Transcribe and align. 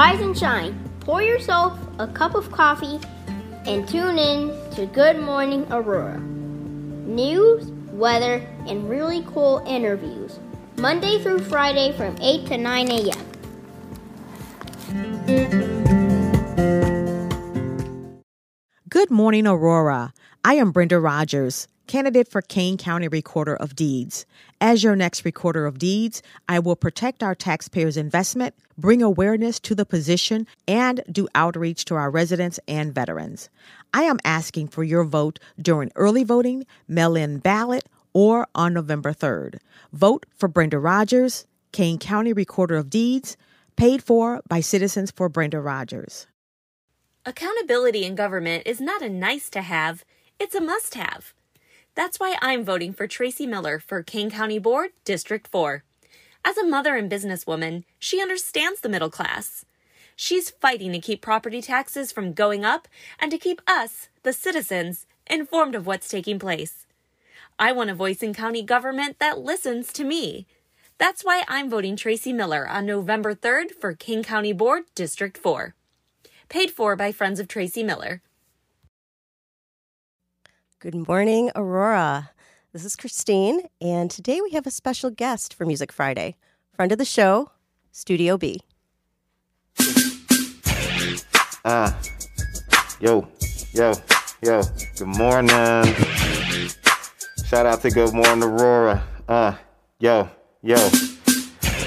Rise 0.00 0.22
and 0.22 0.32
shine. 0.38 0.72
Pour 1.00 1.20
yourself 1.20 1.78
a 1.98 2.06
cup 2.06 2.34
of 2.34 2.50
coffee 2.50 2.98
and 3.66 3.86
tune 3.86 4.18
in 4.18 4.48
to 4.70 4.86
Good 4.86 5.18
Morning 5.18 5.66
Aurora. 5.70 6.18
News, 6.18 7.70
weather, 7.92 8.36
and 8.66 8.88
really 8.88 9.22
cool 9.26 9.62
interviews. 9.66 10.40
Monday 10.78 11.22
through 11.22 11.40
Friday 11.40 11.92
from 11.92 12.16
8 12.18 12.46
to 12.46 12.56
9 12.56 12.90
a.m. 12.90 13.26
Good 18.88 19.10
morning, 19.10 19.46
Aurora. 19.46 20.14
I 20.42 20.54
am 20.54 20.72
Brenda 20.72 20.98
Rogers, 20.98 21.68
candidate 21.86 22.28
for 22.28 22.40
Kane 22.40 22.78
County 22.78 23.08
Recorder 23.08 23.56
of 23.56 23.76
Deeds. 23.76 24.24
As 24.62 24.84
your 24.84 24.94
next 24.94 25.24
Recorder 25.24 25.64
of 25.64 25.78
Deeds, 25.78 26.22
I 26.46 26.58
will 26.58 26.76
protect 26.76 27.22
our 27.22 27.34
taxpayers' 27.34 27.96
investment, 27.96 28.54
bring 28.76 29.02
awareness 29.02 29.58
to 29.60 29.74
the 29.74 29.86
position, 29.86 30.46
and 30.68 31.02
do 31.10 31.28
outreach 31.34 31.86
to 31.86 31.94
our 31.94 32.10
residents 32.10 32.60
and 32.68 32.94
veterans. 32.94 33.48
I 33.94 34.02
am 34.02 34.18
asking 34.22 34.68
for 34.68 34.84
your 34.84 35.04
vote 35.04 35.38
during 35.58 35.90
early 35.96 36.24
voting, 36.24 36.66
mail 36.86 37.16
in 37.16 37.38
ballot, 37.38 37.88
or 38.12 38.48
on 38.54 38.74
November 38.74 39.14
3rd. 39.14 39.60
Vote 39.94 40.26
for 40.36 40.46
Brenda 40.46 40.78
Rogers, 40.78 41.46
Kane 41.72 41.98
County 41.98 42.34
Recorder 42.34 42.76
of 42.76 42.90
Deeds, 42.90 43.38
paid 43.76 44.02
for 44.02 44.42
by 44.46 44.60
Citizens 44.60 45.10
for 45.10 45.30
Brenda 45.30 45.58
Rogers. 45.58 46.26
Accountability 47.24 48.04
in 48.04 48.14
government 48.14 48.64
is 48.66 48.78
not 48.78 49.00
a 49.00 49.08
nice 49.08 49.48
to 49.50 49.62
have, 49.62 50.04
it's 50.38 50.54
a 50.54 50.60
must 50.60 50.96
have. 50.96 51.32
That's 52.00 52.18
why 52.18 52.38
I'm 52.40 52.64
voting 52.64 52.94
for 52.94 53.06
Tracy 53.06 53.46
Miller 53.46 53.78
for 53.78 54.02
Kane 54.02 54.30
County 54.30 54.58
Board, 54.58 54.92
District 55.04 55.46
4. 55.46 55.84
As 56.42 56.56
a 56.56 56.64
mother 56.64 56.96
and 56.96 57.12
businesswoman, 57.12 57.84
she 57.98 58.22
understands 58.22 58.80
the 58.80 58.88
middle 58.88 59.10
class. 59.10 59.66
She's 60.16 60.48
fighting 60.48 60.92
to 60.92 60.98
keep 60.98 61.20
property 61.20 61.60
taxes 61.60 62.10
from 62.10 62.32
going 62.32 62.64
up 62.64 62.88
and 63.18 63.30
to 63.30 63.36
keep 63.36 63.60
us, 63.66 64.08
the 64.22 64.32
citizens, 64.32 65.04
informed 65.26 65.74
of 65.74 65.86
what's 65.86 66.08
taking 66.08 66.38
place. 66.38 66.86
I 67.58 67.72
want 67.72 67.90
a 67.90 67.94
voice 67.94 68.22
in 68.22 68.32
county 68.32 68.62
government 68.62 69.18
that 69.18 69.40
listens 69.40 69.92
to 69.92 70.02
me. 70.02 70.46
That's 70.96 71.22
why 71.22 71.44
I'm 71.48 71.68
voting 71.68 71.96
Tracy 71.96 72.32
Miller 72.32 72.66
on 72.66 72.86
November 72.86 73.34
3rd 73.34 73.72
for 73.78 73.92
Kane 73.92 74.24
County 74.24 74.54
Board, 74.54 74.84
District 74.94 75.36
4 75.36 75.74
paid 76.50 76.70
for 76.70 76.96
by 76.96 77.12
Friends 77.12 77.40
of 77.40 77.48
Tracy 77.48 77.82
Miller. 77.82 78.20
Good 80.80 81.06
morning, 81.06 81.50
Aurora. 81.54 82.30
This 82.72 82.86
is 82.86 82.96
Christine, 82.96 83.68
and 83.82 84.10
today 84.10 84.40
we 84.40 84.52
have 84.52 84.66
a 84.66 84.70
special 84.70 85.10
guest 85.10 85.52
for 85.52 85.66
Music 85.66 85.92
Friday. 85.92 86.36
Friend 86.72 86.90
of 86.90 86.96
the 86.96 87.04
show, 87.04 87.50
Studio 87.92 88.38
B. 88.38 88.62
Ah, 91.66 91.66
uh, 91.66 92.02
yo, 92.98 93.28
yo, 93.74 93.92
yo, 94.42 94.62
good 94.96 95.06
morning. 95.06 95.94
Shout 97.44 97.66
out 97.66 97.82
to 97.82 97.90
Good 97.90 98.14
Morning 98.14 98.42
Aurora. 98.42 99.04
Uh, 99.28 99.54
yo, 99.98 100.30
yo. 100.62 100.76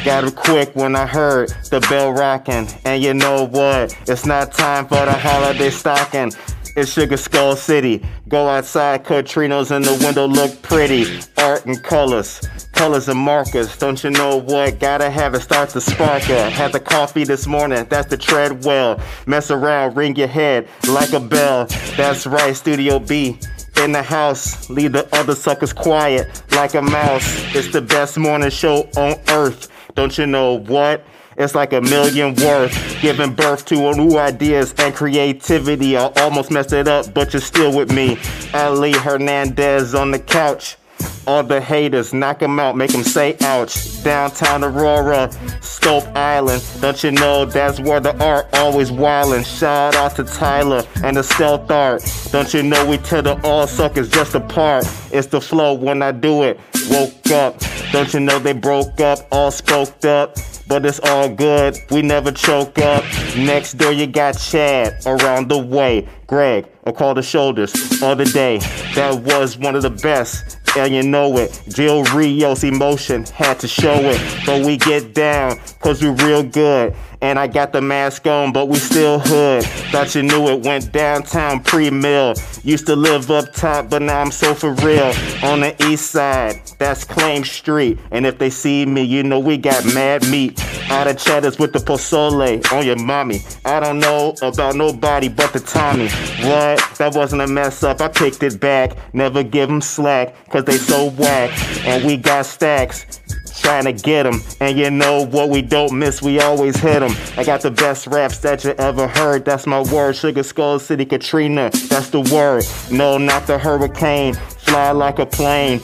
Got 0.06 0.26
it 0.26 0.36
quick 0.36 0.76
when 0.76 0.96
I 0.96 1.08
heard 1.08 1.50
the 1.72 1.80
bell 1.90 2.14
rocking. 2.14 2.68
And 2.86 3.02
you 3.02 3.16
know 3.16 3.48
what? 3.48 3.98
It's 4.08 4.28
not 4.28 4.52
time 4.52 4.86
for 4.86 5.04
the 5.04 5.14
holiday 5.14 5.72
stocking. 5.72 6.32
It's 6.76 6.92
Sugar 6.92 7.18
Skull 7.18 7.56
City. 7.56 8.04
Go 8.28 8.50
outside, 8.50 9.04
Katrinas 9.04 9.70
in 9.70 9.84
the 9.84 9.94
window 10.04 10.26
look 10.28 10.60
pretty. 10.64 11.06
Art 11.38 11.68
and 11.68 11.82
colors, 11.84 12.40
colors 12.72 13.08
and 13.08 13.20
markers. 13.20 13.78
Don't 13.78 14.04
you 14.04 14.10
know 14.10 14.38
what? 14.38 14.80
Gotta 14.80 15.12
have 15.12 15.36
it 15.36 15.42
start 15.42 15.70
to 15.70 15.82
spark 15.82 16.28
it. 16.32 16.52
Had 16.52 16.72
the 16.72 16.80
coffee 16.80 17.26
this 17.26 17.46
morning, 17.46 17.86
that's 17.90 18.10
the 18.10 18.18
treadwell. 18.18 19.00
Mess 19.28 19.52
around, 19.52 19.96
ring 19.96 20.16
your 20.16 20.28
head 20.28 20.68
like 20.88 21.14
a 21.14 21.20
bell. 21.20 21.68
That's 21.96 22.26
right, 22.26 22.56
Studio 22.56 22.97
B 22.97 23.38
in 23.78 23.92
the 23.92 24.02
house. 24.02 24.68
Leave 24.68 24.94
the 24.94 25.08
other 25.16 25.36
suckers 25.36 25.74
quiet 25.74 26.44
like 26.53 26.74
a 26.74 26.81
mouse. 26.81 27.56
It's 27.56 27.72
the 27.72 27.81
best 27.81 28.18
morning 28.18 28.50
show 28.50 28.90
on 28.97 29.20
earth. 29.30 29.70
Don't 29.94 30.18
you 30.18 30.26
know 30.26 30.56
what? 30.56 31.06
It's 31.38 31.56
like 31.56 31.74
a 31.74 31.82
million 31.82 32.36
worth, 32.36 33.02
giving 33.02 33.34
birth 33.34 33.66
to 33.66 33.76
new 33.96 34.18
ideas 34.18 34.74
and 34.78 34.94
creativity. 34.94 35.98
I 35.98 36.12
almost 36.18 36.52
messed 36.52 36.74
it 36.74 36.88
up, 36.88 37.14
but 37.14 37.34
you're 37.34 37.42
still 37.42 37.76
with 37.76 37.92
me. 37.92 38.18
Ali 38.54 38.94
Hernandez 38.94 39.96
on 39.96 40.12
the 40.12 40.20
couch. 40.20 40.78
All 41.26 41.42
the 41.42 41.62
haters, 41.62 42.14
knock 42.14 42.40
them 42.40 42.60
out, 42.60 42.76
make 42.76 42.92
them 42.92 43.04
say 43.04 43.38
ouch. 43.42 44.04
Downtown 44.04 44.64
Aurora, 44.64 45.30
Stolp 45.62 46.06
Island. 46.18 46.62
Don't 46.82 47.02
you 47.02 47.12
know 47.12 47.46
that's 47.46 47.80
where 47.80 48.02
the 48.02 48.16
art 48.24 48.48
always 48.54 48.92
wildin'? 48.92 49.46
Shout 49.46 49.96
out 49.96 50.16
to 50.18 50.26
Tyler 50.26 50.84
and 51.02 51.16
the 51.16 51.24
stealth 51.24 51.72
art. 51.72 52.04
Don't 52.32 52.54
you 52.54 52.62
know 52.62 52.86
we 52.86 52.98
tell 52.98 53.22
the 53.22 53.40
all 53.48 53.68
suckers 53.68 54.10
just 54.10 54.36
apart? 54.36 54.86
It's 55.12 55.28
the 55.28 55.40
flow 55.40 55.74
when 55.74 56.02
I 56.02 56.12
do 56.12 56.44
it. 56.44 56.60
Woke 56.90 57.32
up. 57.32 57.60
Don't 57.92 58.14
you 58.14 58.20
know 58.20 58.40
they 58.40 58.54
broke 58.54 59.00
up, 59.00 59.20
all 59.32 59.52
spoked 59.52 60.06
up? 60.06 60.38
But 60.68 60.86
it's 60.86 61.00
all 61.00 61.30
good, 61.30 61.78
we 61.92 62.02
never 62.02 62.32
choke 62.32 62.80
up. 62.80 63.04
Next 63.38 63.74
door 63.74 63.92
you 63.92 64.08
got 64.08 64.38
Chad 64.38 65.06
around 65.06 65.50
the 65.50 65.58
way. 65.58 66.08
Greg, 66.26 66.68
I 66.86 66.92
call 66.92 67.14
the 67.14 67.22
shoulders, 67.22 67.74
other 68.02 68.26
day. 68.26 68.60
That 68.96 69.22
was 69.24 69.58
one 69.58 69.76
of 69.76 69.82
the 69.82 69.90
best 69.90 70.58
and 70.78 70.94
you 70.94 71.04
know 71.04 71.38
it. 71.38 71.62
Jill 71.70 72.04
Rios 72.06 72.64
emotion 72.64 73.26
had 73.26 73.60
to 73.60 73.68
show 73.68 73.96
it. 73.96 74.46
But 74.46 74.66
we 74.66 74.78
get 74.78 75.14
down, 75.14 75.60
cause 75.80 76.02
we 76.02 76.10
real 76.10 76.44
good. 76.44 76.96
And 77.23 77.39
I 77.39 77.47
got 77.47 77.72
the 77.72 77.79
mask 77.79 78.28
on, 78.28 78.51
but 78.51 78.67
we 78.67 78.75
still 78.75 79.17
hood. 79.17 79.63
Thought 79.63 80.13
you 80.13 80.23
knew 80.23 80.50
it 80.50 80.66
went 80.66 80.91
downtown 80.91 81.63
pre-mill. 81.63 82.34
Used 82.63 82.85
to 82.88 82.97
live 82.97 83.31
up 83.31 83.53
top, 83.53 83.89
but 83.89 84.01
now 84.01 84.19
I'm 84.19 84.29
so 84.29 84.53
for 84.53 84.73
real. 84.73 85.13
On 85.41 85.61
the 85.61 85.73
east 85.88 86.11
side, 86.11 86.59
that's 86.79 87.06
Claim 87.06 87.45
Street. 87.45 87.97
And 88.11 88.25
if 88.25 88.39
they 88.39 88.50
see 88.50 88.85
me, 88.85 89.03
you 89.03 89.23
know 89.23 89.39
we 89.39 89.57
got 89.57 89.85
mad 89.94 90.29
meat. 90.29 90.61
Out 90.89 91.07
of 91.07 91.17
cheddars 91.17 91.57
with 91.57 91.72
the 91.72 91.79
pozole 91.79 92.61
on 92.73 92.85
your 92.85 92.97
mommy. 92.97 93.40
I 93.63 93.79
don't 93.79 94.00
know 94.00 94.35
about 94.41 94.75
nobody 94.75 95.29
but 95.29 95.53
the 95.53 95.61
Tommy. 95.61 96.09
What? 96.45 96.97
That 96.97 97.13
wasn't 97.16 97.41
a 97.41 97.47
mess 97.47 97.84
up. 97.84 98.01
I 98.01 98.09
picked 98.09 98.44
it 98.44 98.59
back. 98.59 98.97
Never 99.13 99.44
give 99.44 99.69
them 99.69 99.79
slack, 99.79 100.35
cause 100.50 100.66
they 100.66 100.78
so 100.78 101.09
whack. 101.11 101.51
And 101.85 102.03
we 102.03 102.17
got 102.17 102.45
stacks 102.45 103.22
trying 103.56 103.86
to 103.86 103.94
get 103.94 104.24
them. 104.24 104.41
And 104.59 104.78
you 104.78 104.90
know 104.90 105.25
what 105.25 105.50
we 105.50 105.62
don't 105.62 105.97
miss, 105.97 106.22
we 106.22 106.40
always 106.40 106.78
hit 106.78 107.00
them. 107.00 107.16
I 107.38 107.44
got 107.44 107.62
the 107.62 107.72
best 107.72 108.08
raps 108.08 108.40
that 108.40 108.64
you 108.64 108.72
ever 108.72 109.08
heard. 109.08 109.46
That's 109.46 109.68
my 109.68 109.81
word. 109.81 110.16
Sugar 110.16 110.44
Skull 110.44 110.80
City 110.80 111.06
Katrina, 111.06 111.69
that's 111.90 112.09
the 112.09 112.22
word. 112.22 112.66
No, 112.91 113.18
not 113.18 113.47
the 113.47 113.58
hurricane. 113.58 114.34
Fly 114.34 114.91
like 114.91 115.19
a 115.19 115.25
plane. 115.25 115.81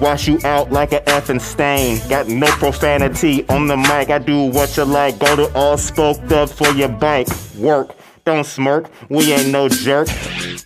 Wash 0.00 0.26
you 0.26 0.40
out 0.44 0.72
like 0.72 0.92
a 0.92 1.00
effing 1.02 1.40
stain. 1.40 2.00
Got 2.08 2.26
no 2.26 2.46
profanity 2.46 3.48
on 3.48 3.68
the 3.68 3.76
mic. 3.76 4.10
I 4.10 4.18
do 4.18 4.46
what 4.46 4.76
you 4.76 4.84
like. 4.84 5.18
Go 5.18 5.36
to 5.36 5.54
all 5.54 5.78
spoked 5.78 6.32
up 6.32 6.50
for 6.50 6.68
your 6.70 6.88
bike. 6.88 7.28
Work. 7.56 7.94
Don't 8.24 8.44
smirk. 8.44 8.90
We 9.08 9.32
ain't 9.32 9.50
no 9.50 9.68
jerk. 9.68 10.08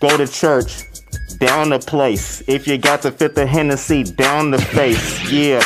Go 0.00 0.16
to 0.16 0.26
church. 0.26 0.84
Down 1.38 1.68
the 1.68 1.78
place. 1.78 2.42
If 2.46 2.66
you 2.66 2.78
got 2.78 3.02
to 3.02 3.10
fit 3.10 3.34
the 3.34 3.46
Hennessy 3.46 4.04
down 4.04 4.52
the 4.52 4.58
face. 4.58 5.30
Yeah. 5.30 5.62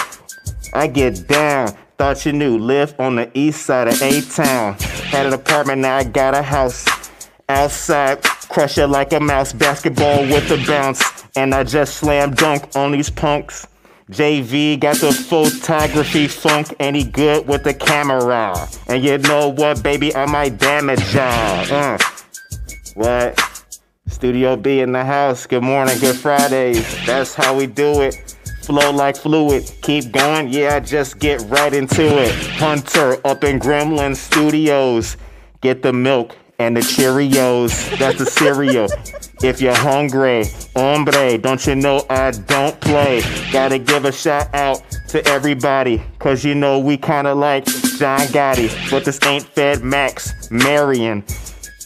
I 0.73 0.87
get 0.87 1.27
down. 1.27 1.77
Thought 1.99 2.25
you 2.25 2.33
knew. 2.33 2.59
Live 2.59 2.95
on 2.99 3.17
the 3.17 3.31
east 3.35 3.67
side 3.67 3.89
of 3.89 4.01
A 4.01 4.21
Town. 4.23 4.75
Had 4.75 5.27
an 5.27 5.33
apartment, 5.33 5.83
now 5.83 5.97
I 5.97 6.05
got 6.05 6.35
a 6.35 6.43
house. 6.43 6.87
Outside, 7.49 8.23
crush 8.23 8.79
it 8.79 8.87
like 8.87 9.13
a 9.13 9.21
mouse. 9.21 9.53
Basketball 9.53 10.23
with 10.23 10.51
a 10.51 10.65
bounce. 10.67 11.03
And 11.37 11.55
I 11.55 11.65
just 11.65 11.97
slam 11.97 12.35
dunk 12.35 12.77
on 12.77 12.93
these 12.93 13.11
punks. 13.11 13.67
JV 14.11 14.79
got 14.81 14.97
the 14.97 15.13
photography 15.13 16.27
funk 16.27 16.75
and 16.81 16.97
he 16.97 17.05
good 17.05 17.47
with 17.47 17.63
the 17.63 17.75
camera. 17.75 18.69
And 18.89 19.05
you 19.05 19.19
know 19.19 19.49
what, 19.49 19.83
baby, 19.83 20.15
I 20.15 20.27
might 20.27 20.59
damage 20.59 21.15
y'all. 21.15 21.73
Uh. 21.73 21.99
What? 22.95 23.39
Studio 24.09 24.57
B 24.57 24.81
in 24.81 24.93
the 24.93 25.05
house. 25.05 25.47
Good 25.47 25.63
morning, 25.63 25.99
good 26.01 26.16
Fridays. 26.16 27.07
That's 27.07 27.34
how 27.34 27.57
we 27.57 27.66
do 27.66 28.01
it 28.01 28.29
flow 28.71 28.93
like 28.93 29.17
fluid. 29.17 29.69
Keep 29.83 30.13
going, 30.13 30.49
yeah, 30.49 30.78
just 30.78 31.19
get 31.19 31.41
right 31.49 31.75
into 31.75 32.05
it. 32.22 32.33
Hunter 32.55 33.17
up 33.27 33.43
in 33.43 33.59
Gremlin 33.59 34.15
Studios. 34.15 35.17
Get 35.61 35.83
the 35.83 35.93
milk 35.93 36.37
and 36.61 36.77
the 36.77 36.81
Cheerios. 36.81 37.99
That's 37.99 38.19
the 38.19 38.27
cereal. 38.27 38.87
If 39.43 39.61
you're 39.61 39.75
hungry, 39.75 40.45
hombre, 40.77 41.37
don't 41.39 41.67
you 41.67 41.75
know 41.75 42.07
I 42.09 42.31
don't 42.31 42.81
play? 42.81 43.22
Gotta 43.53 43.81
give 43.81 44.05
a 44.05 44.13
shout 44.13 44.55
out 44.55 44.83
to 45.09 45.27
everybody, 45.27 46.01
cause 46.21 46.45
you 46.45 46.55
know 46.55 46.78
we 46.78 46.97
kinda 46.97 47.34
like 47.34 47.65
John 47.65 48.21
Gotti. 48.28 48.71
But 48.89 49.05
this 49.05 49.19
ain't 49.27 49.43
Fed 49.47 49.83
Max, 49.83 50.49
Marion 50.49 51.25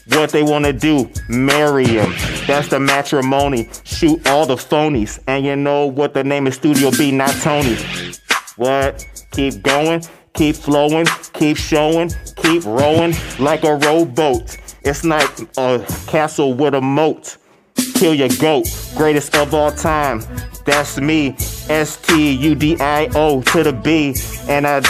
what 0.09 0.31
they 0.31 0.43
want 0.43 0.65
to 0.65 0.73
do, 0.73 1.11
marry 1.29 1.87
him. 1.87 2.13
That's 2.47 2.69
the 2.69 2.79
matrimony. 2.79 3.69
Shoot 3.85 4.27
all 4.29 4.47
the 4.47 4.57
phonies. 4.57 5.23
And 5.27 5.45
you 5.45 5.57
know 5.57 5.87
what 5.87 6.15
the 6.15 6.25
name 6.25 6.47
of 6.47 6.55
Studio 6.55 6.91
B, 6.91 7.11
not 7.11 7.31
Tony. 7.41 7.77
What? 8.57 9.07
Keep 9.33 9.63
going, 9.63 10.03
keep 10.35 10.55
flowing, 10.55 11.07
keep 11.33 11.57
showing, 11.57 12.11
keep 12.37 12.65
rowing 12.65 13.15
like 13.39 13.65
a 13.65 13.75
rowboat. 13.77 14.59
It's 14.83 15.05
like 15.05 15.31
a 15.57 15.85
castle 16.07 16.55
with 16.55 16.75
a 16.75 16.81
moat. 16.81 17.39
Kill 17.95 18.15
your 18.15 18.29
goat, 18.41 18.67
greatest 18.97 19.35
of 19.35 19.55
all 19.55 19.73
time. 19.73 20.23
That's 20.65 21.01
me, 21.01 21.35
S 21.69 21.97
T 21.97 22.33
U 22.33 22.55
D 22.55 22.77
I 22.79 23.09
O 23.15 23.43
to 23.43 23.63
the 23.63 23.73
B. 23.73 24.15
And 24.49 24.67
I 24.67 24.81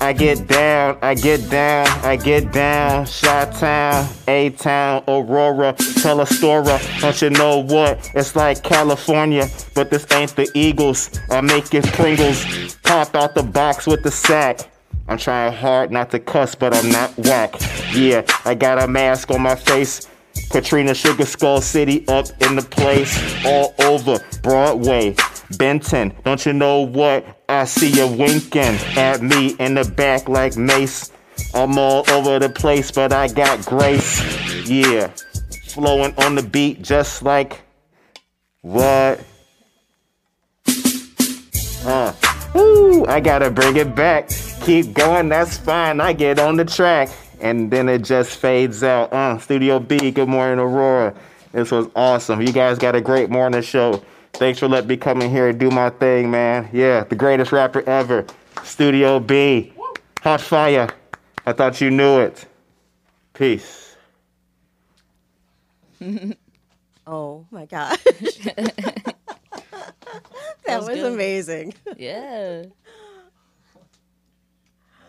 I 0.00 0.12
get 0.12 0.46
down, 0.46 0.98
I 1.00 1.14
get 1.14 1.48
down, 1.48 1.86
I 2.04 2.16
get 2.16 2.52
down. 2.52 3.06
Shot 3.06 3.52
Town, 3.54 4.06
A 4.28 4.50
Town, 4.50 5.02
Aurora, 5.08 5.72
Telestora. 5.74 6.78
Don't 7.00 7.22
you 7.22 7.30
know 7.30 7.58
what? 7.58 8.10
It's 8.14 8.36
like 8.36 8.62
California, 8.62 9.48
but 9.74 9.90
this 9.90 10.06
ain't 10.12 10.36
the 10.36 10.50
Eagles. 10.54 11.10
I 11.30 11.40
make 11.40 11.72
it 11.74 11.84
Pringles. 11.92 12.76
Pop 12.82 13.14
out 13.14 13.34
the 13.34 13.42
box 13.42 13.86
with 13.86 14.02
the 14.02 14.10
sack. 14.10 14.60
I'm 15.08 15.18
trying 15.18 15.52
hard 15.52 15.90
not 15.90 16.10
to 16.10 16.18
cuss, 16.18 16.54
but 16.54 16.74
I'm 16.74 16.90
not 16.90 17.16
whack. 17.18 17.54
Yeah, 17.94 18.26
I 18.44 18.54
got 18.54 18.82
a 18.82 18.86
mask 18.86 19.30
on 19.30 19.42
my 19.42 19.54
face. 19.54 20.08
Katrina 20.50 20.94
Sugar 20.94 21.24
Skull 21.24 21.60
City 21.60 22.06
up 22.08 22.26
in 22.42 22.56
the 22.56 22.62
place, 22.62 23.18
all 23.44 23.74
over 23.80 24.18
Broadway. 24.42 25.14
Benton, 25.56 26.14
don't 26.24 26.44
you 26.44 26.52
know 26.52 26.80
what? 26.80 27.42
I 27.48 27.64
see 27.64 27.88
you 27.88 28.06
winking 28.06 28.78
at 28.96 29.22
me 29.22 29.56
in 29.58 29.74
the 29.74 29.84
back 29.84 30.28
like 30.28 30.56
Mace. 30.56 31.12
I'm 31.54 31.78
all 31.78 32.08
over 32.10 32.38
the 32.38 32.48
place, 32.48 32.90
but 32.90 33.12
I 33.12 33.28
got 33.28 33.64
grace. 33.64 34.68
Yeah, 34.68 35.08
flowing 35.66 36.14
on 36.18 36.34
the 36.34 36.42
beat 36.42 36.82
just 36.82 37.22
like 37.22 37.62
what? 38.62 39.20
Uh, 41.84 42.12
woo, 42.54 43.04
I 43.06 43.20
gotta 43.20 43.50
bring 43.50 43.76
it 43.76 43.94
back. 43.94 44.30
Keep 44.62 44.94
going, 44.94 45.28
that's 45.28 45.58
fine. 45.58 46.00
I 46.00 46.14
get 46.14 46.38
on 46.38 46.56
the 46.56 46.64
track. 46.64 47.10
And 47.40 47.70
then 47.70 47.90
it 47.90 48.02
just 48.02 48.38
fades 48.38 48.82
out. 48.82 49.12
Uh, 49.12 49.38
Studio 49.38 49.78
B, 49.78 50.10
good 50.10 50.28
morning, 50.28 50.58
Aurora. 50.58 51.14
This 51.52 51.70
was 51.70 51.88
awesome. 51.94 52.40
You 52.40 52.52
guys 52.52 52.78
got 52.78 52.94
a 52.94 53.02
great 53.02 53.28
morning 53.28 53.60
show. 53.60 54.02
Thanks 54.44 54.58
for 54.58 54.68
letting 54.68 54.88
me 54.88 54.98
come 54.98 55.22
in 55.22 55.30
here 55.30 55.48
and 55.48 55.58
do 55.58 55.70
my 55.70 55.88
thing, 55.88 56.30
man. 56.30 56.68
Yeah, 56.70 57.04
the 57.04 57.16
greatest 57.16 57.50
rapper 57.50 57.80
ever. 57.88 58.26
Studio 58.62 59.18
B. 59.18 59.72
Hot 60.20 60.38
fire. 60.38 60.90
I 61.46 61.54
thought 61.54 61.80
you 61.80 61.90
knew 61.90 62.18
it. 62.20 62.44
Peace. 63.32 63.96
Oh 67.06 67.46
my 67.50 67.64
gosh. 67.64 68.02
that 68.04 69.14
was, 70.66 70.88
was 70.88 71.02
amazing. 71.02 71.72
Yeah. 71.96 72.64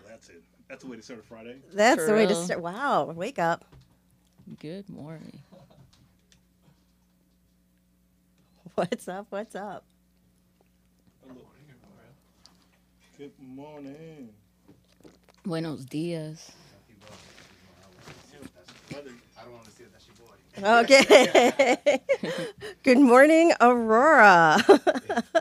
That's 0.08 0.30
it. 0.30 0.44
That's 0.70 0.84
the 0.84 0.90
way 0.90 0.96
to 0.96 1.02
start 1.02 1.20
a 1.20 1.24
Friday. 1.24 1.58
That's 1.74 2.02
For 2.02 2.08
the 2.08 2.14
way 2.14 2.26
to 2.26 2.36
start. 2.36 2.62
Wow, 2.62 3.12
wake 3.16 3.40
up. 3.40 3.66
Good 4.60 4.90
morning. 4.90 5.40
What's 8.78 9.08
up? 9.08 9.28
What's 9.30 9.56
up? 9.56 9.86
Good 13.18 13.32
morning. 13.40 14.32
Buenos 15.46 15.86
dias. 15.86 16.52
Okay. 20.62 21.78
Good 22.84 23.00
morning, 23.00 23.54
Aurora. 23.62 24.62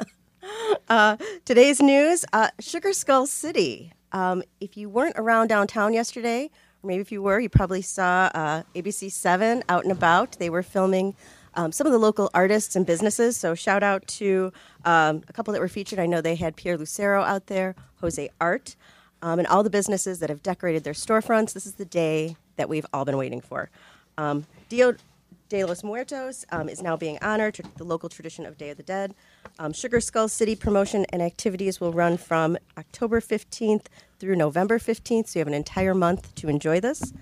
uh, 0.89 1.17
today's 1.45 1.81
news 1.83 2.25
uh, 2.33 2.51
Sugar 2.61 2.93
Skull 2.93 3.27
City. 3.27 3.93
Um, 4.13 4.45
if 4.61 4.77
you 4.77 4.89
weren't 4.89 5.17
around 5.19 5.49
downtown 5.49 5.93
yesterday, 5.93 6.51
or 6.85 6.87
maybe 6.87 7.01
if 7.01 7.11
you 7.11 7.21
were, 7.21 7.41
you 7.41 7.49
probably 7.49 7.83
saw 7.83 8.31
uh, 8.33 8.63
ABC 8.77 9.11
7 9.11 9.65
out 9.69 9.83
and 9.83 9.91
about. 9.91 10.39
They 10.39 10.51
were 10.51 10.63
filming 10.63 11.17
um, 11.57 11.73
some 11.73 11.87
of 11.87 11.93
the 11.93 11.99
local 11.99 12.31
artists 12.35 12.77
and 12.77 12.87
businesses. 12.87 13.37
So, 13.37 13.55
shout 13.55 13.83
out 13.83 14.07
to 14.09 14.53
um, 14.85 15.23
a 15.29 15.33
couple 15.33 15.53
that 15.53 15.61
were 15.61 15.69
featured. 15.69 15.99
I 15.99 16.07
know 16.07 16.21
they 16.21 16.35
had 16.37 16.57
Pierre 16.57 16.77
Lucero 16.77 17.23
out 17.23 17.47
there, 17.47 17.75
Jose 18.01 18.29
Art, 18.41 18.77
um, 19.23 19.39
and 19.39 19.49
all 19.49 19.63
the 19.63 19.71
businesses 19.71 20.19
that 20.21 20.31
have 20.31 20.43
decorated 20.43 20.85
their 20.85 20.93
storefronts. 20.93 21.53
This 21.53 21.67
is 21.67 21.75
the 21.75 21.85
day 21.85 22.37
that 22.57 22.69
we've 22.69 22.87
all 22.93 23.05
been 23.05 23.17
waiting 23.17 23.41
for. 23.41 23.71
Um, 24.19 24.47
Dia 24.69 24.97
de 25.49 25.65
los 25.65 25.85
Muertos 25.85 26.45
um, 26.51 26.69
is 26.69 26.83
now 26.83 26.97
being 26.97 27.19
honored, 27.21 27.61
the 27.77 27.85
local 27.85 28.09
tradition 28.09 28.47
of 28.47 28.57
Day 28.57 28.71
of 28.71 28.77
the 28.77 28.83
Dead. 28.83 29.15
Um, 29.59 29.73
Sugar 29.73 30.01
Skull 30.01 30.29
City 30.29 30.57
promotion 30.57 31.07
and 31.11 31.23
activities 31.23 31.81
will 31.81 31.93
run 31.93 32.17
from 32.17 32.57
October 32.79 33.21
15th 33.21 33.87
through 34.19 34.37
November 34.37 34.79
15th, 34.79 35.29
so 35.29 35.39
you 35.39 35.41
have 35.41 35.49
an 35.49 35.55
entire 35.55 35.95
month 35.95 36.35
to 36.37 36.49
enjoy 36.49 36.81
this. 36.81 37.13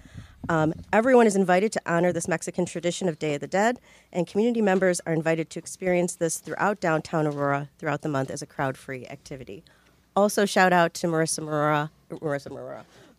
Um, 0.48 0.74
everyone 0.92 1.26
is 1.26 1.36
invited 1.36 1.72
to 1.72 1.82
honor 1.86 2.12
this 2.12 2.26
Mexican 2.26 2.66
tradition 2.66 3.08
of 3.08 3.18
Day 3.18 3.34
of 3.34 3.40
the 3.40 3.46
Dead, 3.46 3.78
and 4.12 4.26
community 4.26 4.60
members 4.60 5.00
are 5.06 5.12
invited 5.12 5.50
to 5.50 5.58
experience 5.58 6.16
this 6.16 6.38
throughout 6.38 6.80
downtown 6.80 7.26
Aurora 7.26 7.68
throughout 7.78 8.02
the 8.02 8.08
month 8.08 8.30
as 8.30 8.42
a 8.42 8.46
crowd 8.46 8.76
free 8.76 9.06
activity. 9.06 9.62
Also, 10.16 10.44
shout 10.44 10.72
out 10.72 10.94
to 10.94 11.06
Marissa 11.06 11.40
Marora, 11.40 11.90
Marissa 12.10 12.48
Marora, 12.48 12.84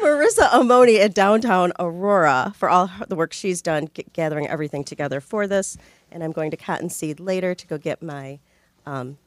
Marissa 0.00 0.48
Amoni 0.50 0.98
at 1.00 1.14
downtown 1.14 1.72
Aurora 1.78 2.52
for 2.56 2.68
all 2.68 2.90
the 3.08 3.16
work 3.16 3.32
she's 3.32 3.62
done 3.62 3.88
g- 3.94 4.04
gathering 4.12 4.46
everything 4.46 4.84
together 4.84 5.20
for 5.20 5.46
this. 5.46 5.76
And 6.12 6.22
I'm 6.22 6.32
going 6.32 6.50
to 6.50 6.56
Cottonseed 6.56 7.18
later 7.18 7.54
to 7.54 7.66
go 7.66 7.78
get 7.78 8.02
my 8.02 8.38
um, 8.84 9.18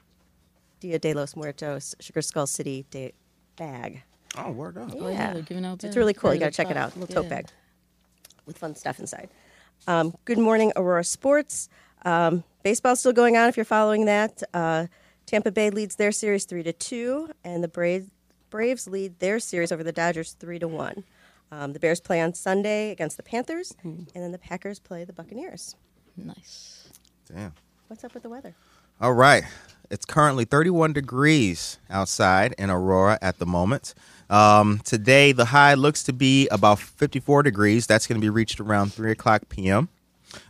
Dia 0.80 1.00
de 1.00 1.14
los 1.14 1.36
Muertos 1.36 1.96
Sugar 2.00 2.22
Skull 2.22 2.48
City 2.48 2.86
day 2.90 3.14
bag. 3.58 4.04
Oh, 4.46 4.52
word 4.52 4.78
up. 4.78 4.90
Oh, 4.96 5.10
yeah, 5.10 5.34
they're 5.34 5.42
giving 5.42 5.66
out 5.66 5.76
It's 5.76 5.84
bags 5.86 5.98
really 5.98 6.14
cool. 6.14 6.30
for 6.32 6.34
You 6.34 6.40
got 6.40 6.46
to 6.48 6.52
the 6.52 6.56
check 6.56 6.70
it 6.70 6.74
crowd. 6.74 6.84
out. 6.92 6.98
Little 6.98 7.14
tote 7.16 7.26
Yeah. 7.26 7.30
bag 7.30 7.48
with 8.46 8.58
fun 8.58 8.76
stuff 8.76 9.00
inside. 9.00 9.30
Um, 9.88 10.16
good 10.26 10.38
morning, 10.38 10.72
Aurora 10.76 11.04
Sports. 11.04 11.70
Um, 12.06 12.44
baseball's 12.64 13.00
still 13.00 13.14
going 13.14 13.38
on 13.38 13.50
if 13.50 13.58
you're 13.58 13.66
following 13.66 14.06
that. 14.06 14.42
Uh, 14.54 14.88
Tampa 15.26 15.52
Bay 15.52 15.70
leads 15.70 15.96
their 15.98 16.12
series 16.12 16.46
three 16.46 16.64
to 16.64 16.74
two, 16.74 17.30
and 17.44 17.64
the 17.64 17.68
Braves 17.68 18.10
Braves 18.50 18.88
lead 18.88 19.20
their 19.20 19.40
series 19.40 19.72
over 19.72 19.84
the 19.84 19.92
Dodgers 19.92 20.32
three 20.34 20.58
to 20.60 20.68
one. 20.68 21.04
Um, 21.52 21.74
the 21.74 21.80
Bears 21.80 22.00
play 22.00 22.20
on 22.22 22.34
Sunday 22.34 22.92
against 22.92 23.18
the 23.18 23.24
Panthers, 23.24 23.76
and 23.84 24.08
then 24.16 24.32
the 24.32 24.38
Packers 24.40 24.80
play 24.80 25.04
the 25.04 25.14
Buccaneers. 25.14 25.76
Nice. 26.18 26.90
Damn. 27.32 27.54
What's 27.88 28.04
up 28.04 28.14
with 28.14 28.24
the 28.24 28.30
weather? 28.30 28.56
All 29.02 29.14
right. 29.14 29.44
It's 29.92 30.06
currently 30.06 30.46
31 30.46 30.94
degrees 30.94 31.80
outside 31.90 32.54
in 32.60 32.70
Aurora 32.70 33.18
at 33.24 33.40
the 33.40 33.48
moment. 33.48 33.96
Um, 34.30 34.82
today, 34.84 35.32
the 35.32 35.46
high 35.46 35.74
looks 35.74 36.04
to 36.04 36.14
be 36.14 36.48
about 36.50 36.78
54 36.78 37.42
degrees. 37.42 37.88
That's 37.88 38.06
going 38.06 38.22
to 38.22 38.24
be 38.24 38.30
reached 38.30 38.60
around 38.60 38.94
3 38.94 39.10
o'clock 39.10 39.50
p.m. 39.50 39.90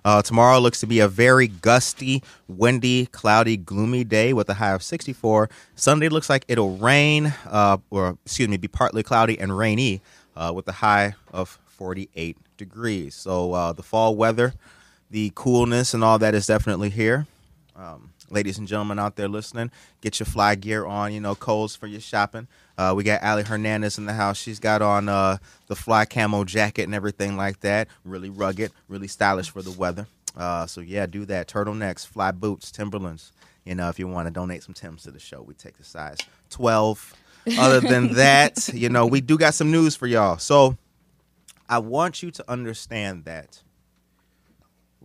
Uh, 0.04 0.22
tomorrow 0.22 0.60
looks 0.60 0.82
to 0.82 0.88
be 0.88 1.00
a 1.00 1.08
very 1.08 1.48
gusty, 1.48 2.22
windy, 2.50 3.06
cloudy, 3.06 3.56
gloomy 3.56 4.04
day 4.04 4.34
with 4.34 4.50
a 4.50 4.56
high 4.56 4.74
of 4.74 4.84
64. 4.84 5.50
Sunday 5.74 6.10
looks 6.10 6.30
like 6.30 6.44
it'll 6.50 6.76
rain, 6.76 7.34
uh, 7.48 7.78
or 7.90 8.18
excuse 8.26 8.50
me, 8.50 8.58
be 8.58 8.68
partly 8.68 9.04
cloudy 9.04 9.40
and 9.40 9.58
rainy 9.58 10.02
uh, 10.36 10.52
with 10.54 10.68
a 10.68 10.74
high 10.74 11.16
of 11.32 11.58
48 11.68 12.36
degrees. 12.58 13.16
So 13.16 13.54
uh, 13.54 13.72
the 13.72 13.84
fall 13.84 14.18
weather, 14.18 14.54
the 15.10 15.32
coolness, 15.34 15.94
and 15.94 16.04
all 16.04 16.20
that 16.20 16.36
is 16.36 16.46
definitely 16.46 16.90
here. 16.90 17.26
Um, 17.74 18.12
ladies 18.32 18.58
and 18.58 18.68
gentlemen 18.68 19.00
out 19.00 19.16
there 19.16 19.28
listening, 19.28 19.72
get 20.02 20.20
your 20.20 20.26
fly 20.26 20.56
gear 20.56 20.86
on. 20.86 21.14
You 21.14 21.20
know, 21.20 21.36
Kohl's 21.36 21.76
for 21.76 21.88
your 21.88 22.02
shopping. 22.02 22.48
Uh, 22.78 22.94
we 22.96 23.04
got 23.04 23.24
Ali 23.24 23.44
Hernandez 23.44 23.98
in 23.98 24.06
the 24.06 24.14
house. 24.14 24.38
She's 24.38 24.60
got 24.60 24.82
on 24.82 25.10
uh, 25.10 25.38
the 25.68 25.76
fly 25.76 26.06
camo 26.06 26.44
jacket 26.44 26.84
and 26.84 26.96
everything 26.96 27.38
like 27.38 27.60
that. 27.62 27.88
Really 28.06 28.30
rugged, 28.30 28.72
really 28.88 29.08
stylish 29.08 29.50
for 29.50 29.62
the 29.62 29.72
weather. 29.72 30.08
Uh, 30.38 30.66
so 30.66 30.82
yeah, 30.82 31.06
do 31.06 31.26
that. 31.26 31.48
Turtlenecks, 31.48 32.08
fly 32.08 32.32
boots, 32.32 32.72
Timberlands. 32.72 33.32
You 33.66 33.76
know, 33.76 33.90
if 33.90 34.00
you 34.00 34.08
want 34.08 34.28
to 34.28 34.32
donate 34.32 34.64
some 34.64 34.74
Tims 34.74 35.04
to 35.04 35.12
the 35.12 35.20
show, 35.20 35.42
we 35.42 35.54
take 35.54 35.78
the 35.78 35.84
size 35.84 36.18
twelve. 36.50 37.14
Other 37.58 37.80
than 37.80 38.14
that, 38.14 38.70
you 38.74 38.90
know, 38.90 39.06
we 39.08 39.22
do 39.22 39.38
got 39.38 39.54
some 39.54 39.72
news 39.72 39.96
for 39.96 40.08
y'all. 40.08 40.38
So 40.38 40.78
I 41.68 41.80
want 41.80 42.22
you 42.22 42.32
to 42.32 42.52
understand 42.52 43.26
that 43.26 43.62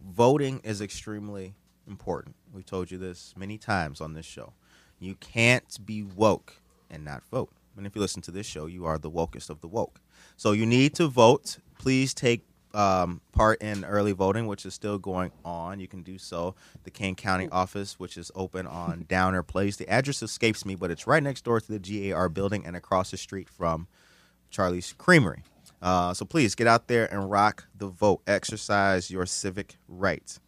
voting 0.05 0.61
is 0.65 0.81
extremely 0.81 1.55
important. 1.89 2.37
We've 2.53 2.67
told 2.67 2.91
you 2.91 2.99
this 2.99 3.35
many 3.37 3.59
times 3.59 4.01
on 4.01 4.15
this 4.15 4.27
show. 4.27 4.53
You 4.99 5.17
can't 5.17 5.79
be 5.85 6.03
woke 6.03 6.61
and 6.91 7.05
not 7.05 7.23
vote. 7.31 7.51
And 7.77 7.87
if 7.87 7.95
you 7.95 8.01
listen 8.01 8.23
to 8.23 8.31
this 8.31 8.47
show, 8.47 8.67
you 8.67 8.85
are 8.85 8.99
the 8.99 9.11
wokest 9.11 9.51
of 9.51 9.61
the 9.61 9.69
woke. 9.69 10.01
So 10.37 10.53
you 10.53 10.67
need 10.67 10.95
to 10.95 11.09
vote. 11.09 11.59
Please 11.79 12.15
take 12.15 12.43
um, 12.73 13.21
part 13.33 13.63
in 13.63 13.85
early 13.85 14.13
voting, 14.13 14.47
which 14.47 14.67
is 14.67 14.75
still 14.75 14.99
going 14.99 15.33
on. 15.45 15.81
You 15.81 15.89
can 15.89 16.03
do 16.03 16.19
so. 16.19 16.55
The 16.85 16.91
Kane 16.91 17.15
County 17.15 17.49
office, 17.51 17.99
which 17.99 18.17
is 18.17 18.31
open 18.35 18.67
on 18.67 19.05
Downer 19.09 19.43
Place. 19.43 19.77
The 19.77 19.89
address 19.89 20.23
escapes 20.23 20.65
me, 20.65 20.75
but 20.75 20.91
it's 20.91 21.07
right 21.07 21.23
next 21.23 21.45
door 21.45 21.61
to 21.61 21.79
the 21.79 22.11
GAR 22.11 22.29
building 22.29 22.67
and 22.67 22.77
across 22.77 23.11
the 23.11 23.17
street 23.17 23.49
from 23.49 23.87
Charlie's 24.51 24.93
Creamery. 24.97 25.43
Uh, 25.81 26.15
so 26.15 26.25
please 26.25 26.55
get 26.55 26.67
out 26.67 26.89
there 26.89 27.13
and 27.13 27.31
rock 27.31 27.67
the 27.77 27.89
vote. 27.89 28.23
Exercise 28.27 29.11
your 29.11 29.27
civic 29.27 29.77
rights. 29.89 30.41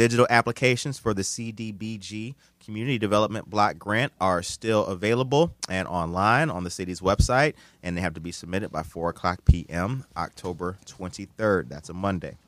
Digital 0.00 0.26
applications 0.30 0.98
for 0.98 1.12
the 1.12 1.20
CDBG 1.20 2.34
Community 2.64 2.96
Development 2.96 3.50
Block 3.50 3.78
Grant 3.78 4.14
are 4.18 4.42
still 4.42 4.86
available 4.86 5.52
and 5.68 5.86
online 5.86 6.48
on 6.48 6.64
the 6.64 6.70
city's 6.70 7.02
website, 7.02 7.52
and 7.82 7.94
they 7.94 8.00
have 8.00 8.14
to 8.14 8.20
be 8.20 8.32
submitted 8.32 8.72
by 8.72 8.82
4 8.82 9.10
o'clock 9.10 9.44
p.m., 9.44 10.06
October 10.16 10.78
23rd. 10.86 11.68
That's 11.68 11.90
a 11.90 11.92
Monday. 11.92 12.38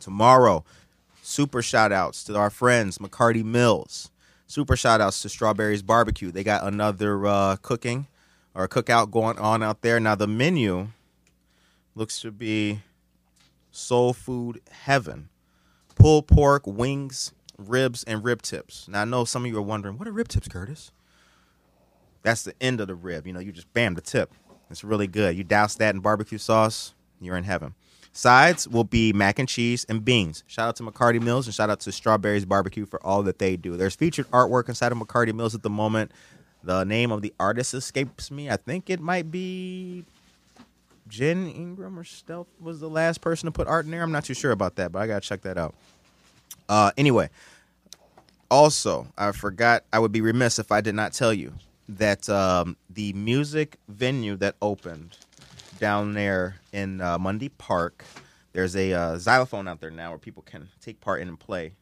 Tomorrow, 0.00 0.64
super 1.20 1.60
shout 1.60 1.92
outs 1.92 2.24
to 2.24 2.36
our 2.38 2.48
friends, 2.48 2.96
McCarty 2.96 3.44
Mills. 3.44 4.10
Super 4.46 4.74
shout 4.74 5.02
outs 5.02 5.20
to 5.20 5.28
Strawberries 5.28 5.82
Barbecue. 5.82 6.30
They 6.30 6.42
got 6.42 6.66
another 6.66 7.26
uh, 7.26 7.56
cooking 7.56 8.06
or 8.54 8.66
cookout 8.68 9.10
going 9.10 9.38
on 9.38 9.62
out 9.62 9.82
there. 9.82 10.00
Now, 10.00 10.14
the 10.14 10.26
menu 10.26 10.88
looks 11.94 12.22
to 12.22 12.30
be 12.30 12.80
soul 13.70 14.14
food 14.14 14.62
heaven 14.70 15.28
pulled 16.00 16.26
pork, 16.26 16.66
wings, 16.66 17.32
ribs, 17.58 18.04
and 18.04 18.24
rib 18.24 18.40
tips. 18.40 18.88
Now, 18.88 19.02
I 19.02 19.04
know 19.04 19.24
some 19.24 19.44
of 19.44 19.50
you 19.50 19.58
are 19.58 19.62
wondering, 19.62 19.98
what 19.98 20.08
are 20.08 20.12
rib 20.12 20.28
tips, 20.28 20.48
Curtis? 20.48 20.92
That's 22.22 22.42
the 22.42 22.54
end 22.60 22.80
of 22.80 22.88
the 22.88 22.94
rib. 22.94 23.26
You 23.26 23.34
know, 23.34 23.40
you 23.40 23.52
just 23.52 23.70
bam 23.74 23.94
the 23.94 24.00
tip. 24.00 24.32
It's 24.70 24.82
really 24.82 25.06
good. 25.06 25.36
You 25.36 25.44
douse 25.44 25.74
that 25.76 25.94
in 25.94 26.00
barbecue 26.00 26.38
sauce, 26.38 26.94
you're 27.20 27.36
in 27.36 27.44
heaven. 27.44 27.74
Sides 28.12 28.66
will 28.66 28.84
be 28.84 29.12
mac 29.12 29.38
and 29.38 29.48
cheese 29.48 29.84
and 29.88 30.04
beans. 30.04 30.42
Shout 30.46 30.68
out 30.68 30.76
to 30.76 30.82
McCarty 30.82 31.22
Mills 31.22 31.46
and 31.46 31.54
shout 31.54 31.70
out 31.70 31.80
to 31.80 31.92
Strawberries 31.92 32.44
Barbecue 32.44 32.86
for 32.86 33.04
all 33.04 33.22
that 33.24 33.38
they 33.38 33.56
do. 33.56 33.76
There's 33.76 33.94
featured 33.94 34.28
artwork 34.30 34.68
inside 34.68 34.92
of 34.92 34.98
McCarty 34.98 35.34
Mills 35.34 35.54
at 35.54 35.62
the 35.62 35.70
moment. 35.70 36.12
The 36.64 36.84
name 36.84 37.12
of 37.12 37.22
the 37.22 37.32
artist 37.38 37.74
escapes 37.74 38.30
me. 38.30 38.50
I 38.50 38.56
think 38.56 38.90
it 38.90 39.00
might 39.00 39.30
be 39.30 40.04
Jen 41.10 41.46
Ingram 41.48 41.98
or 41.98 42.04
Stealth 42.04 42.46
was 42.60 42.80
the 42.80 42.88
last 42.88 43.20
person 43.20 43.46
to 43.46 43.52
put 43.52 43.66
art 43.66 43.84
in 43.84 43.90
there. 43.90 44.02
I'm 44.02 44.12
not 44.12 44.24
too 44.24 44.34
sure 44.34 44.52
about 44.52 44.76
that, 44.76 44.92
but 44.92 45.00
I 45.00 45.06
gotta 45.06 45.20
check 45.20 45.42
that 45.42 45.58
out. 45.58 45.74
Uh, 46.68 46.92
anyway, 46.96 47.28
also 48.50 49.08
I 49.18 49.32
forgot 49.32 49.84
I 49.92 49.98
would 49.98 50.12
be 50.12 50.20
remiss 50.20 50.58
if 50.58 50.72
I 50.72 50.80
did 50.80 50.94
not 50.94 51.12
tell 51.12 51.34
you 51.34 51.52
that 51.88 52.28
um, 52.28 52.76
the 52.88 53.12
music 53.12 53.76
venue 53.88 54.36
that 54.36 54.54
opened 54.62 55.18
down 55.78 56.14
there 56.14 56.56
in 56.72 57.00
uh, 57.00 57.18
Mundy 57.18 57.48
Park, 57.48 58.04
there's 58.52 58.76
a 58.76 58.92
uh, 58.92 59.18
xylophone 59.18 59.66
out 59.66 59.80
there 59.80 59.90
now 59.90 60.10
where 60.10 60.18
people 60.18 60.42
can 60.42 60.68
take 60.80 61.00
part 61.00 61.20
in 61.20 61.28
and 61.28 61.38
play. 61.38 61.72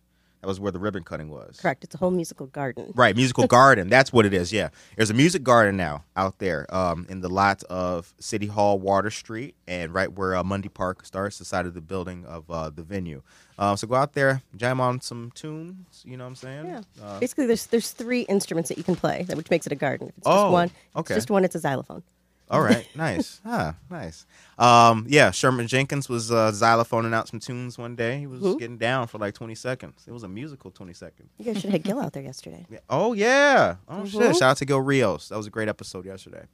That 0.40 0.46
was 0.46 0.60
where 0.60 0.70
the 0.70 0.78
ribbon 0.78 1.02
cutting 1.02 1.30
was. 1.30 1.58
Correct. 1.60 1.82
It's 1.82 1.94
a 1.96 1.98
whole 1.98 2.12
musical 2.12 2.46
garden. 2.46 2.92
Right, 2.94 3.16
musical 3.16 3.46
garden. 3.58 3.88
That's 3.88 4.12
what 4.12 4.24
it 4.24 4.32
is. 4.32 4.52
Yeah, 4.52 4.68
there's 4.96 5.10
a 5.10 5.14
music 5.14 5.42
garden 5.42 5.76
now 5.76 6.04
out 6.16 6.38
there 6.38 6.72
um, 6.74 7.06
in 7.08 7.20
the 7.22 7.28
lot 7.28 7.64
of 7.64 8.14
City 8.20 8.46
Hall, 8.46 8.78
Water 8.78 9.10
Street, 9.10 9.56
and 9.66 9.92
right 9.92 10.12
where 10.12 10.36
uh, 10.36 10.44
Mundy 10.44 10.68
Park 10.68 11.04
starts, 11.04 11.38
the 11.38 11.44
side 11.44 11.66
of 11.66 11.74
the 11.74 11.80
building 11.80 12.24
of 12.24 12.48
uh, 12.50 12.70
the 12.70 12.82
venue. 12.84 13.22
Um, 13.58 13.76
so 13.76 13.88
go 13.88 13.96
out 13.96 14.12
there, 14.12 14.42
jam 14.54 14.80
on 14.80 15.00
some 15.00 15.32
tunes. 15.34 16.04
You 16.06 16.16
know 16.16 16.22
what 16.24 16.28
I'm 16.28 16.36
saying? 16.36 16.66
Yeah. 16.66 16.80
Uh, 17.02 17.18
Basically, 17.18 17.46
there's 17.46 17.66
there's 17.66 17.90
three 17.90 18.20
instruments 18.22 18.68
that 18.68 18.78
you 18.78 18.84
can 18.84 18.94
play, 18.94 19.26
which 19.34 19.50
makes 19.50 19.66
it 19.66 19.72
a 19.72 19.76
garden. 19.76 20.08
If 20.08 20.18
it's 20.18 20.26
Oh, 20.28 20.44
just 20.44 20.52
one, 20.52 20.70
okay. 20.94 21.14
it's 21.14 21.24
just 21.24 21.30
one, 21.30 21.44
it's 21.44 21.56
a 21.56 21.60
xylophone. 21.60 22.04
All 22.50 22.60
right, 22.60 22.86
nice. 22.96 23.40
Ah, 23.44 23.74
nice. 23.90 24.26
Um, 24.58 25.06
yeah, 25.08 25.30
Sherman 25.30 25.66
Jenkins 25.68 26.08
was 26.08 26.30
uh, 26.32 26.50
xylophoning 26.52 27.14
out 27.14 27.28
some 27.28 27.40
tunes 27.40 27.76
one 27.78 27.94
day. 27.94 28.18
He 28.18 28.26
was 28.26 28.40
Who? 28.40 28.58
getting 28.58 28.78
down 28.78 29.06
for 29.06 29.18
like 29.18 29.34
20 29.34 29.54
seconds. 29.54 30.04
It 30.06 30.12
was 30.12 30.22
a 30.22 30.28
musical 30.28 30.70
20 30.70 30.92
seconds. 30.94 31.30
You 31.38 31.44
guys 31.44 31.60
should 31.60 31.70
have 31.70 31.82
Gil 31.82 32.00
out 32.00 32.12
there 32.12 32.22
yesterday. 32.22 32.66
Yeah. 32.70 32.78
Oh 32.90 33.12
yeah. 33.12 33.76
Oh 33.88 34.04
shit. 34.06 34.20
Mhm. 34.20 34.32
Shout 34.32 34.42
out 34.42 34.56
to 34.58 34.64
Gil 34.64 34.80
Rios. 34.80 35.28
That 35.28 35.36
was 35.36 35.46
a 35.46 35.50
great 35.50 35.68
episode 35.68 36.04
yesterday. 36.06 36.44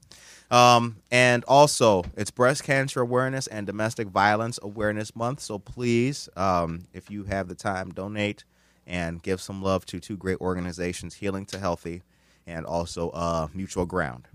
Um, 0.51 0.97
and 1.11 1.45
also 1.49 2.05
it's 2.17 2.31
breast 2.31 2.63
cancer 2.65 3.01
awareness 3.01 3.47
and 3.47 3.67
domestic 3.67 4.09
violence 4.09 4.59
awareness 4.63 5.15
month. 5.17 5.41
So 5.41 5.59
please, 5.59 6.29
um, 6.37 6.87
if 6.93 7.11
you 7.11 7.25
have 7.25 7.49
the 7.49 7.55
time, 7.55 7.91
donate 7.91 8.45
and 8.87 9.23
give 9.23 9.41
some 9.41 9.63
love 9.63 9.87
to 9.87 9.99
two 9.99 10.17
great 10.17 10.39
organizations, 10.41 11.15
Healing 11.15 11.47
to 11.47 11.59
Healthy 11.59 12.03
and 12.47 12.67
also 12.67 13.09
uh, 13.11 13.49
Mutual 13.55 13.87
Ground. 13.87 14.29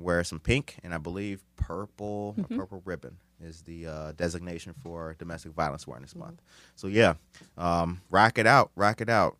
Wear 0.00 0.24
some 0.24 0.40
pink 0.40 0.76
and 0.82 0.94
I 0.94 0.98
believe 0.98 1.42
purple 1.56 2.34
or 2.38 2.56
purple 2.56 2.82
ribbon 2.84 3.16
is 3.42 3.62
the 3.62 3.86
uh, 3.86 4.12
designation 4.12 4.74
for 4.82 5.14
domestic 5.18 5.52
violence 5.52 5.86
awareness 5.86 6.14
month. 6.14 6.40
So 6.76 6.86
yeah, 6.88 7.14
um, 7.58 8.00
rock 8.10 8.38
it 8.38 8.46
out, 8.46 8.70
rock 8.76 9.00
it 9.00 9.08
out. 9.08 9.36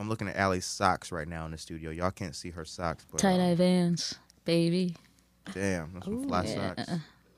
I'm 0.00 0.08
looking 0.08 0.28
at 0.28 0.36
Allie's 0.36 0.66
socks 0.66 1.12
right 1.12 1.26
now 1.28 1.44
in 1.46 1.52
the 1.52 1.58
studio. 1.58 1.90
Y'all 1.90 2.10
can't 2.10 2.34
see 2.34 2.50
her 2.50 2.64
socks, 2.64 3.06
but 3.10 3.20
Tie 3.20 3.36
dye 3.36 3.54
vans, 3.54 4.16
baby. 4.44 4.96
damn, 5.52 5.92
that's 5.94 6.06
some 6.06 6.26
fly 6.26 6.44
Yeah, 6.44 6.74
socks. 6.74 6.90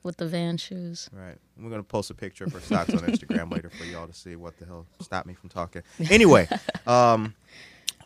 with 0.03 0.17
the 0.17 0.27
van 0.27 0.57
shoes. 0.57 1.09
Right. 1.13 1.37
We're 1.59 1.69
gonna 1.69 1.83
post 1.83 2.09
a 2.09 2.13
picture 2.15 2.45
of 2.45 2.53
her 2.53 2.59
socks 2.61 2.93
on 2.93 2.99
Instagram 3.01 3.51
later 3.53 3.69
for 3.69 3.83
y'all 3.85 4.07
to 4.07 4.13
see 4.13 4.35
what 4.35 4.57
the 4.57 4.65
hell 4.65 4.85
stopped 5.01 5.27
me 5.27 5.33
from 5.33 5.49
talking. 5.49 5.83
Anyway, 6.09 6.47
um, 6.87 7.35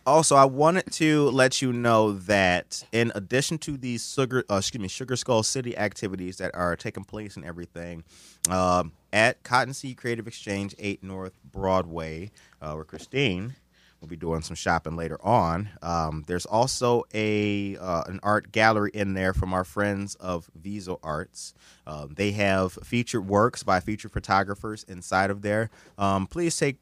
also 0.06 0.36
I 0.36 0.46
wanted 0.46 0.92
to 0.94 1.30
let 1.30 1.62
you 1.62 1.74
know 1.74 2.14
that 2.14 2.84
in 2.92 3.12
addition 3.16 3.58
to 3.60 3.78
these 3.78 4.12
sugar, 4.12 4.44
uh, 4.50 4.56
excuse 4.56 4.82
me, 4.82 4.88
Sugar 4.88 5.16
Skull 5.16 5.44
City 5.44 5.78
activities 5.78 6.38
that 6.38 6.54
are 6.56 6.76
taking 6.76 7.04
place 7.04 7.36
and 7.36 7.46
everything, 7.46 8.04
um, 8.50 8.92
at 9.14 9.44
Cotton 9.44 9.74
Seed 9.74 9.98
Creative 9.98 10.28
Exchange, 10.28 10.76
Eight 10.80 11.04
North 11.04 11.34
Broadway, 11.52 12.32
uh, 12.62 12.74
where 12.74 12.86
Christine 12.86 13.56
We'll 14.02 14.10
be 14.10 14.16
doing 14.16 14.42
some 14.42 14.56
shopping 14.56 14.96
later 14.96 15.24
on. 15.24 15.70
Um, 15.84 16.24
there's 16.26 16.48
also 16.48 17.04
a 17.14 17.78
uh, 17.78 18.02
an 18.08 18.20
art 18.24 18.52
gallery 18.52 18.90
in 18.96 19.14
there 19.14 19.32
from 19.32 19.54
our 19.54 19.64
friends 19.64 20.16
of 20.16 20.50
Viso 20.60 21.00
Arts. 21.04 21.54
Um, 21.86 22.16
they 22.16 22.32
have 22.32 22.74
featured 22.84 23.28
works 23.28 23.62
by 23.62 23.80
featured 23.80 24.12
photographers 24.12 24.84
inside 24.88 25.30
of 25.30 25.44
there. 25.44 25.70
Um, 26.00 26.26
please 26.26 26.58
take 26.58 26.78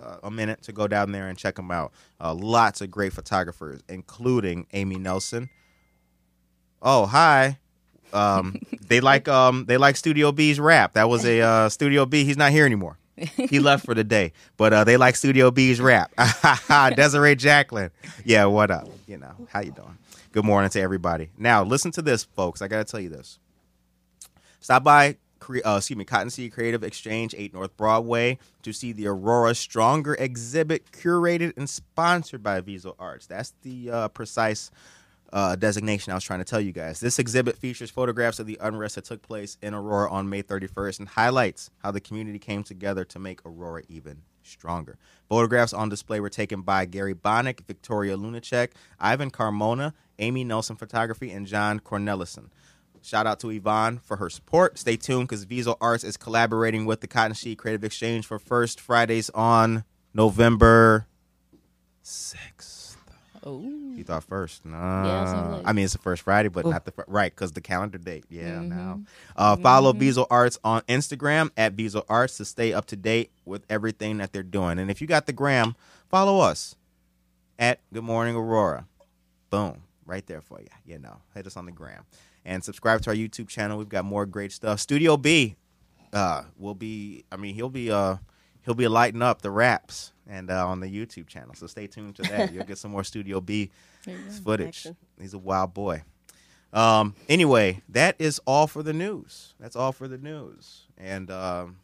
uh, 0.00 0.16
a 0.22 0.30
minute 0.30 0.62
to 0.62 0.72
go 0.72 0.86
down 0.86 1.12
there 1.12 1.28
and 1.28 1.38
check 1.38 1.56
them 1.56 1.70
out. 1.70 1.92
Uh, 2.20 2.34
lots 2.34 2.80
of 2.80 2.90
great 2.90 3.12
photographers, 3.12 3.82
including 3.88 4.66
Amy 4.72 4.96
Nelson. 4.96 5.48
Oh, 6.82 7.06
hi. 7.06 7.58
Um, 8.12 8.60
they 8.88 9.00
like 9.00 9.28
um, 9.28 9.64
they 9.66 9.76
like 9.76 9.96
Studio 9.96 10.32
B's 10.32 10.60
rap. 10.60 10.94
That 10.94 11.08
was 11.08 11.24
a 11.24 11.40
uh, 11.40 11.68
Studio 11.68 12.06
B. 12.06 12.24
He's 12.24 12.36
not 12.36 12.52
here 12.52 12.66
anymore. 12.66 12.98
he 13.36 13.60
left 13.60 13.86
for 13.86 13.94
the 13.94 14.04
day, 14.04 14.32
but 14.56 14.72
uh, 14.72 14.84
they 14.84 14.96
like 14.96 15.16
Studio 15.16 15.50
B's 15.50 15.80
rap. 15.80 16.12
Desiree 16.96 17.34
Jacqueline, 17.34 17.90
yeah, 18.24 18.44
what 18.44 18.70
up? 18.70 18.88
You 19.06 19.16
know, 19.16 19.34
how 19.48 19.60
you 19.60 19.72
doing? 19.72 19.96
Good 20.32 20.44
morning 20.44 20.68
to 20.70 20.80
everybody. 20.80 21.30
Now, 21.38 21.64
listen 21.64 21.90
to 21.92 22.02
this, 22.02 22.24
folks. 22.24 22.60
I 22.60 22.68
got 22.68 22.86
to 22.86 22.90
tell 22.90 23.00
you 23.00 23.08
this. 23.08 23.38
Stop 24.60 24.84
by, 24.84 25.16
uh, 25.64 25.76
excuse 25.76 25.96
me, 25.96 26.04
Cotton 26.04 26.30
Seed 26.30 26.52
Creative 26.52 26.82
Exchange, 26.82 27.34
8 27.36 27.54
North 27.54 27.76
Broadway, 27.76 28.38
to 28.62 28.72
see 28.72 28.92
the 28.92 29.06
Aurora 29.06 29.54
Stronger 29.54 30.14
exhibit 30.14 30.90
curated 30.92 31.56
and 31.56 31.68
sponsored 31.68 32.42
by 32.42 32.60
Viso 32.60 32.94
Arts. 32.98 33.26
That's 33.26 33.52
the 33.62 33.90
uh, 33.90 34.08
precise 34.08 34.70
uh, 35.32 35.56
designation 35.56 36.12
I 36.12 36.14
was 36.14 36.24
trying 36.24 36.40
to 36.40 36.44
tell 36.44 36.60
you 36.60 36.72
guys. 36.72 37.00
This 37.00 37.18
exhibit 37.18 37.56
features 37.56 37.90
photographs 37.90 38.38
of 38.38 38.46
the 38.46 38.58
unrest 38.60 38.94
that 38.94 39.04
took 39.04 39.22
place 39.22 39.58
in 39.62 39.74
Aurora 39.74 40.10
on 40.10 40.28
May 40.28 40.42
31st 40.42 41.00
and 41.00 41.08
highlights 41.08 41.70
how 41.82 41.90
the 41.90 42.00
community 42.00 42.38
came 42.38 42.62
together 42.62 43.04
to 43.04 43.18
make 43.18 43.44
Aurora 43.44 43.82
even 43.88 44.22
stronger. 44.42 44.96
Photographs 45.28 45.72
on 45.72 45.88
display 45.88 46.20
were 46.20 46.30
taken 46.30 46.62
by 46.62 46.84
Gary 46.84 47.14
Bonnick, 47.14 47.66
Victoria 47.66 48.16
Lunacek, 48.16 48.70
Ivan 49.00 49.30
Carmona, 49.30 49.92
Amy 50.18 50.44
Nelson 50.44 50.76
Photography, 50.76 51.30
and 51.30 51.46
John 51.46 51.80
Cornelison. 51.80 52.48
Shout 53.02 53.26
out 53.26 53.40
to 53.40 53.50
Yvonne 53.50 53.98
for 53.98 54.16
her 54.16 54.28
support. 54.30 54.78
Stay 54.78 54.96
tuned 54.96 55.28
because 55.28 55.44
Viso 55.44 55.76
Arts 55.80 56.02
is 56.04 56.16
collaborating 56.16 56.86
with 56.86 57.00
the 57.00 57.06
Cotton 57.06 57.34
Seed 57.34 57.58
Creative 57.58 57.84
Exchange 57.84 58.26
for 58.26 58.38
First 58.38 58.80
Fridays 58.80 59.30
on 59.30 59.84
November 60.12 61.06
6th. 62.04 62.96
Oh, 63.44 63.60
You 63.62 64.02
thought 64.02 64.24
first? 64.24 64.64
No. 64.64 64.76
Yeah, 64.76 65.48
like- 65.52 65.62
I 65.66 65.72
mean, 65.72 65.84
it's 65.84 65.92
the 65.92 66.00
first 66.00 66.22
Friday, 66.22 66.48
but 66.48 66.66
not 66.66 66.84
the 66.84 66.90
fir- 66.90 67.04
right 67.06 67.32
because 67.32 67.52
the 67.52 67.60
calendar 67.60 67.96
date. 67.96 68.24
Yeah, 68.28 68.60
now. 68.60 69.02
Uh, 69.36 69.54
Follow 69.56 69.92
Viso 69.92 70.26
Arts 70.30 70.58
on 70.64 70.80
Instagram 70.82 71.50
at 71.56 71.74
Viso 71.74 72.04
Arts 72.08 72.38
to 72.38 72.44
stay 72.44 72.72
up 72.72 72.86
to 72.86 72.96
date 72.96 73.30
with 73.44 73.64
everything 73.70 74.16
that 74.18 74.32
they're 74.32 74.42
doing. 74.42 74.80
And 74.80 74.90
if 74.90 75.00
you 75.00 75.06
got 75.06 75.26
the 75.26 75.32
gram, 75.32 75.76
follow 76.08 76.40
us 76.40 76.74
at 77.56 77.78
Good 77.92 78.02
Morning 78.02 78.34
Aurora. 78.34 78.86
Boom, 79.50 79.82
right 80.04 80.26
there 80.26 80.40
for 80.40 80.60
you. 80.60 80.66
You 80.84 80.98
know, 80.98 81.18
hit 81.34 81.46
us 81.46 81.56
on 81.56 81.66
the 81.66 81.72
gram 81.72 82.04
and 82.46 82.64
subscribe 82.64 83.02
to 83.02 83.10
our 83.10 83.16
YouTube 83.16 83.48
channel. 83.48 83.76
We've 83.76 83.88
got 83.88 84.06
more 84.06 84.24
great 84.24 84.52
stuff. 84.52 84.80
Studio 84.80 85.18
B 85.18 85.56
uh, 86.14 86.44
will 86.56 86.74
be. 86.74 87.24
I 87.30 87.36
mean, 87.36 87.54
he'll 87.54 87.68
be. 87.68 87.90
Uh, 87.90 88.16
he'll 88.64 88.74
be 88.74 88.88
lighting 88.88 89.22
up 89.22 89.42
the 89.42 89.50
raps 89.50 90.12
and 90.28 90.50
uh, 90.50 90.66
on 90.66 90.80
the 90.80 90.88
YouTube 90.88 91.28
channel. 91.28 91.54
So 91.54 91.66
stay 91.66 91.86
tuned 91.86 92.16
to 92.16 92.22
that. 92.22 92.52
You'll 92.52 92.64
get 92.64 92.78
some 92.78 92.90
more 92.90 93.04
Studio 93.04 93.40
B 93.40 93.70
footage. 94.44 94.68
Action. 94.68 94.96
He's 95.20 95.34
a 95.34 95.38
wild 95.38 95.74
boy. 95.74 96.02
Um, 96.72 97.14
anyway, 97.28 97.82
that 97.88 98.16
is 98.18 98.40
all 98.46 98.66
for 98.66 98.82
the 98.82 98.92
news. 98.92 99.54
That's 99.58 99.76
all 99.76 99.92
for 99.92 100.08
the 100.08 100.18
news. 100.18 100.86
And 100.98 101.30
um, 101.30 101.78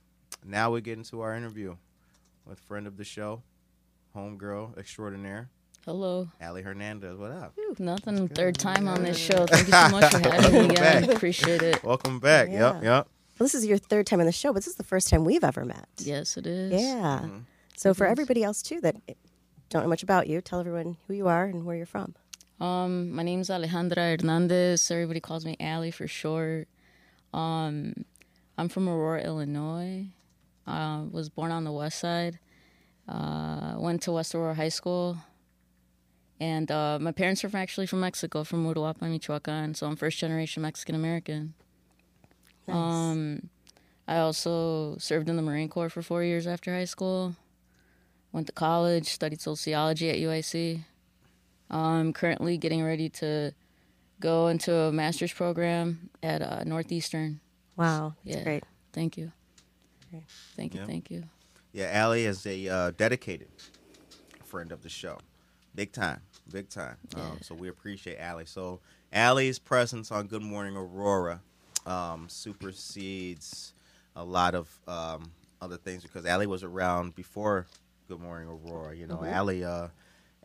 now 0.44 0.72
we 0.72 0.80
get 0.80 0.98
into 0.98 1.20
our 1.20 1.36
interview 1.36 1.76
with 2.44 2.58
friend 2.58 2.86
of 2.86 2.96
the 2.96 3.04
show, 3.04 3.42
homegirl 4.14 4.76
extraordinaire, 4.76 5.48
hello. 5.84 6.28
Allie 6.40 6.62
Hernandez. 6.62 7.16
What 7.18 7.30
up? 7.32 7.54
Nothing. 7.78 8.28
Third 8.28 8.58
time 8.58 8.88
on 8.88 9.02
this 9.02 9.18
show. 9.18 9.46
Thank 9.46 9.66
you 9.68 9.72
so 9.72 9.88
much 9.90 10.12
for 10.12 10.18
having 10.30 10.52
me, 10.52 10.58
Welcome 10.58 10.74
guys. 10.74 11.06
back. 11.06 11.16
Appreciate 11.16 11.62
it. 11.62 11.82
Welcome 11.82 12.18
back. 12.20 12.48
Yep, 12.48 12.58
Yeah. 12.58 12.96
yep. 12.96 13.08
Well, 13.38 13.44
this 13.46 13.54
is 13.54 13.66
your 13.66 13.78
third 13.78 14.06
time 14.06 14.20
on 14.20 14.26
the 14.26 14.32
show, 14.32 14.52
but 14.52 14.58
this 14.60 14.66
is 14.68 14.76
the 14.76 14.84
first 14.84 15.08
time 15.08 15.24
we've 15.24 15.42
ever 15.44 15.64
met. 15.64 15.88
Yes, 15.98 16.36
it 16.36 16.46
is. 16.46 16.72
Mm-hmm. 16.72 17.26
Yeah. 17.28 17.28
So 17.76 17.94
for 17.94 18.06
everybody 18.06 18.44
else 18.44 18.62
too 18.62 18.80
that 18.82 18.96
don't 19.70 19.82
know 19.82 19.88
much 19.88 20.02
about 20.02 20.26
you, 20.28 20.40
tell 20.40 20.60
everyone 20.60 20.96
who 21.06 21.14
you 21.14 21.28
are 21.28 21.44
and 21.44 21.64
where 21.64 21.76
you're 21.76 21.86
from. 21.86 22.14
Um, 22.60 23.10
my 23.10 23.22
name's 23.24 23.48
Alejandra 23.48 24.20
Hernandez. 24.20 24.88
Everybody 24.90 25.18
calls 25.20 25.44
me 25.44 25.56
Allie 25.58 25.90
for 25.90 26.06
short. 26.06 26.68
Um, 27.34 28.04
I'm 28.58 28.68
from 28.68 28.88
Aurora, 28.88 29.22
Illinois. 29.22 30.06
Uh, 30.66 31.04
was 31.10 31.28
born 31.28 31.50
on 31.50 31.64
the 31.64 31.72
west 31.72 31.98
side. 31.98 32.38
Uh, 33.08 33.74
went 33.78 34.02
to 34.02 34.12
West 34.12 34.34
Aurora 34.34 34.54
High 34.54 34.68
School. 34.68 35.16
And 36.42 36.72
uh, 36.72 36.98
my 37.00 37.12
parents 37.12 37.44
are 37.44 37.48
from, 37.48 37.60
actually 37.60 37.86
from 37.86 38.00
Mexico, 38.00 38.42
from 38.42 38.66
Uruapan, 38.66 39.10
Michoacan. 39.12 39.74
So 39.74 39.86
I'm 39.86 39.94
first 39.94 40.18
generation 40.18 40.60
Mexican 40.60 40.96
American. 40.96 41.54
Nice. 42.66 42.76
Um, 42.76 43.48
I 44.08 44.18
also 44.18 44.96
served 44.98 45.28
in 45.28 45.36
the 45.36 45.42
Marine 45.42 45.68
Corps 45.68 45.88
for 45.88 46.02
four 46.02 46.24
years 46.24 46.48
after 46.48 46.74
high 46.74 46.84
school. 46.86 47.36
Went 48.32 48.48
to 48.48 48.52
college, 48.52 49.06
studied 49.06 49.40
sociology 49.40 50.10
at 50.10 50.16
UIC. 50.16 50.80
I'm 51.70 52.12
currently 52.12 52.58
getting 52.58 52.82
ready 52.82 53.08
to 53.22 53.52
go 54.18 54.48
into 54.48 54.74
a 54.74 54.90
master's 54.90 55.32
program 55.32 56.10
at 56.24 56.42
uh, 56.42 56.64
Northeastern. 56.64 57.38
wow, 57.76 58.14
that's 58.24 58.38
Yeah. 58.38 58.42
great. 58.42 58.64
Thank 58.92 59.16
you. 59.16 59.30
Great. 60.10 60.24
Thank 60.56 60.74
you. 60.74 60.80
Yeah. 60.80 60.86
Thank 60.86 61.08
you. 61.08 61.22
Yeah, 61.72 61.90
Allie 61.92 62.24
is 62.24 62.44
a 62.46 62.68
uh, 62.68 62.90
dedicated 62.90 63.46
friend 64.44 64.72
of 64.72 64.82
the 64.82 64.88
show. 64.88 65.18
Big 65.74 65.92
time. 65.92 66.20
Big 66.50 66.68
time. 66.68 66.96
Um, 67.14 67.38
so 67.40 67.54
we 67.54 67.68
appreciate 67.68 68.18
Allie. 68.18 68.46
So 68.46 68.80
Allie's 69.12 69.58
presence 69.58 70.10
on 70.10 70.26
Good 70.26 70.42
Morning 70.42 70.76
Aurora 70.76 71.40
um, 71.86 72.28
supersedes 72.28 73.74
a 74.16 74.24
lot 74.24 74.54
of 74.54 74.68
um, 74.86 75.30
other 75.60 75.76
things 75.76 76.02
because 76.02 76.26
Allie 76.26 76.46
was 76.46 76.62
around 76.62 77.14
before 77.14 77.66
Good 78.08 78.20
Morning 78.20 78.48
Aurora. 78.48 78.94
You 78.94 79.06
know, 79.06 79.24
Allie, 79.24 79.64
uh, 79.64 79.88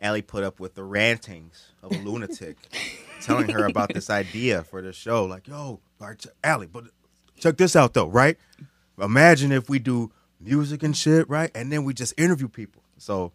Allie 0.00 0.22
put 0.22 0.44
up 0.44 0.60
with 0.60 0.74
the 0.74 0.84
rantings 0.84 1.72
of 1.82 1.90
a 1.90 1.96
lunatic 1.96 2.56
telling 3.20 3.48
her 3.50 3.64
about 3.66 3.92
this 3.92 4.08
idea 4.08 4.62
for 4.62 4.80
the 4.80 4.92
show. 4.92 5.24
Like, 5.24 5.48
yo, 5.48 5.56
all 5.56 5.80
right, 6.00 6.18
ch- 6.18 6.28
Allie, 6.44 6.68
but 6.68 6.84
check 7.38 7.56
this 7.56 7.74
out 7.76 7.94
though, 7.94 8.08
right? 8.08 8.38
Imagine 9.00 9.52
if 9.52 9.68
we 9.68 9.78
do 9.78 10.10
music 10.40 10.82
and 10.82 10.96
shit, 10.96 11.28
right? 11.28 11.50
And 11.54 11.70
then 11.72 11.84
we 11.84 11.94
just 11.94 12.14
interview 12.18 12.48
people. 12.48 12.82
So 12.96 13.32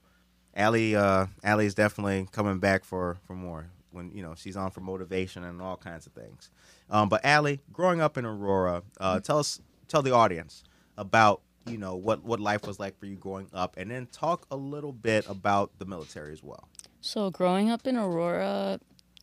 Allie, 0.56 0.96
uh, 0.96 1.28
Allie 1.44 1.66
is 1.66 1.74
definitely 1.76 2.28
coming 2.32 2.60
back 2.60 2.84
for, 2.84 3.18
for 3.26 3.34
more 3.34 3.68
when, 3.92 4.12
you 4.12 4.24
know, 4.24 4.34
she's 4.36 4.58
on 4.58 4.72
for 4.72 4.82
motivation 4.82 5.44
and 5.44 5.62
all 5.62 5.78
kinds 5.78 6.06
of 6.06 6.14
things. 6.14 6.50
Um, 6.90 7.10
but 7.10 7.24
Allie, 7.24 7.60
growing 7.72 8.02
up 8.02 8.18
in 8.18 8.26
Aurora, 8.26 8.84
uh, 9.00 9.20
tell 9.20 9.40
us, 9.40 9.62
tell 9.88 10.02
the 10.02 10.14
audience 10.14 10.64
about, 10.98 11.42
you 11.68 11.78
know, 11.78 11.96
what, 11.96 12.24
what 12.24 12.40
life 12.40 12.68
was 12.68 12.80
like 12.80 12.98
for 13.00 13.06
you 13.06 13.16
growing 13.16 13.48
up 13.54 13.78
and 13.78 13.90
then 13.90 14.08
talk 14.12 14.46
a 14.52 14.56
little 14.56 14.92
bit 14.92 15.28
about 15.30 15.72
the 15.80 15.86
military 15.86 16.34
as 16.34 16.44
well. 16.44 16.68
So 17.02 17.30
growing 17.30 17.70
up 17.70 17.88
in 17.88 17.98
Aurora, 17.98 18.80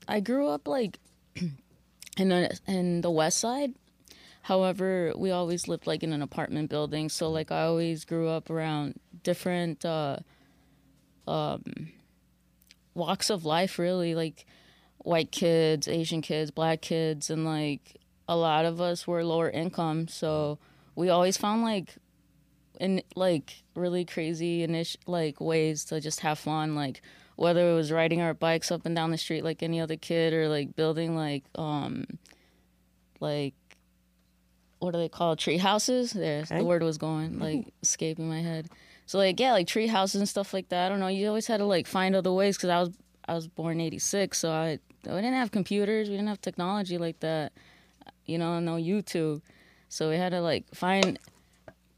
I 0.08 0.20
grew 0.20 0.48
up 0.48 0.66
like 0.66 0.98
in 2.16 2.32
a, 2.32 2.50
in 2.66 3.00
the 3.00 3.10
west 3.10 3.38
side. 3.38 3.74
However, 4.42 5.12
we 5.16 5.30
always 5.30 5.68
lived 5.68 5.86
like 5.86 6.02
in 6.02 6.12
an 6.12 6.22
apartment 6.22 6.70
building, 6.70 7.08
so 7.08 7.30
like 7.30 7.52
I 7.52 7.64
always 7.64 8.04
grew 8.04 8.28
up 8.28 8.50
around 8.50 8.98
different 9.22 9.84
uh, 9.84 10.16
um, 11.26 11.62
walks 12.94 13.30
of 13.30 13.44
life. 13.44 13.78
Really, 13.78 14.14
like 14.14 14.46
white 14.98 15.30
kids, 15.32 15.88
Asian 15.88 16.20
kids, 16.22 16.50
black 16.50 16.80
kids, 16.82 17.30
and 17.30 17.44
like 17.44 17.96
a 18.28 18.36
lot 18.36 18.64
of 18.64 18.80
us 18.80 19.06
were 19.06 19.24
lower 19.24 19.50
income, 19.50 20.06
so 20.08 20.58
we 20.94 21.08
always 21.08 21.36
found 21.36 21.62
like 21.62 21.96
in 22.78 23.02
like 23.14 23.62
really 23.74 24.04
crazy 24.04 24.66
init- 24.66 24.96
like 25.06 25.40
ways 25.40 25.84
to 25.84 26.00
just 26.00 26.20
have 26.20 26.38
fun 26.38 26.74
like 26.74 27.02
whether 27.36 27.70
it 27.70 27.74
was 27.74 27.92
riding 27.92 28.22
our 28.22 28.32
bikes 28.32 28.70
up 28.72 28.86
and 28.86 28.96
down 28.96 29.10
the 29.10 29.18
street 29.18 29.44
like 29.44 29.62
any 29.62 29.78
other 29.80 29.96
kid 29.96 30.32
or 30.32 30.48
like 30.48 30.74
building 30.76 31.14
like 31.14 31.44
um 31.56 32.06
like 33.20 33.52
what 34.78 34.92
do 34.92 34.98
they 34.98 35.08
call 35.10 35.36
tree 35.36 35.58
houses 35.58 36.12
there 36.12 36.40
Okay. 36.42 36.56
the 36.58 36.64
word 36.64 36.82
was 36.82 36.96
going 36.96 37.38
like 37.38 37.66
escaping 37.82 38.28
my 38.28 38.40
head 38.40 38.66
so 39.10 39.18
like 39.18 39.40
yeah 39.40 39.50
like 39.50 39.66
tree 39.66 39.88
houses 39.88 40.20
and 40.20 40.28
stuff 40.28 40.54
like 40.54 40.68
that 40.68 40.86
i 40.86 40.88
don't 40.88 41.00
know 41.00 41.08
you 41.08 41.26
always 41.26 41.48
had 41.48 41.56
to 41.56 41.64
like 41.64 41.84
find 41.84 42.14
other 42.14 42.32
ways 42.32 42.56
because 42.56 42.70
i 42.70 42.78
was 42.78 42.90
i 43.26 43.34
was 43.34 43.48
born 43.48 43.80
86 43.80 44.38
so 44.38 44.52
i 44.52 44.78
we 45.04 45.14
didn't 45.16 45.34
have 45.34 45.50
computers 45.50 46.08
we 46.08 46.14
didn't 46.14 46.28
have 46.28 46.40
technology 46.40 46.96
like 46.96 47.18
that 47.18 47.52
you 48.24 48.38
know 48.38 48.60
no 48.60 48.76
youtube 48.76 49.42
so 49.88 50.10
we 50.10 50.16
had 50.16 50.30
to 50.30 50.40
like 50.40 50.64
find 50.72 51.18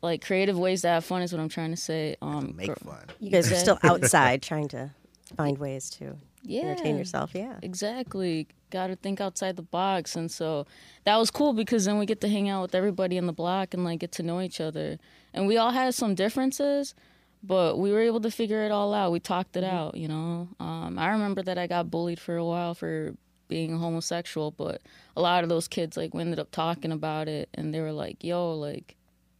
like 0.00 0.24
creative 0.24 0.58
ways 0.58 0.80
to 0.82 0.88
have 0.88 1.04
fun 1.04 1.20
is 1.20 1.34
what 1.34 1.40
i'm 1.40 1.50
trying 1.50 1.70
to 1.70 1.76
say 1.76 2.16
um 2.22 2.54
Make 2.56 2.68
gr- 2.68 2.90
fun. 2.90 3.04
You 3.20 3.30
guys 3.30 3.52
are 3.52 3.56
still 3.56 3.78
outside 3.82 4.40
trying 4.50 4.68
to 4.68 4.90
find 5.36 5.58
ways 5.58 5.90
to 5.90 6.16
yeah 6.42 6.62
entertain 6.62 6.96
yourself. 6.96 7.30
Yeah. 7.34 7.56
Exactly. 7.62 8.48
Got 8.70 8.88
to 8.88 8.96
think 8.96 9.20
outside 9.20 9.56
the 9.56 9.62
box. 9.62 10.16
And 10.16 10.30
so 10.30 10.66
that 11.04 11.16
was 11.16 11.30
cool 11.30 11.52
because 11.52 11.84
then 11.84 11.98
we 11.98 12.06
get 12.06 12.20
to 12.22 12.28
hang 12.28 12.48
out 12.48 12.62
with 12.62 12.74
everybody 12.74 13.16
in 13.16 13.26
the 13.26 13.32
block 13.32 13.74
and 13.74 13.84
like 13.84 14.00
get 14.00 14.12
to 14.12 14.22
know 14.22 14.40
each 14.40 14.60
other. 14.60 14.98
And 15.34 15.46
we 15.46 15.56
all 15.56 15.70
had 15.70 15.94
some 15.94 16.14
differences, 16.14 16.94
but 17.42 17.78
we 17.78 17.90
were 17.92 18.00
able 18.00 18.20
to 18.20 18.30
figure 18.30 18.62
it 18.64 18.70
all 18.70 18.92
out. 18.94 19.12
We 19.12 19.20
talked 19.20 19.56
it 19.56 19.64
out, 19.64 19.96
you 19.96 20.08
know. 20.08 20.48
Um, 20.60 20.98
I 20.98 21.10
remember 21.10 21.42
that 21.42 21.58
I 21.58 21.66
got 21.66 21.90
bullied 21.90 22.20
for 22.20 22.36
a 22.36 22.44
while 22.44 22.74
for 22.74 23.14
being 23.48 23.78
homosexual, 23.78 24.50
but 24.50 24.80
a 25.16 25.20
lot 25.20 25.42
of 25.42 25.48
those 25.48 25.68
kids 25.68 25.96
like 25.96 26.14
we 26.14 26.20
ended 26.22 26.38
up 26.38 26.50
talking 26.50 26.92
about 26.92 27.28
it 27.28 27.48
and 27.54 27.72
they 27.74 27.80
were 27.80 27.92
like, 27.92 28.22
"Yo, 28.24 28.54
like 28.54 28.96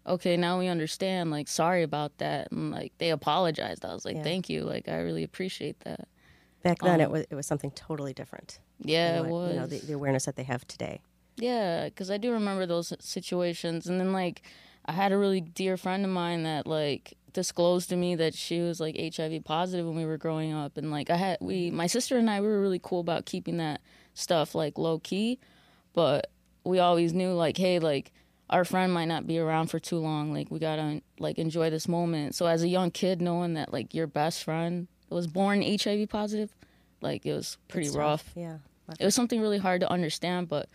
okay, 0.07 0.37
now 0.37 0.59
we 0.59 0.67
understand. 0.67 1.31
Like, 1.31 1.47
sorry 1.49 1.83
about 1.83 2.19
that." 2.19 2.51
And 2.51 2.71
like 2.73 2.93
they 2.99 3.11
apologized. 3.11 3.85
I 3.85 3.93
was 3.95 4.05
like, 4.05 4.17
Yeah. 4.17 4.23
"Thank 4.23 4.49
you. 4.51 4.65
Like 4.65 4.89
I 4.89 4.97
really 5.01 5.23
appreciate 5.23 5.79
that." 5.81 6.09
Back 6.63 6.81
then, 6.81 7.01
it 7.01 7.05
Um, 7.05 7.13
was 7.13 7.27
it 7.31 7.35
was 7.35 7.47
something 7.47 7.71
totally 7.73 8.13
different. 8.13 8.59
Yeah, 8.81 9.19
it 9.21 9.27
was. 9.27 9.55
You 9.55 9.61
know, 9.61 9.67
the, 9.67 9.79
the 9.79 9.93
awareness 9.93 10.25
that 10.27 10.37
they 10.37 10.43
have 10.45 10.67
today. 10.67 11.01
Yeah, 11.37 11.85
because 11.87 12.11
I 12.11 12.19
do 12.19 12.33
remember 12.33 12.67
those 12.67 12.93
situations. 13.01 13.87
And 13.87 13.99
then, 13.99 14.13
like, 14.13 14.43
I 14.85 14.93
had 14.93 15.13
a 15.13 15.19
really 15.19 15.41
dear 15.41 15.77
friend 15.77 16.05
of 16.05 16.11
mine 16.11 16.43
that, 16.43 16.67
like, 16.67 17.15
disclosed 17.33 17.89
to 17.91 17.97
me 17.97 18.15
that 18.17 18.35
she 18.35 18.61
was, 18.61 18.81
like, 18.81 18.97
HIV 18.99 19.45
positive 19.45 19.87
when 19.87 19.97
we 19.97 20.05
were 20.05 20.19
growing 20.19 20.53
up. 20.53 20.77
And, 20.77 20.91
like, 20.91 21.11
I 21.11 21.17
had, 21.17 21.39
we, 21.41 21.69
mm-hmm. 21.69 21.77
my 21.77 21.87
sister 21.87 22.19
and 22.19 22.29
I, 22.29 22.41
we 22.41 22.49
were 22.49 22.61
really 22.61 22.81
cool 22.83 23.01
about 23.01 23.25
keeping 23.25 23.59
that 23.59 23.81
stuff, 24.15 24.55
like, 24.55 24.79
low 24.79 24.99
key. 24.99 25.39
But 25.93 26.31
we 26.65 26.79
always 26.79 27.13
knew, 27.13 27.33
like, 27.33 27.57
hey, 27.57 27.79
like, 27.79 28.13
our 28.51 28.65
friend 28.65 28.93
might 28.93 29.07
not 29.07 29.27
be 29.27 29.39
around 29.39 29.69
for 29.69 29.79
too 29.79 29.99
long. 29.99 30.33
Like, 30.33 30.51
we 30.51 30.59
gotta, 30.59 31.01
like, 31.19 31.39
enjoy 31.39 31.71
this 31.71 31.87
moment. 31.89 32.35
So, 32.35 32.47
as 32.47 32.63
a 32.63 32.69
young 32.69 32.91
kid, 32.91 33.23
knowing 33.23 33.55
that, 33.55 33.73
like, 33.73 33.95
your 33.95 34.07
best 34.07 34.43
friend 34.45 34.89
was 35.11 35.27
born 35.27 35.63
HIV 35.63 36.09
positive, 36.09 36.55
like, 37.01 37.25
it 37.25 37.33
was 37.33 37.57
pretty 37.69 37.87
It's 37.87 37.97
rough. 37.97 38.33
Yeah. 38.35 38.59
it 38.99 39.05
was 39.05 39.15
something 39.15 39.41
really 39.41 39.59
hard 39.59 39.81
to 39.81 39.91
understand 39.91 40.49
but 40.49 40.69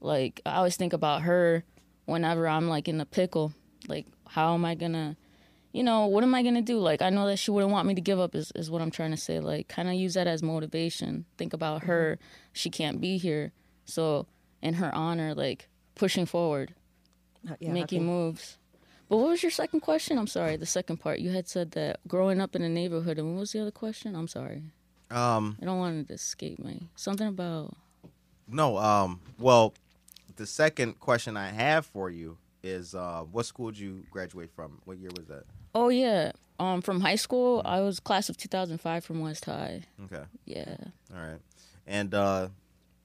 like 0.00 0.40
i 0.46 0.54
always 0.54 0.76
think 0.76 0.92
about 0.92 1.22
her 1.22 1.64
whenever 2.08 2.48
i'm 2.48 2.68
like 2.68 2.88
in 2.88 3.00
a 3.00 3.06
pickle 3.06 3.52
like 3.88 4.06
how 4.28 4.54
am 4.54 4.64
i 4.64 4.74
gonna 4.74 5.16
you 5.72 5.82
know 5.82 6.06
what 6.06 6.24
am 6.24 6.34
i 6.34 6.42
gonna 6.42 6.62
do? 6.62 6.78
Like 6.78 7.02
i 7.02 7.10
know 7.10 7.26
that 7.26 7.38
she 7.38 7.50
wouldn't 7.50 7.72
want 7.72 7.86
me 7.86 7.94
to 7.94 8.00
give 8.00 8.18
up 8.18 8.34
is, 8.34 8.50
is 8.54 8.70
what 8.70 8.82
i'm 8.82 8.90
trying 8.90 9.10
to 9.10 9.16
say. 9.16 9.38
Like 9.40 9.68
kind 9.68 9.88
of 9.88 9.94
use 9.94 10.14
that 10.14 10.26
as 10.26 10.42
motivation. 10.42 11.26
Think 11.36 11.52
about 11.52 11.84
her. 11.84 12.18
She 12.52 12.70
can't 12.70 13.00
be 13.00 13.18
here. 13.18 13.52
So 13.84 14.26
in 14.62 14.74
her 14.74 14.94
honor 14.94 15.34
like 15.34 15.68
pushing 15.94 16.26
forward. 16.26 16.74
Yeah, 17.60 17.72
making 17.72 18.00
okay. 18.00 18.08
moves. 18.08 18.58
But 19.08 19.18
what 19.18 19.28
was 19.28 19.42
your 19.42 19.52
second 19.52 19.80
question? 19.80 20.18
I'm 20.18 20.26
sorry 20.26 20.56
the 20.56 20.66
second 20.66 20.98
part. 20.98 21.20
You 21.20 21.30
had 21.30 21.48
said 21.48 21.70
that 21.72 22.00
growing 22.08 22.40
up 22.40 22.56
in 22.56 22.62
a 22.62 22.68
neighborhood 22.68 23.18
and 23.18 23.34
what 23.34 23.40
was 23.40 23.52
the 23.52 23.60
other 23.60 23.70
question? 23.70 24.16
I'm 24.16 24.28
sorry. 24.28 24.62
Um, 25.10 25.56
i 25.62 25.64
don't 25.64 25.78
want 25.78 26.00
it 26.00 26.08
to 26.08 26.14
escape 26.14 26.58
me. 26.58 26.88
Something 26.96 27.28
about 27.28 27.74
No, 28.46 28.76
um, 28.78 29.20
well, 29.38 29.74
the 30.38 30.46
second 30.46 30.98
question 31.00 31.36
I 31.36 31.50
have 31.50 31.84
for 31.86 32.08
you 32.10 32.38
is, 32.62 32.94
uh, 32.94 33.24
what 33.30 33.44
school 33.46 33.70
did 33.70 33.78
you 33.80 34.04
graduate 34.10 34.50
from? 34.54 34.80
What 34.84 34.98
year 34.98 35.10
was 35.16 35.26
that? 35.26 35.44
Oh 35.74 35.90
yeah. 35.90 36.32
Um, 36.58 36.80
from 36.82 37.00
high 37.00 37.14
school, 37.16 37.62
I 37.64 37.80
was 37.80 38.00
class 38.00 38.28
of 38.28 38.36
2005 38.36 39.04
from 39.04 39.20
West 39.20 39.44
High. 39.44 39.82
Okay, 40.04 40.24
Yeah. 40.44 40.76
all 41.14 41.20
right. 41.22 41.38
And 41.86 42.12
uh, 42.14 42.48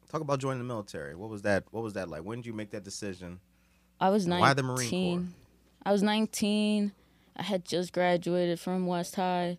talk 0.10 0.22
about 0.22 0.40
joining 0.40 0.58
the 0.60 0.64
military. 0.66 1.14
What 1.16 1.30
was 1.30 1.44
that? 1.44 1.66
What 1.72 1.84
was 1.84 1.94
that 1.94 2.10
like? 2.10 2.24
When 2.24 2.40
did 2.40 2.48
you 2.48 2.54
make 2.54 2.72
that 2.72 2.84
decision? 2.84 3.40
I 4.00 4.10
was 4.10 4.26
19. 4.26 4.42
Why 4.42 4.54
the 4.54 4.64
Marine 4.64 4.90
Corps? 4.90 5.28
I 5.86 5.92
was 5.92 6.02
19. 6.02 6.94
I 7.36 7.44
had 7.44 7.64
just 7.66 7.94
graduated 7.94 8.60
from 8.60 8.88
West 8.88 9.16
High. 9.16 9.58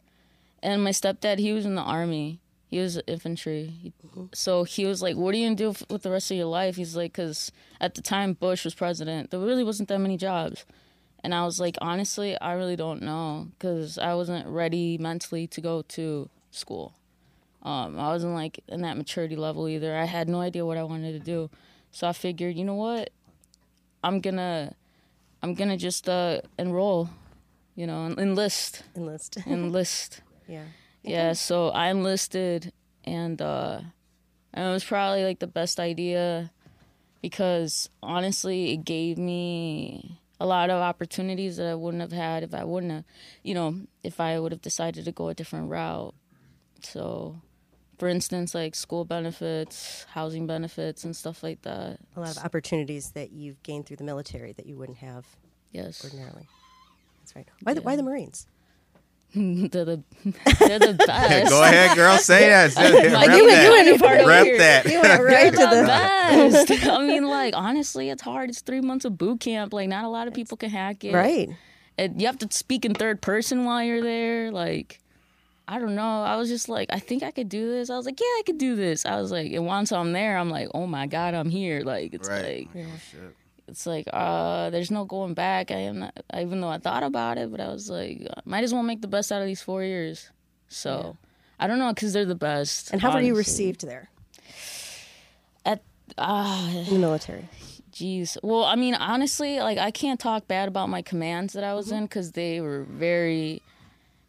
And 0.62 0.82
my 0.82 0.90
stepdad, 0.90 1.38
he 1.38 1.52
was 1.52 1.64
in 1.64 1.74
the 1.76 1.82
army. 1.82 2.40
He 2.74 2.80
was 2.80 3.00
infantry. 3.06 3.66
He- 3.82 3.92
So 4.32 4.64
he 4.64 4.84
was 4.84 5.00
like, 5.00 5.14
What 5.16 5.32
are 5.34 5.38
you 5.38 5.46
going 5.46 5.56
to 5.56 5.62
do 5.64 5.70
f- 5.70 5.84
with 5.90 6.02
the 6.02 6.10
rest 6.10 6.30
of 6.32 6.36
your 6.36 6.46
life? 6.46 6.74
He's 6.74 6.96
like, 6.96 7.12
Because 7.12 7.52
at 7.80 7.94
the 7.94 8.02
time 8.02 8.32
Bush 8.32 8.64
was 8.64 8.74
president, 8.74 9.30
there 9.30 9.38
really 9.38 9.62
wasn't 9.62 9.88
that 9.90 10.00
many 10.00 10.16
jobs. 10.16 10.64
And 11.22 11.32
I 11.34 11.44
was 11.44 11.60
like, 11.60 11.76
Honestly, 11.80 12.36
I 12.40 12.52
really 12.54 12.74
don't 12.74 13.00
know. 13.02 13.48
Because 13.56 13.96
I 13.96 14.14
wasn't 14.14 14.46
ready 14.48 14.98
mentally 14.98 15.46
to 15.54 15.60
go 15.60 15.82
to 15.96 16.28
school. 16.50 16.94
Um, 17.62 17.96
I 17.98 18.08
wasn't 18.08 18.34
like 18.34 18.58
in 18.68 18.82
that 18.82 18.96
maturity 18.96 19.36
level 19.36 19.68
either. 19.68 19.96
I 19.96 20.04
had 20.04 20.28
no 20.28 20.40
idea 20.40 20.66
what 20.66 20.76
I 20.76 20.82
wanted 20.82 21.12
to 21.12 21.20
do. 21.20 21.50
So 21.92 22.08
I 22.08 22.12
figured, 22.12 22.56
you 22.56 22.64
know 22.64 22.74
what? 22.74 23.10
I'm 24.02 24.20
gonna 24.20 24.74
I'm 25.42 25.54
gonna 25.54 25.76
just 25.76 26.08
uh, 26.08 26.40
enroll, 26.58 27.08
you 27.76 27.86
know, 27.86 28.06
en- 28.06 28.18
enlist, 28.18 28.82
Enlist. 28.96 29.38
enlist, 29.46 30.20
yeah. 30.48 30.64
Yeah, 31.04 31.34
so 31.34 31.68
I 31.68 31.88
enlisted, 31.88 32.72
and 33.04 33.40
uh, 33.40 33.80
and 34.52 34.68
it 34.68 34.72
was 34.72 34.84
probably 34.84 35.24
like 35.24 35.38
the 35.38 35.46
best 35.46 35.78
idea 35.78 36.50
because 37.20 37.88
honestly, 38.02 38.72
it 38.72 38.84
gave 38.84 39.18
me 39.18 40.20
a 40.40 40.46
lot 40.46 40.70
of 40.70 40.80
opportunities 40.80 41.56
that 41.56 41.66
I 41.66 41.74
wouldn't 41.74 42.00
have 42.00 42.12
had 42.12 42.42
if 42.42 42.54
I 42.54 42.64
wouldn't 42.64 42.92
have, 42.92 43.04
you 43.42 43.54
know, 43.54 43.80
if 44.02 44.20
I 44.20 44.38
would 44.38 44.52
have 44.52 44.62
decided 44.62 45.04
to 45.04 45.12
go 45.12 45.28
a 45.28 45.34
different 45.34 45.70
route. 45.70 46.14
So, 46.82 47.40
for 47.98 48.08
instance, 48.08 48.54
like 48.54 48.74
school 48.74 49.04
benefits, 49.04 50.04
housing 50.10 50.46
benefits, 50.46 51.04
and 51.04 51.14
stuff 51.14 51.42
like 51.42 51.62
that. 51.62 51.98
A 52.16 52.20
lot 52.20 52.36
of 52.36 52.44
opportunities 52.44 53.12
that 53.12 53.32
you've 53.32 53.62
gained 53.62 53.86
through 53.86 53.96
the 53.96 54.04
military 54.04 54.52
that 54.52 54.66
you 54.66 54.76
wouldn't 54.76 54.98
have 54.98 55.26
Yes, 55.72 56.04
ordinarily. 56.04 56.48
That's 57.20 57.34
right. 57.34 57.48
Why 57.62 57.74
the, 57.74 57.82
why 57.82 57.96
the 57.96 58.02
Marines? 58.02 58.46
they're 59.70 59.84
the 59.84 60.02
they're 60.60 60.78
the 60.78 60.94
best. 61.06 61.50
Go 61.50 61.62
ahead, 61.62 61.96
girl. 61.96 62.16
Say 62.18 62.48
that. 62.48 62.72
Say. 62.72 63.12
Like, 63.12 63.28
Rep 63.28 63.36
you 63.38 63.50
that. 63.50 63.86
you 63.86 63.98
part 63.98 64.24
Rep 64.26 64.44
here. 64.44 64.58
that. 64.58 64.84
You 64.86 65.00
went 65.00 65.22
right 65.22 65.50
to 65.52 65.58
the 65.58 65.84
best. 65.86 66.86
I 66.86 67.06
mean, 67.06 67.24
like 67.26 67.54
honestly, 67.56 68.10
it's 68.10 68.22
hard. 68.22 68.50
It's 68.50 68.60
three 68.60 68.80
months 68.80 69.04
of 69.04 69.18
boot 69.18 69.40
camp. 69.40 69.72
Like, 69.72 69.88
not 69.88 70.04
a 70.04 70.08
lot 70.08 70.28
of 70.28 70.34
people 70.34 70.56
can 70.56 70.70
hack 70.70 71.02
it. 71.04 71.12
Right. 71.14 71.48
And 71.98 72.20
you 72.20 72.26
have 72.26 72.38
to 72.38 72.48
speak 72.50 72.84
in 72.84 72.94
third 72.94 73.20
person 73.22 73.64
while 73.64 73.82
you're 73.82 74.02
there. 74.02 74.50
Like, 74.50 75.00
I 75.66 75.78
don't 75.78 75.94
know. 75.94 76.22
I 76.22 76.36
was 76.36 76.48
just 76.48 76.68
like, 76.68 76.88
I 76.92 76.98
think 76.98 77.22
I 77.22 77.30
could 77.30 77.48
do 77.48 77.70
this. 77.70 77.88
I 77.90 77.96
was 77.96 78.04
like, 78.06 78.20
yeah, 78.20 78.26
I 78.26 78.42
could 78.46 78.58
do 78.58 78.76
this. 78.76 79.06
I 79.06 79.20
was 79.20 79.30
like, 79.32 79.50
and 79.52 79.64
once 79.66 79.92
I'm 79.92 80.12
there, 80.12 80.36
I'm 80.36 80.50
like, 80.50 80.68
oh 80.74 80.86
my 80.86 81.06
god, 81.06 81.34
I'm 81.34 81.50
here. 81.50 81.82
Like, 81.82 82.12
it's 82.14 82.28
Right. 82.28 82.68
like, 82.74 82.86
Oh. 82.86 83.28
It's 83.68 83.86
like, 83.86 84.08
uh, 84.12 84.70
there's 84.70 84.90
no 84.90 85.04
going 85.04 85.34
back. 85.34 85.70
I 85.70 85.76
am 85.76 86.00
not, 86.00 86.24
even 86.38 86.60
though 86.60 86.68
I 86.68 86.78
thought 86.78 87.02
about 87.02 87.38
it, 87.38 87.50
but 87.50 87.60
I 87.60 87.68
was 87.68 87.90
like, 87.90 88.26
might 88.44 88.64
as 88.64 88.72
well 88.72 88.82
make 88.82 89.00
the 89.00 89.08
best 89.08 89.32
out 89.32 89.40
of 89.40 89.46
these 89.46 89.62
four 89.62 89.82
years. 89.82 90.30
So. 90.68 91.16
I 91.58 91.66
don't 91.66 91.78
know 91.78 91.92
because 91.92 92.12
they're 92.12 92.24
the 92.24 92.34
best. 92.34 92.90
And 92.92 93.00
how 93.00 93.14
were 93.14 93.20
you 93.20 93.36
received 93.36 93.86
there 93.86 94.10
At 95.64 95.82
ah, 96.18 96.68
in 96.70 96.94
the 96.94 96.98
military? 96.98 97.48
Jeez. 97.92 98.36
Well, 98.42 98.64
I 98.64 98.74
mean, 98.74 98.94
honestly, 98.94 99.60
like 99.60 99.78
I 99.78 99.90
can't 99.90 100.18
talk 100.18 100.48
bad 100.48 100.68
about 100.68 100.88
my 100.88 101.00
commands 101.00 101.52
that 101.52 101.62
I 101.62 101.74
was 101.74 101.92
in 101.92 102.04
because 102.04 102.32
they 102.32 102.60
were 102.60 102.82
very, 102.82 103.62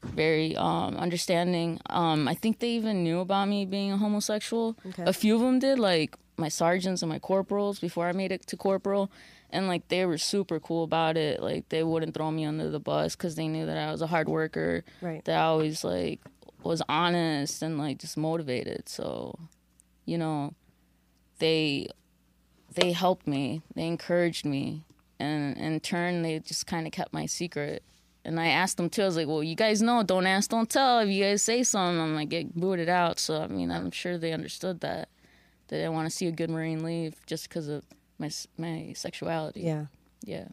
very 0.03 0.55
um, 0.55 0.95
understanding. 0.97 1.79
Um, 1.89 2.27
I 2.27 2.35
think 2.35 2.59
they 2.59 2.69
even 2.69 3.03
knew 3.03 3.19
about 3.19 3.47
me 3.47 3.65
being 3.65 3.91
a 3.91 3.97
homosexual. 3.97 4.77
Okay. 4.85 5.03
A 5.03 5.13
few 5.13 5.33
of 5.35 5.41
them 5.41 5.57
did, 5.57 5.79
like 5.79 6.15
my 6.37 6.49
sergeants 6.49 7.01
and 7.01 7.09
my 7.09 7.19
corporals 7.19 7.79
before 7.79 8.07
I 8.07 8.11
made 8.11 8.31
it 8.31 8.45
to 8.47 8.57
corporal, 8.57 9.11
and 9.49 9.67
like 9.67 9.87
they 9.87 10.05
were 10.05 10.17
super 10.17 10.59
cool 10.59 10.83
about 10.83 11.17
it. 11.17 11.41
Like 11.41 11.69
they 11.69 11.83
wouldn't 11.83 12.13
throw 12.13 12.31
me 12.31 12.45
under 12.45 12.69
the 12.69 12.79
bus 12.79 13.15
because 13.15 13.35
they 13.35 13.47
knew 13.47 13.65
that 13.65 13.77
I 13.77 13.91
was 13.91 14.01
a 14.01 14.07
hard 14.07 14.27
worker. 14.27 14.83
Right. 15.01 15.23
That 15.25 15.39
I 15.39 15.43
always 15.43 15.83
like 15.83 16.21
was 16.63 16.81
honest 16.89 17.61
and 17.61 17.77
like 17.77 17.99
just 17.99 18.17
motivated. 18.17 18.89
So, 18.89 19.37
you 20.05 20.17
know, 20.17 20.53
they 21.39 21.87
they 22.75 22.91
helped 22.91 23.27
me 23.27 23.61
they 23.75 23.87
encouraged 23.87 24.45
me 24.45 24.83
and 25.19 25.57
in 25.57 25.79
turn 25.79 26.21
they 26.21 26.39
just 26.39 26.67
kind 26.67 26.85
of 26.85 26.91
kept 26.93 27.13
my 27.13 27.25
secret 27.25 27.83
and 28.23 28.39
i 28.39 28.47
asked 28.47 28.77
them 28.77 28.89
too 28.89 29.01
i 29.01 29.05
was 29.05 29.15
like 29.15 29.27
well 29.27 29.43
you 29.43 29.55
guys 29.55 29.81
know 29.81 30.03
don't 30.03 30.25
ask 30.25 30.49
don't 30.49 30.69
tell 30.69 30.99
if 30.99 31.09
you 31.09 31.23
guys 31.23 31.41
say 31.41 31.63
something 31.63 32.01
i'm 32.01 32.15
like 32.15 32.29
get 32.29 32.53
booted 32.55 32.89
out 32.89 33.19
so 33.19 33.41
i 33.41 33.47
mean 33.47 33.71
i'm 33.71 33.91
sure 33.91 34.17
they 34.17 34.33
understood 34.33 34.81
that 34.81 35.09
they 35.67 35.77
didn't 35.77 35.93
want 35.93 36.09
to 36.09 36.15
see 36.15 36.27
a 36.27 36.31
good 36.31 36.49
marine 36.49 36.83
leave 36.83 37.15
just 37.25 37.49
because 37.49 37.67
of 37.67 37.83
my 38.19 38.29
my 38.57 38.93
sexuality 38.95 39.61
Yeah. 39.61 39.85
yeah 40.23 40.47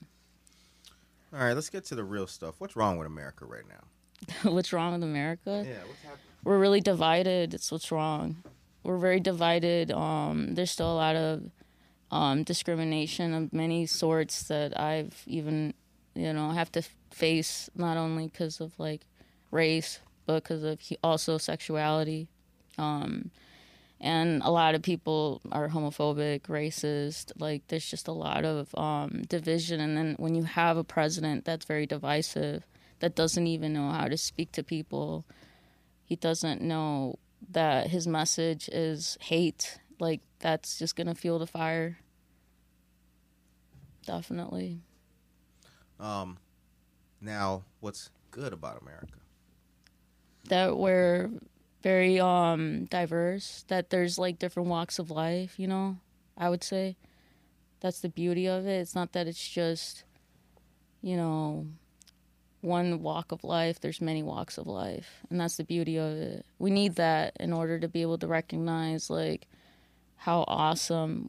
All 1.32 1.38
right, 1.40 1.52
let's 1.54 1.70
get 1.70 1.84
to 1.86 1.94
the 1.94 2.04
real 2.04 2.26
stuff. 2.26 2.56
What's 2.58 2.76
wrong 2.76 2.98
with 2.98 3.06
America 3.06 3.44
right 3.46 3.64
now? 3.68 3.84
what's 4.50 4.72
wrong 4.72 4.92
with 4.92 5.02
america 5.02 5.64
Yeah, 5.66 5.78
what's 5.86 6.02
happening? 6.02 6.18
we're 6.44 6.58
really 6.58 6.80
divided. 6.80 7.54
It's 7.54 7.70
what's 7.72 7.90
wrong. 7.90 8.36
We're 8.84 8.98
very 8.98 9.20
divided. 9.20 9.90
Um, 9.92 10.54
there's 10.54 10.70
still 10.72 10.92
a 10.92 10.94
lot 10.94 11.14
of 11.16 11.50
um, 12.10 12.42
discrimination 12.42 13.32
of 13.32 13.52
many 13.52 13.86
sorts 13.86 14.42
that 14.44 14.78
I've 14.78 15.22
even, 15.26 15.72
you 16.14 16.32
know, 16.32 16.50
have 16.50 16.70
to 16.72 16.82
face 17.10 17.70
not 17.76 17.96
only 17.96 18.26
because 18.26 18.60
of 18.60 18.78
like 18.78 19.06
race, 19.52 20.00
but 20.26 20.42
because 20.42 20.62
of 20.64 20.80
he- 20.80 20.98
also 21.02 21.38
sexuality. 21.38 22.28
Um, 22.76 23.30
and 24.02 24.42
a 24.42 24.50
lot 24.50 24.74
of 24.74 24.82
people 24.82 25.40
are 25.52 25.68
homophobic, 25.68 26.42
racist. 26.42 27.30
Like 27.38 27.62
there's 27.68 27.88
just 27.88 28.08
a 28.08 28.12
lot 28.12 28.44
of 28.44 28.74
um, 28.74 29.22
division. 29.28 29.80
And 29.80 29.96
then 29.96 30.16
when 30.18 30.34
you 30.34 30.42
have 30.42 30.76
a 30.76 30.82
president 30.82 31.44
that's 31.44 31.64
very 31.64 31.86
divisive, 31.86 32.66
that 32.98 33.14
doesn't 33.14 33.46
even 33.46 33.72
know 33.72 33.90
how 33.90 34.08
to 34.08 34.16
speak 34.16 34.50
to 34.52 34.64
people, 34.64 35.24
he 36.04 36.16
doesn't 36.16 36.60
know 36.60 37.18
that 37.50 37.88
his 37.88 38.08
message 38.08 38.68
is 38.72 39.16
hate. 39.20 39.78
Like 40.00 40.20
that's 40.40 40.80
just 40.80 40.96
gonna 40.96 41.14
fuel 41.14 41.38
the 41.38 41.46
fire. 41.46 41.98
Definitely. 44.04 44.80
Um, 46.00 46.38
now, 47.20 47.62
what's 47.78 48.10
good 48.32 48.52
about 48.52 48.82
America? 48.82 49.18
That 50.48 50.76
we're 50.76 51.30
very 51.82 52.20
um 52.20 52.86
diverse, 52.86 53.64
that 53.68 53.90
there's 53.90 54.18
like 54.18 54.38
different 54.38 54.68
walks 54.68 54.98
of 54.98 55.10
life, 55.10 55.58
you 55.58 55.66
know, 55.66 55.98
I 56.36 56.48
would 56.48 56.64
say. 56.64 56.96
That's 57.80 58.00
the 58.00 58.08
beauty 58.08 58.46
of 58.46 58.66
it. 58.66 58.80
It's 58.80 58.94
not 58.94 59.12
that 59.12 59.26
it's 59.26 59.48
just, 59.48 60.04
you 61.00 61.16
know, 61.16 61.66
one 62.60 63.02
walk 63.02 63.32
of 63.32 63.42
life. 63.42 63.80
There's 63.80 64.00
many 64.00 64.22
walks 64.22 64.56
of 64.56 64.68
life. 64.68 65.08
And 65.28 65.40
that's 65.40 65.56
the 65.56 65.64
beauty 65.64 65.96
of 65.98 66.12
it. 66.12 66.46
We 66.60 66.70
need 66.70 66.94
that 66.94 67.36
in 67.40 67.52
order 67.52 67.80
to 67.80 67.88
be 67.88 68.02
able 68.02 68.18
to 68.18 68.28
recognize 68.28 69.10
like 69.10 69.48
how 70.16 70.44
awesome 70.46 71.28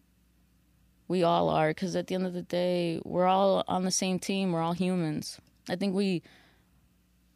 we 1.07 1.23
all 1.23 1.49
are 1.49 1.69
because 1.69 1.95
at 1.95 2.07
the 2.07 2.15
end 2.15 2.27
of 2.27 2.33
the 2.33 2.43
day, 2.43 3.01
we're 3.03 3.25
all 3.25 3.63
on 3.67 3.83
the 3.83 3.91
same 3.91 4.19
team. 4.19 4.51
We're 4.51 4.61
all 4.61 4.73
humans. 4.73 5.39
I 5.67 5.75
think 5.75 5.95
we 5.95 6.21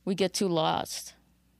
we 0.05 0.15
get 0.15 0.33
too 0.33 0.47
lost 0.47 1.15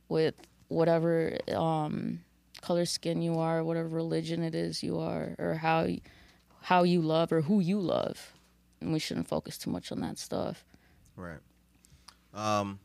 with 0.08 0.36
whatever 0.68 1.38
um, 1.54 2.20
color 2.62 2.86
skin 2.86 3.22
you 3.22 3.38
are, 3.40 3.64
whatever 3.64 3.88
religion 3.88 4.44
it 4.44 4.56
is 4.56 4.84
you 4.84 5.00
are, 5.00 5.36
or 5.40 5.56
how 5.56 5.88
how 6.62 6.84
you 6.84 7.02
love 7.02 7.32
or 7.32 7.42
who 7.42 7.60
you 7.60 7.80
love, 7.80 8.34
and 8.82 8.92
we 8.92 9.00
shouldn't 9.00 9.28
focus 9.28 9.58
too 9.58 9.70
much 9.70 9.92
on 9.92 10.02
that 10.02 10.18
stuff. 10.18 10.66
Right. 11.16 11.40
Um, 12.34 12.80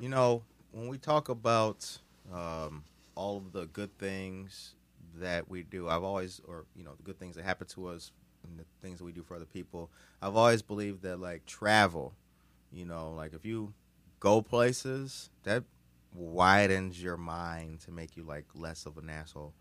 you 0.00 0.08
know, 0.08 0.42
when 0.72 0.88
we 0.88 0.98
talk 0.98 1.28
about 1.28 1.98
um, 2.32 2.84
all 3.14 3.36
of 3.38 3.52
the 3.52 3.66
good 3.66 3.96
things 3.98 4.74
that 5.16 5.48
we 5.48 5.62
do, 5.62 5.88
I've 5.88 6.02
always, 6.02 6.40
or 6.46 6.64
you 6.74 6.84
know, 6.84 6.94
the 6.96 7.02
good 7.02 7.18
things 7.18 7.36
that 7.36 7.44
happen 7.44 7.66
to 7.68 7.88
us 7.88 8.12
and 8.44 8.58
the 8.58 8.64
things 8.82 8.98
that 8.98 9.04
we 9.04 9.12
do 9.12 9.22
for 9.22 9.36
other 9.36 9.44
people, 9.44 9.90
I've 10.20 10.36
always 10.36 10.62
believed 10.62 11.02
that 11.02 11.20
like 11.20 11.46
travel, 11.46 12.14
you 12.72 12.84
know, 12.84 13.12
like 13.12 13.34
if 13.34 13.44
you 13.44 13.72
go 14.20 14.42
places, 14.42 15.30
that 15.44 15.64
widens 16.16 17.02
your 17.02 17.16
mind 17.16 17.80
to 17.80 17.90
make 17.90 18.16
you 18.16 18.22
like 18.24 18.46
less 18.54 18.86
of 18.86 18.96
an 18.98 19.10
asshole. 19.10 19.54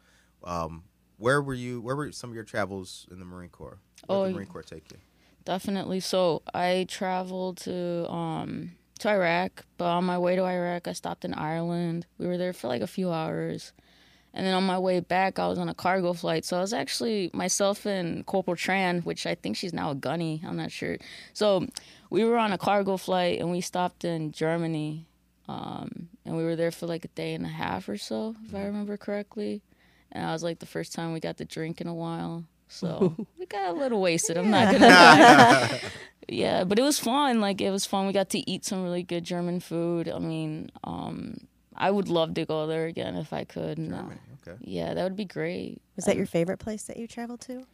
Um, 0.44 0.84
where 1.18 1.41
were 1.41 1.54
you? 1.54 1.82
Where 1.82 1.96
were 1.96 2.12
some 2.12 2.30
of 2.30 2.36
your 2.36 2.44
travels 2.44 3.08
in 3.12 3.20
the 3.20 3.26
Marine 3.26 3.50
Corps? 3.50 3.80
Where 4.06 4.18
Oh, 4.20 4.24
did 4.26 4.32
the 4.34 4.36
Marine 4.38 4.48
Corps 4.48 4.63
take 4.63 4.91
you? 4.91 4.98
Definitely. 5.44 6.00
So 6.00 6.41
I 6.54 6.86
traveled 6.89 7.58
to 7.58 8.10
um 8.10 8.72
to 9.00 9.10
Iraq, 9.10 9.65
but 9.78 9.86
on 9.86 10.06
my 10.06 10.18
way 10.18 10.36
to 10.36 10.44
Iraq, 10.44 10.88
I 10.88 10.94
stopped 10.94 11.26
in 11.26 11.34
Ireland. 11.34 12.06
We 12.18 12.28
were 12.28 12.38
there 12.38 12.54
for 12.54 12.68
like 12.68 12.82
a 12.82 12.88
few 12.88 13.12
hours. 13.12 13.74
And 14.34 14.46
then 14.46 14.54
on 14.54 14.63
my 14.65 14.78
way 14.78 15.00
back, 15.00 15.39
I 15.39 15.48
was 15.48 15.58
on 15.58 15.70
a 15.70 15.74
cargo 15.74 16.12
flight. 16.12 16.44
So 16.44 16.58
I 16.58 16.62
was 16.62 16.74
actually 16.74 17.30
myself 17.34 17.86
and 17.86 18.26
Corporal 18.26 18.58
Tran, 18.58 19.06
which 19.06 19.26
I 19.26 19.34
think 19.36 19.56
she's 19.56 19.74
now 19.74 19.91
a 19.91 19.96
gunny. 19.96 20.44
I'm 20.46 20.58
not 20.58 20.72
sure. 20.72 20.98
So 21.32 21.68
we 22.10 22.26
were 22.26 22.38
on 22.38 22.52
a 22.52 22.58
cargo 22.58 22.98
flight 22.98 23.39
and 23.39 23.50
we 23.50 23.62
stopped 23.62 24.04
in 24.04 24.34
Germany. 24.34 25.08
Um, 25.48 26.10
and 26.26 26.36
we 26.36 26.44
were 26.44 26.56
there 26.56 26.72
for 26.72 26.88
like 26.88 27.06
a 27.06 27.10
day 27.10 27.34
and 27.34 27.46
a 27.46 27.50
half 27.50 27.88
or 27.88 27.98
so, 27.98 28.36
if 28.46 28.56
I 28.56 28.64
remember 28.64 28.98
correctly. 28.98 29.62
And 30.12 30.26
I 30.26 30.32
was 30.34 30.44
like 30.44 30.60
the 30.60 30.66
first 30.66 30.94
time 30.94 31.14
we 31.14 31.20
got 31.20 31.38
to 31.38 31.46
drink 31.46 31.82
in 31.82 31.88
a 31.88 31.94
while. 31.94 32.46
So 32.68 33.16
we 33.40 33.46
got 33.46 33.70
a 33.70 33.74
little 33.74 34.02
wasted. 34.02 34.38
I'm 34.38 34.50
not 34.50 34.72
gonna 34.72 34.88
lie. 34.88 35.82
yeah, 36.28 36.64
but 36.64 36.80
it 36.80 36.84
was 36.84 37.00
fun. 37.00 37.42
Like 37.42 37.62
it 37.62 37.72
was 37.72 37.86
fun. 37.86 38.08
We 38.08 38.14
got 38.14 38.30
to 38.32 38.50
eat 38.50 38.66
some 38.66 38.84
really 38.84 39.04
good 39.04 39.24
German 39.24 39.60
food. 39.60 40.10
I 40.10 40.20
mean, 40.20 40.72
um, 40.84 41.38
I 41.76 41.92
would 41.92 42.10
love 42.10 42.34
to 42.36 42.46
go 42.46 42.66
there 42.68 42.86
again 42.86 43.16
if 43.16 43.34
I 43.34 43.44
could. 43.44 43.78
No. 43.78 43.98
Germany. 43.98 44.20
Okay. 44.48 44.58
Yeah, 44.62 44.94
that 44.94 45.04
would 45.04 45.16
be 45.16 45.26
great. 45.26 45.82
Was 45.96 46.06
that 46.06 46.18
your 46.18 46.26
favorite 46.28 46.58
place 46.60 46.84
that 46.84 46.98
you 46.98 47.08
traveled 47.08 47.42
to? 47.42 47.66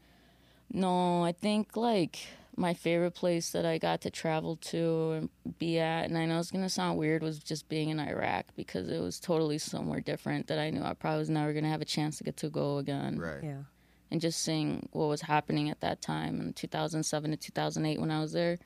No, 0.74 1.24
I 1.24 1.34
think 1.34 1.76
like 1.76 2.20
my 2.58 2.74
favorite 2.74 3.12
place 3.12 3.52
that 3.52 3.66
I 3.66 3.78
got 3.78 4.02
to 4.02 4.10
travel 4.10 4.58
to 4.58 5.12
and 5.12 5.30
be 5.58 5.80
at, 5.80 6.06
and 6.06 6.18
I 6.18 6.26
know 6.26 6.40
it's 6.40 6.52
gonna 6.52 6.70
sound 6.70 6.98
weird, 6.98 7.24
was 7.24 7.40
just 7.40 7.70
being 7.70 7.90
in 7.90 8.00
Iraq 8.00 8.48
because 8.56 8.90
it 8.90 9.00
was 9.00 9.20
totally 9.20 9.58
somewhere 9.58 10.02
different 10.02 10.48
that 10.48 10.60
I 10.60 10.70
knew 10.70 10.84
I 10.84 10.94
probably 10.94 11.20
was 11.20 11.30
never 11.30 11.54
gonna 11.54 11.70
have 11.70 11.82
a 11.82 11.86
chance 11.86 12.18
to 12.18 12.24
get 12.24 12.38
to 12.38 12.50
go 12.50 12.78
again. 12.78 13.18
Right. 13.20 13.44
Yeah. 13.44 13.64
and 14.12 14.20
just 14.20 14.42
seeing 14.42 14.90
what 14.92 15.08
was 15.08 15.22
happening 15.22 15.70
at 15.70 15.80
that 15.80 16.02
time 16.02 16.42
in 16.42 16.54
2007 16.54 17.32
to 17.32 17.38
2008 17.38 18.00
when 18.00 18.12
I 18.12 18.20
was 18.20 18.34
there, 18.34 18.58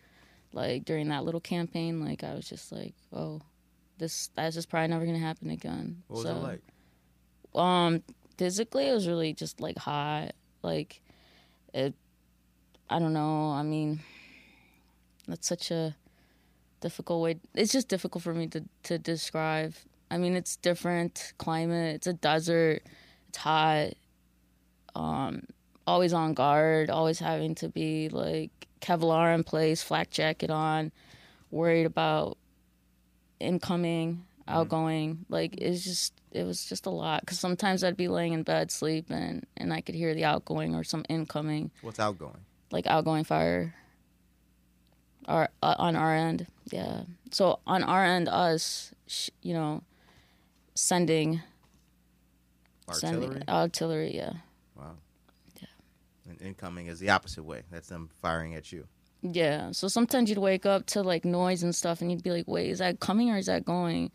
like 0.54 0.86
during 0.86 1.10
that 1.10 1.24
little 1.24 1.42
campaign, 1.42 2.04
like 2.04 2.24
I 2.24 2.34
was 2.34 2.50
just 2.50 2.72
like, 2.72 2.96
oh, 3.14 3.42
this 3.98 4.30
that's 4.36 4.56
just 4.56 4.70
probably 4.70 4.88
never 4.88 5.06
gonna 5.06 5.20
happen 5.20 5.50
again. 5.50 6.04
What 6.08 6.18
was 6.18 6.26
so, 6.26 6.36
it 6.36 6.42
like? 6.42 6.62
Um, 7.62 8.04
physically, 8.38 8.90
it 8.90 8.94
was 8.94 9.08
really 9.08 9.34
just 9.34 9.62
like 9.62 9.78
hot. 9.78 10.32
Like, 10.62 11.02
it. 11.74 11.94
I 12.90 13.00
don't 13.00 13.14
know. 13.14 13.52
I 13.52 13.64
mean, 13.64 14.00
that's 15.28 15.48
such 15.48 15.72
a 15.72 15.96
difficult 16.82 17.22
way. 17.22 17.40
It's 17.54 17.72
just 17.72 17.88
difficult 17.88 18.24
for 18.24 18.34
me 18.34 18.48
to 18.48 18.64
to 18.84 18.98
describe. 18.98 19.74
I 20.12 20.18
mean, 20.18 20.36
it's 20.36 20.56
different 20.58 21.34
climate. 21.38 21.96
It's 21.96 22.08
a 22.08 22.14
desert. 22.14 22.84
It's 23.30 23.38
hot. 23.38 23.94
Um, 24.94 25.44
always 25.88 26.14
on 26.14 26.34
guard. 26.34 26.90
Always 26.90 27.20
having 27.20 27.56
to 27.56 27.70
be 27.70 28.10
like 28.10 28.52
Kevlar 28.82 29.34
in 29.34 29.44
place, 29.44 29.82
flak 29.82 30.12
jacket 30.12 30.52
on, 30.52 30.92
worried 31.50 31.88
about 31.88 32.38
incoming, 33.40 34.26
outgoing. 34.48 35.26
Like 35.28 35.56
it's 35.58 35.84
just 35.84 36.14
it 36.32 36.44
was 36.44 36.66
just 36.66 36.86
a 36.86 36.92
lot 36.92 37.22
because 37.22 37.40
sometimes 37.40 37.84
I'd 37.84 37.98
be 37.98 38.08
laying 38.08 38.34
in 38.34 38.44
bed 38.44 38.70
sleeping 38.70 39.46
and 39.58 39.74
I 39.74 39.82
could 39.82 39.96
hear 39.96 40.14
the 40.14 40.26
outgoing 40.26 40.76
or 40.76 40.84
some 40.84 41.04
incoming, 41.10 41.72
What's 41.82 42.00
outgoing? 42.00 42.46
Like 42.76 42.86
outgoing 42.88 43.24
fire. 43.24 43.74
Our, 45.28 45.50
uh, 45.64 45.76
on 45.80 45.96
our 45.96 46.14
end, 46.14 46.46
yeah. 46.72 47.02
So 47.32 47.60
on 47.66 47.82
our 47.84 48.04
end, 48.06 48.30
us, 48.30 48.94
sh- 49.08 49.32
you 49.42 49.56
know, 49.56 49.82
sending 50.76 51.42
Artillery. 52.88 53.24
sending 53.24 53.50
artillery, 53.50 54.16
yeah. 54.16 54.34
Wow. 54.76 54.98
Yeah. 55.60 55.68
And 56.30 56.40
incoming 56.42 56.88
is 56.88 57.00
the 57.00 57.10
opposite 57.10 57.44
way. 57.44 57.64
That's 57.72 57.88
them 57.88 58.10
firing 58.22 58.54
at 58.54 58.72
you. 58.72 58.86
Yeah. 59.24 59.72
So 59.72 59.88
sometimes 59.88 60.30
you'd 60.30 60.38
wake 60.38 60.68
up 60.68 60.86
to 60.88 61.02
like 61.02 61.26
noise 61.26 61.64
and 61.64 61.74
stuff 61.74 62.02
and 62.02 62.12
you'd 62.12 62.22
be 62.22 62.30
like, 62.32 62.48
wait, 62.48 62.70
is 62.70 62.78
that 62.80 63.00
coming 63.00 63.32
or 63.32 63.38
is 63.38 63.48
that 63.48 63.66
going? 63.66 64.12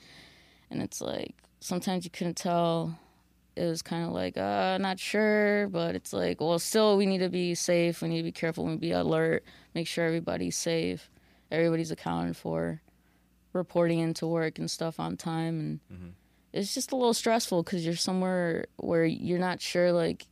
And 0.71 0.81
it's 0.81 1.01
like 1.01 1.35
sometimes 1.59 2.05
you 2.05 2.11
couldn't 2.11 2.37
tell. 2.37 2.97
It 3.57 3.67
was 3.67 3.83
kind 3.83 4.07
of 4.07 4.13
like, 4.13 4.37
uh, 4.37 4.79
not 4.79 4.99
sure, 4.99 5.69
but 5.69 5.95
it's 5.95 6.13
like, 6.13 6.41
well, 6.41 6.59
still, 6.59 6.97
we 6.97 7.05
need 7.07 7.19
to 7.19 7.29
be 7.29 7.55
safe. 7.55 8.01
We 8.01 8.09
need 8.09 8.19
to 8.19 8.23
be 8.23 8.33
careful. 8.33 8.65
We 8.65 8.71
need 8.71 8.77
to 8.77 8.81
be 8.81 8.93
alert. 8.93 9.45
Make 9.75 9.87
sure 9.87 10.07
everybody's 10.07 10.57
safe. 10.57 11.11
Everybody's 11.51 11.91
accounted 11.91 12.37
for. 12.37 12.81
Reporting 13.53 13.99
into 13.99 14.27
work 14.27 14.59
and 14.59 14.71
stuff 14.71 15.01
on 15.01 15.17
time. 15.17 15.59
And 15.59 16.15
it's 16.53 16.73
just 16.75 16.93
a 16.93 16.97
little 16.97 17.15
stressful 17.15 17.65
because 17.65 17.85
you're 17.85 17.97
somewhere 17.97 18.67
where 18.77 19.05
you're 19.05 19.39
not 19.39 19.61
sure, 19.61 19.93
like, 19.93 20.27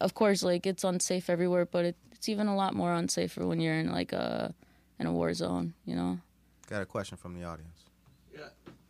of 0.00 0.14
course, 0.14 0.42
like 0.42 0.66
it's 0.66 0.82
unsafe 0.82 1.28
everywhere, 1.28 1.66
but 1.66 1.84
it, 1.84 1.96
it's 2.12 2.28
even 2.28 2.46
a 2.46 2.56
lot 2.56 2.74
more 2.74 2.90
unsafer 2.94 3.46
when 3.46 3.60
you're 3.60 3.74
in 3.74 3.92
like 3.92 4.12
a 4.12 4.54
in 4.98 5.06
a 5.06 5.12
war 5.12 5.32
zone. 5.34 5.74
You 5.84 5.94
know. 5.94 6.18
Got 6.68 6.82
a 6.82 6.86
question 6.86 7.18
from 7.18 7.34
the 7.34 7.44
audience. 7.44 7.89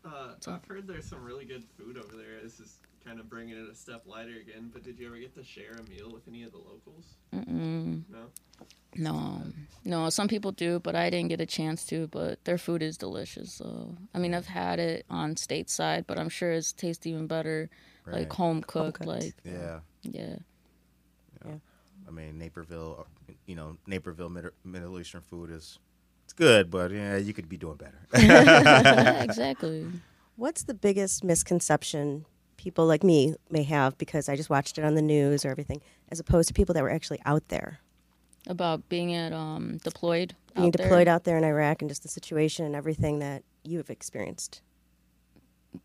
Yeah, 0.04 0.10
uh, 0.10 0.34
I've 0.54 0.64
heard 0.64 0.86
there's 0.86 1.06
some 1.06 1.22
really 1.24 1.44
good 1.44 1.64
food 1.76 1.96
over 1.98 2.16
there. 2.16 2.40
This 2.42 2.60
is 2.60 2.78
kind 3.04 3.20
of 3.20 3.28
bringing 3.28 3.56
it 3.56 3.68
a 3.70 3.74
step 3.74 4.02
lighter 4.06 4.32
again. 4.40 4.70
But 4.72 4.82
did 4.82 4.98
you 4.98 5.06
ever 5.06 5.16
get 5.18 5.34
to 5.34 5.44
share 5.44 5.72
a 5.72 5.90
meal 5.90 6.10
with 6.12 6.26
any 6.28 6.42
of 6.42 6.52
the 6.52 6.58
locals? 6.58 7.16
Mm-mm. 7.34 8.02
No. 8.10 8.26
No, 8.96 9.42
no. 9.84 10.10
Some 10.10 10.26
people 10.28 10.52
do, 10.52 10.80
but 10.80 10.96
I 10.96 11.10
didn't 11.10 11.28
get 11.28 11.40
a 11.40 11.46
chance 11.46 11.84
to. 11.86 12.08
But 12.08 12.44
their 12.44 12.58
food 12.58 12.82
is 12.82 12.96
delicious. 12.98 13.52
So 13.52 13.96
I 14.14 14.18
mean, 14.18 14.34
I've 14.34 14.46
had 14.46 14.78
it 14.80 15.06
on 15.08 15.34
stateside, 15.36 16.06
but 16.06 16.18
I'm 16.18 16.28
sure 16.28 16.50
it's 16.52 16.72
tastes 16.72 17.06
even 17.06 17.26
better, 17.26 17.70
Right. 18.04 18.20
like 18.20 18.32
home 18.32 18.62
cooked. 18.62 18.98
cooked. 19.00 19.06
Like 19.06 19.34
Yeah. 19.44 19.80
yeah, 20.02 20.36
I 22.08 22.10
mean, 22.10 22.38
Naperville, 22.38 23.06
uh, 23.28 23.32
you 23.46 23.54
know, 23.54 23.76
Naperville 23.86 24.28
Mid- 24.28 24.50
Middle 24.64 24.98
Eastern 24.98 25.20
food 25.20 25.50
is 25.50 25.78
it's 26.30 26.38
good, 26.38 26.70
but 26.70 26.92
yeah, 26.92 27.16
you 27.16 27.32
could 27.34 27.48
be 27.48 27.56
doing 27.56 27.76
better. 27.76 27.98
yeah, 28.16 29.22
exactly. 29.28 29.86
What's 30.36 30.62
the 30.62 30.74
biggest 30.74 31.24
misconception 31.24 32.24
people 32.56 32.86
like 32.86 33.02
me 33.02 33.34
may 33.50 33.64
have 33.64 33.98
because 33.98 34.28
I 34.28 34.36
just 34.36 34.48
watched 34.50 34.78
it 34.78 34.84
on 34.84 34.94
the 34.94 35.02
news 35.02 35.44
or 35.44 35.50
everything, 35.50 35.80
as 36.10 36.20
opposed 36.20 36.46
to 36.48 36.54
people 36.54 36.72
that 36.74 36.82
were 36.84 36.90
actually 36.90 37.20
out 37.26 37.48
there, 37.48 37.80
About 38.46 38.88
being 38.88 39.12
at 39.14 39.32
um 39.32 39.78
deployed. 39.82 40.36
being 40.54 40.68
out 40.68 40.72
there. 40.76 40.86
deployed 40.86 41.08
out 41.08 41.24
there 41.24 41.36
in 41.36 41.42
Iraq 41.44 41.82
and 41.82 41.90
just 41.90 42.02
the 42.04 42.08
situation 42.08 42.64
and 42.64 42.76
everything 42.76 43.18
that 43.18 43.42
you 43.64 43.78
have 43.78 43.90
experienced? 43.90 44.62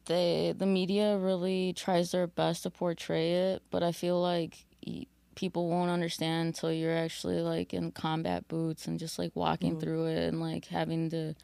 they 0.05 0.53
the 0.57 0.65
media 0.65 1.17
really 1.17 1.73
tries 1.73 2.11
their 2.11 2.27
best 2.27 2.63
to 2.63 2.69
portray 2.69 3.33
it, 3.53 3.61
but 3.71 3.81
I 3.83 3.91
feel 3.91 4.19
like 4.21 4.65
y- 4.85 5.05
people 5.35 5.69
won't 5.69 5.91
understand 5.91 6.47
until 6.47 6.71
you're 6.71 6.97
actually 6.97 7.41
like 7.41 7.73
in 7.73 7.91
combat 7.91 8.47
boots 8.47 8.87
and 8.87 8.99
just 8.99 9.19
like 9.19 9.35
walking 9.35 9.71
mm-hmm. 9.71 9.81
through 9.81 10.05
it 10.07 10.27
and 10.27 10.39
like 10.39 10.65
having 10.65 11.09
to 11.09 11.35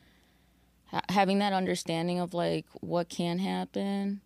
ha- 0.85 1.01
having 1.09 1.39
that 1.39 1.53
understanding 1.53 2.19
of 2.19 2.33
like 2.33 2.65
what 2.79 3.09
can 3.09 3.39
happen. 3.39 4.21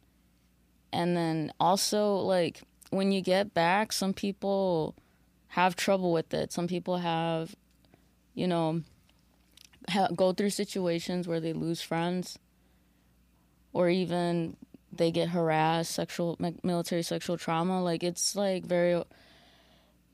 And 0.93 1.17
then 1.17 1.51
also 1.59 2.15
like 2.15 2.61
when 2.91 3.11
you 3.11 3.21
get 3.21 3.53
back, 3.53 3.91
some 3.91 4.13
people 4.13 4.95
have 5.49 5.75
trouble 5.75 6.13
with 6.13 6.33
it. 6.33 6.53
Some 6.53 6.67
people 6.67 6.97
have 6.97 7.55
you 8.33 8.47
know 8.47 8.81
ha- 9.89 10.09
go 10.15 10.31
through 10.31 10.51
situations 10.51 11.27
where 11.27 11.39
they 11.39 11.53
lose 11.53 11.81
friends 11.81 12.37
or 13.73 13.89
even 13.89 14.55
they 14.91 15.11
get 15.11 15.29
harassed, 15.29 15.91
sexual 15.91 16.37
military 16.63 17.03
sexual 17.03 17.37
trauma. 17.37 17.83
Like 17.83 18.03
it's 18.03 18.35
like 18.35 18.65
very, 18.65 19.03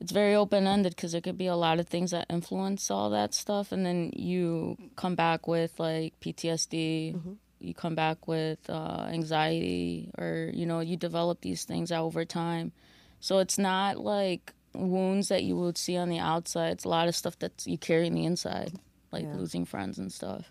it's 0.02 0.10
very 0.12 0.34
open 0.34 0.66
ended 0.66 0.96
because 0.96 1.12
there 1.12 1.20
could 1.20 1.38
be 1.38 1.46
a 1.46 1.54
lot 1.54 1.78
of 1.78 1.86
things 1.86 2.10
that 2.10 2.26
influence 2.28 2.90
all 2.90 3.10
that 3.10 3.32
stuff, 3.34 3.70
and 3.70 3.86
then 3.86 4.10
you 4.16 4.76
come 4.96 5.14
back 5.14 5.46
with 5.46 5.78
like 5.78 6.18
PTSD. 6.20 7.14
You 7.60 7.74
come 7.74 7.94
back 7.94 8.26
with 8.26 8.58
uh, 8.68 9.06
anxiety, 9.08 10.10
or 10.18 10.50
you 10.52 10.66
know, 10.66 10.80
you 10.80 10.96
develop 10.96 11.40
these 11.42 11.64
things 11.64 11.92
over 11.92 12.24
time. 12.24 12.72
So 13.20 13.38
it's 13.38 13.56
not 13.58 13.98
like 13.98 14.52
wounds 14.74 15.28
that 15.28 15.44
you 15.44 15.54
would 15.56 15.78
see 15.78 15.96
on 15.96 16.08
the 16.08 16.18
outside. 16.18 16.72
It's 16.72 16.84
a 16.84 16.88
lot 16.88 17.06
of 17.06 17.14
stuff 17.14 17.38
that 17.38 17.64
you 17.64 17.78
carry 17.78 18.08
in 18.08 18.14
the 18.14 18.24
inside, 18.24 18.72
like 19.12 19.22
Yeah. 19.24 19.36
losing 19.36 19.64
friends 19.64 19.98
and 19.98 20.10
stuff. 20.12 20.50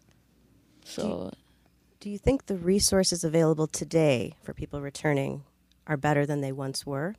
So 0.86 1.32
Do 2.00 2.10
you 2.10 2.18
think 2.18 2.46
the 2.46 2.56
resources 2.58 3.24
available 3.26 3.68
today 3.68 4.36
for 4.42 4.54
people 4.54 4.80
returning 4.82 5.44
are 5.86 5.98
better 5.98 6.26
than 6.26 6.40
they 6.42 6.52
once 6.54 6.86
were? 6.86 7.16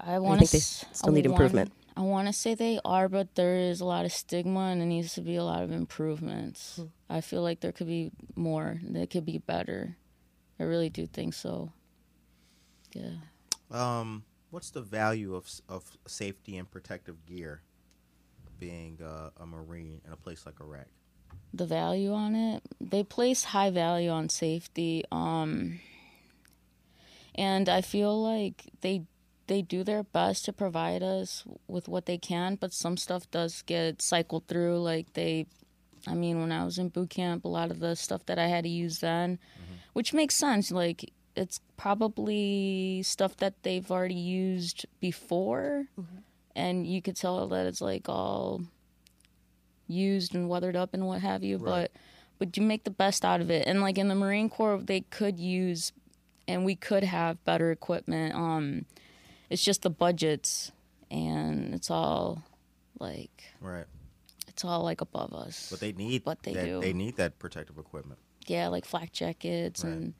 I 0.00 0.18
want 0.18 0.40
to 0.40 0.46
think 0.46 0.62
they 0.62 0.94
still 0.94 1.12
need 1.12 1.26
improvement? 1.26 1.72
I 1.96 2.02
want 2.02 2.28
to 2.28 2.32
say 2.32 2.54
they 2.54 2.78
are, 2.84 3.08
but 3.08 3.34
there 3.34 3.56
is 3.56 3.80
a 3.80 3.84
lot 3.84 4.04
of 4.04 4.12
stigma 4.12 4.60
and 4.70 4.80
there 4.80 4.86
needs 4.86 5.14
to 5.14 5.20
be 5.20 5.34
a 5.34 5.42
lot 5.42 5.62
of 5.62 5.72
improvements. 5.72 6.76
Hmm. 6.76 6.86
I 7.10 7.20
feel 7.20 7.42
like 7.42 7.60
there 7.60 7.72
could 7.72 7.88
be 7.88 8.12
more. 8.36 8.78
They 8.82 9.06
could 9.06 9.24
be 9.24 9.38
better. 9.38 9.96
I 10.60 10.64
really 10.64 10.90
do 10.90 11.06
think 11.06 11.34
so. 11.34 11.72
Yeah. 12.92 13.16
um, 13.70 14.24
what's 14.50 14.70
the 14.70 14.80
value 14.80 15.34
of 15.34 15.46
of 15.68 15.84
safety 16.06 16.56
and 16.56 16.70
protective 16.70 17.26
gear, 17.26 17.62
being 18.58 18.98
uh, 19.02 19.30
a 19.38 19.46
Marine 19.46 20.00
in 20.06 20.12
a 20.12 20.16
place 20.16 20.46
like 20.46 20.60
Iraq? 20.60 20.86
the 21.52 21.66
value 21.66 22.12
on 22.12 22.34
it. 22.34 22.62
They 22.80 23.02
place 23.02 23.44
high 23.44 23.70
value 23.70 24.10
on 24.10 24.28
safety. 24.28 25.04
Um, 25.10 25.80
and 27.34 27.68
I 27.68 27.80
feel 27.80 28.20
like 28.22 28.70
they 28.80 29.04
they 29.48 29.62
do 29.62 29.82
their 29.82 30.04
best 30.04 30.44
to 30.44 30.52
provide 30.52 31.02
us 31.02 31.44
with 31.66 31.88
what 31.88 32.06
they 32.06 32.18
can, 32.18 32.54
but 32.54 32.72
some 32.72 32.96
stuff 32.96 33.30
does 33.30 33.62
get 33.62 34.00
cycled 34.00 34.46
through. 34.46 34.78
Like 34.78 35.12
they, 35.14 35.46
I 36.06 36.14
mean, 36.14 36.40
when 36.40 36.52
I 36.52 36.64
was 36.64 36.78
in 36.78 36.90
boot 36.90 37.10
camp, 37.10 37.44
a 37.44 37.48
lot 37.48 37.70
of 37.70 37.80
the 37.80 37.96
stuff 37.96 38.24
that 38.26 38.38
I 38.38 38.46
had 38.46 38.64
to 38.64 38.70
use 38.70 39.00
then, 39.00 39.38
which 39.94 40.14
makes 40.14 40.36
sense. 40.36 40.70
Like 40.70 41.12
it's 41.34 41.60
probably 41.76 43.02
stuff 43.02 43.36
that 43.38 43.62
they've 43.62 43.90
already 43.90 44.14
used 44.14 44.86
before, 45.00 45.86
and 46.54 46.86
you 46.86 47.02
could 47.02 47.16
tell 47.16 47.48
that 47.48 47.66
it's 47.66 47.80
like 47.80 48.08
all 48.08 48.62
used 49.88 50.34
and 50.34 50.48
weathered 50.48 50.76
up 50.76 50.94
and 50.94 51.06
what 51.06 51.22
have 51.22 51.42
you. 51.42 51.58
But 51.58 51.90
but 52.38 52.56
you 52.56 52.62
make 52.62 52.84
the 52.84 52.90
best 52.90 53.24
out 53.24 53.40
of 53.40 53.50
it. 53.50 53.66
And 53.66 53.80
like 53.80 53.98
in 53.98 54.08
the 54.08 54.14
Marine 54.14 54.48
Corps, 54.48 54.78
they 54.78 55.00
could 55.00 55.40
use 55.40 55.92
and 56.46 56.64
we 56.64 56.74
could 56.74 57.04
have 57.04 57.44
better 57.44 57.70
equipment. 57.70 58.34
Um, 58.34 58.86
it's 59.50 59.64
just 59.64 59.82
the 59.82 59.90
budgets, 59.90 60.72
and 61.10 61.74
it's 61.74 61.90
all 61.90 62.42
like 62.98 63.44
Right. 63.60 63.86
it's 64.48 64.64
all 64.64 64.82
like 64.82 65.00
above 65.00 65.32
us. 65.32 65.68
But 65.70 65.80
they 65.80 65.92
need 65.92 66.24
But 66.24 66.42
they 66.42 66.52
that, 66.54 66.64
do. 66.64 66.80
They 66.80 66.92
need 66.92 67.16
that 67.16 67.38
protective 67.38 67.78
equipment. 67.78 68.18
yeah, 68.46 68.68
like 68.68 68.84
flak 68.84 69.12
jackets 69.12 69.84
Right. 69.84 69.92
and 69.92 70.14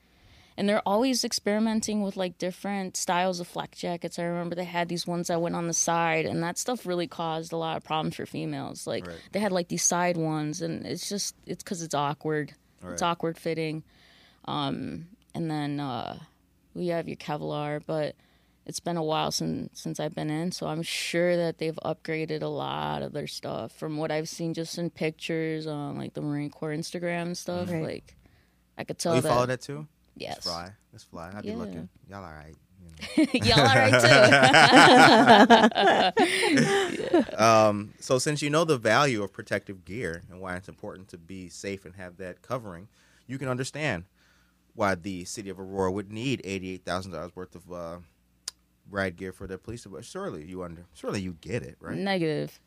and 0.57 0.69
they're 0.69 0.83
always 0.85 1.23
experimenting 1.25 2.03
with 2.03 2.17
like 2.17 2.37
different 2.37 2.97
styles 2.97 3.39
of 3.39 3.47
flak 3.47 3.77
jackets. 3.77 4.19
I 4.19 4.25
remember 4.25 4.57
they 4.57 4.65
had 4.65 4.89
these 4.89 5.07
ones 5.07 5.29
that 5.29 5.41
went 5.41 5.55
on 5.55 5.69
the 5.69 5.73
side, 5.73 6.27
and 6.27 6.43
that 6.43 6.59
stuff 6.59 6.85
really 6.85 7.07
caused 7.07 7.53
a 7.53 7.57
lot 7.57 7.77
of 7.77 7.85
problems 7.85 8.17
for 8.17 8.27
females. 8.27 8.85
Like 8.85 9.07
Right. 9.07 9.17
they 9.31 9.39
had 9.39 9.53
like 9.53 9.69
these 9.69 9.85
side 9.85 10.17
ones, 10.17 10.61
and 10.61 10.85
it's 10.85 11.09
just 11.09 11.37
it's 11.47 11.63
because 11.63 11.81
it's 11.83 11.95
awkward. 11.95 12.55
It's 12.85 13.03
awkward 13.03 13.39
fitting. 13.39 13.85
Um, 14.47 15.09
and 15.35 15.49
then 15.51 15.79
uh, 15.81 16.19
we 16.75 16.89
have 16.89 17.07
your 17.09 17.17
Kevlar, 17.19 17.81
but 17.87 18.17
it's 18.69 18.79
been 18.81 18.97
a 18.97 19.03
while 19.03 19.31
since 19.33 19.81
since 19.81 19.99
I've 19.99 20.15
been 20.15 20.31
in, 20.31 20.53
so 20.53 20.67
I'm 20.69 20.83
sure 20.83 21.37
that 21.37 21.59
they've 21.59 21.79
upgraded 21.85 22.43
a 22.43 22.47
lot 22.49 23.03
of 23.03 23.13
their 23.13 23.27
stuff 23.27 23.73
from 23.73 23.97
what 23.97 24.11
I've 24.13 24.29
seen 24.29 24.55
just 24.55 24.79
in 24.79 24.91
pictures 24.91 25.67
on 25.67 25.97
like 25.97 26.15
the 26.15 26.21
Marine 26.21 26.51
Corps 26.51 26.71
Instagram 26.77 27.23
and 27.23 27.37
stuff. 27.39 27.71
Right. 27.71 27.83
Like, 27.83 28.15
I 28.77 28.85
could 28.85 28.97
Oh, 28.97 29.03
tell 29.03 29.15
you 29.17 29.23
that. 29.23 29.29
follow 29.29 29.47
that 29.47 29.61
too? 29.63 29.87
Yes. 30.17 30.35
Let's 30.37 30.47
fly. 30.47 30.71
Let's 30.93 31.05
fly. 31.05 31.33
I'd 31.35 31.43
be 31.43 31.49
Yeah. 31.49 31.57
looking. 31.57 31.89
Y'all 32.09 32.25
all 32.25 32.31
right. 32.33 32.55
Y'all 33.33 33.61
all 33.61 33.67
right 33.75 34.01
too. 36.15 37.35
Um, 37.39 37.95
so 38.01 38.19
since 38.19 38.43
you 38.43 38.51
know 38.51 38.65
the 38.65 38.77
value 38.79 39.23
of 39.23 39.33
protective 39.33 39.85
gear 39.85 40.23
and 40.31 40.41
why 40.41 40.57
it's 40.57 40.69
important 40.69 41.09
to 41.09 41.19
be 41.19 41.49
safe 41.49 41.85
and 41.85 41.95
have 41.97 42.17
that 42.17 42.43
covering, 42.43 42.89
you 43.27 43.39
can 43.39 43.49
understand 43.49 44.05
why 44.75 44.95
the 44.97 45.25
city 45.25 45.49
of 45.51 45.59
Aurora 45.61 45.91
would 45.93 46.11
need 46.13 46.41
eighty-eight 46.45 46.85
thousand 46.85 47.13
dollars 47.13 47.31
worth 47.37 47.55
of 47.55 47.73
uh, 47.73 47.99
ride 48.91 49.17
gear 49.17 49.33
for 49.33 49.47
their 49.47 49.59
police. 49.59 49.87
But 49.87 50.05
surely 50.05 50.45
you 50.45 50.63
under, 50.63 50.85
surely 50.95 51.21
you 51.21 51.37
get 51.41 51.63
it, 51.63 51.77
right? 51.81 51.97
Negative. 51.97 52.59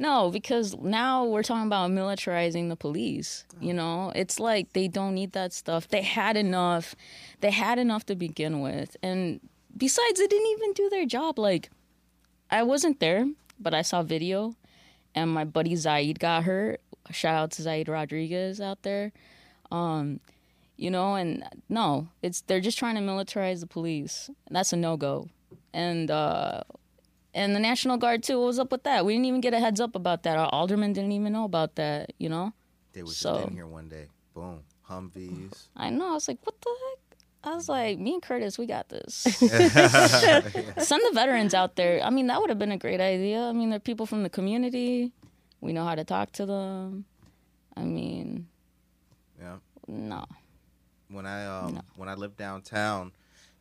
No, 0.00 0.30
because 0.30 0.76
now 0.76 1.24
we're 1.24 1.42
talking 1.42 1.66
about 1.66 1.90
militarizing 1.90 2.68
the 2.68 2.76
police. 2.76 3.44
You 3.60 3.74
know, 3.74 4.12
it's 4.14 4.38
like 4.38 4.72
they 4.72 4.86
don't 4.86 5.14
need 5.14 5.32
that 5.32 5.52
stuff. 5.52 5.88
They 5.88 6.02
had 6.02 6.36
enough. 6.36 6.94
They 7.40 7.50
had 7.50 7.80
enough 7.80 8.06
to 8.06 8.14
begin 8.14 8.60
with. 8.60 8.96
And 9.02 9.40
besides, 9.76 10.20
they 10.20 10.26
didn't 10.28 10.46
even 10.46 10.72
do 10.74 10.88
their 10.88 11.04
job. 11.04 11.38
Like, 11.38 11.70
I 12.48 12.62
wasn't 12.62 13.00
there, 13.00 13.26
but 13.58 13.74
I 13.74 13.82
saw 13.82 14.04
video, 14.04 14.54
and 15.16 15.30
my 15.30 15.44
buddy 15.44 15.74
Zaid 15.74 16.20
got 16.20 16.44
hurt. 16.44 16.80
Shout 17.10 17.34
out 17.34 17.50
to 17.52 17.62
Zaid 17.62 17.88
Rodriguez 17.88 18.60
out 18.60 18.82
there. 18.82 19.12
Um, 19.72 20.20
you 20.76 20.90
know, 20.90 21.16
and 21.16 21.42
no, 21.68 22.08
it's 22.22 22.42
they're 22.42 22.60
just 22.60 22.78
trying 22.78 22.94
to 22.94 23.00
militarize 23.00 23.60
the 23.60 23.66
police. 23.66 24.30
That's 24.48 24.72
a 24.72 24.76
no 24.76 24.96
go. 24.96 25.28
And 25.78 26.10
uh, 26.10 26.62
and 27.34 27.54
the 27.54 27.60
National 27.60 27.96
Guard 27.98 28.24
too. 28.24 28.38
What 28.40 28.46
was 28.46 28.58
up 28.58 28.72
with 28.72 28.82
that? 28.82 29.06
We 29.06 29.12
didn't 29.14 29.26
even 29.26 29.40
get 29.40 29.54
a 29.54 29.60
heads 29.60 29.80
up 29.80 29.94
about 29.94 30.24
that. 30.24 30.36
Our 30.36 30.48
alderman 30.48 30.92
didn't 30.92 31.12
even 31.12 31.32
know 31.32 31.44
about 31.44 31.76
that. 31.76 32.12
You 32.18 32.28
know. 32.28 32.52
They 32.94 33.02
was 33.04 33.16
So- 33.16 33.44
in 33.46 33.52
here 33.54 33.66
one 33.66 33.88
day. 33.88 34.06
Boom, 34.34 34.62
Humvees. 34.88 35.68
I 35.76 35.90
know. 35.90 36.10
I 36.10 36.14
was 36.14 36.26
like, 36.28 36.38
what 36.44 36.60
the 36.60 36.70
heck? 36.70 36.98
I 37.44 37.54
was 37.54 37.68
like, 37.68 37.98
me 37.98 38.14
and 38.14 38.22
Curtis, 38.22 38.58
we 38.58 38.66
got 38.66 38.88
this. 38.88 39.14
Send 39.38 41.02
the 41.06 41.10
veterans 41.14 41.54
out 41.54 41.76
there. 41.76 42.02
I 42.02 42.10
mean, 42.10 42.26
that 42.26 42.40
would 42.40 42.50
have 42.50 42.58
been 42.58 42.72
a 42.72 42.78
great 42.78 43.00
idea. 43.00 43.40
I 43.40 43.52
mean, 43.52 43.70
they're 43.70 43.78
people 43.80 44.06
from 44.06 44.22
the 44.24 44.28
community. 44.30 45.12
We 45.60 45.72
know 45.72 45.84
how 45.84 45.94
to 45.94 46.04
talk 46.04 46.32
to 46.32 46.46
them. 46.46 47.04
I 47.76 47.82
mean, 47.84 48.48
yeah. 49.40 49.56
no. 49.86 50.24
When 51.10 51.26
I 51.26 51.46
um 51.46 51.80
when 51.96 52.08
I 52.08 52.14
lived 52.14 52.36
downtown, 52.36 53.12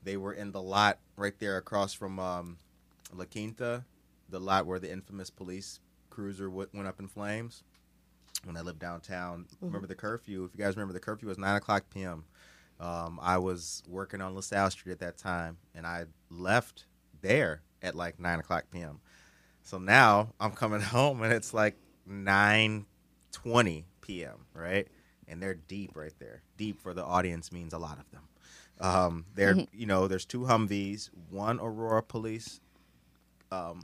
they 0.08 0.16
were 0.16 0.32
in 0.32 0.54
the 0.54 0.62
lot 0.62 1.00
right 1.18 1.38
there 1.38 1.58
across 1.58 1.94
from 1.94 2.18
um, 2.18 2.58
La 3.14 3.26
Quinta, 3.26 3.84
the 4.30 4.40
lot 4.40 4.66
where 4.66 4.80
the 4.80 4.90
infamous 4.90 5.30
police 5.30 5.82
cruiser 6.10 6.46
w- 6.48 6.70
went 6.74 6.88
up 6.88 7.02
in 7.02 7.10
flames. 7.10 7.64
When 8.46 8.56
I 8.56 8.62
lived 8.62 8.80
downtown, 8.80 9.48
remember 9.60 9.86
the 9.88 9.96
curfew? 9.96 10.46
If 10.46 10.58
you 10.58 10.64
guys 10.64 10.78
remember, 10.78 10.94
the 10.94 11.02
curfew 11.02 11.28
was 11.28 11.38
nine 11.38 11.58
o'clock 11.58 11.86
p.m. 11.94 12.24
Um, 12.80 13.20
I 13.22 13.38
was 13.38 13.84
working 13.86 14.22
on 14.22 14.34
LaSalle 14.34 14.70
Street 14.72 14.94
at 14.94 15.00
that 15.00 15.18
time, 15.18 15.58
and 15.76 15.86
I 15.86 16.06
left 16.30 16.86
there 17.22 17.62
at 17.82 17.94
like 17.94 18.18
nine 18.18 18.40
o'clock 18.40 18.66
p.m. 18.72 19.02
So 19.62 19.78
now 19.78 20.30
I'm 20.40 20.52
coming 20.52 20.82
home, 20.96 21.22
and 21.22 21.34
it's 21.34 21.54
like 21.54 21.76
nine 22.06 22.86
twenty 23.34 23.88
p.m. 24.00 24.46
Right, 24.54 24.88
and 25.28 25.44
they're 25.44 25.56
deep 25.56 25.98
right 25.98 26.14
there. 26.18 26.44
Deep 26.56 26.80
for 26.80 26.94
the 26.94 27.04
audience 27.04 27.52
means 27.52 27.74
a 27.74 27.78
lot 27.78 28.00
of 28.00 28.10
them. 28.12 28.22
Um, 28.80 29.26
there, 29.36 29.56
you 29.74 29.86
know, 29.86 30.08
there's 30.08 30.26
two 30.26 30.42
Humvees, 30.42 31.10
one 31.30 31.60
Aurora 31.60 32.04
police 32.04 32.60
um, 33.52 33.82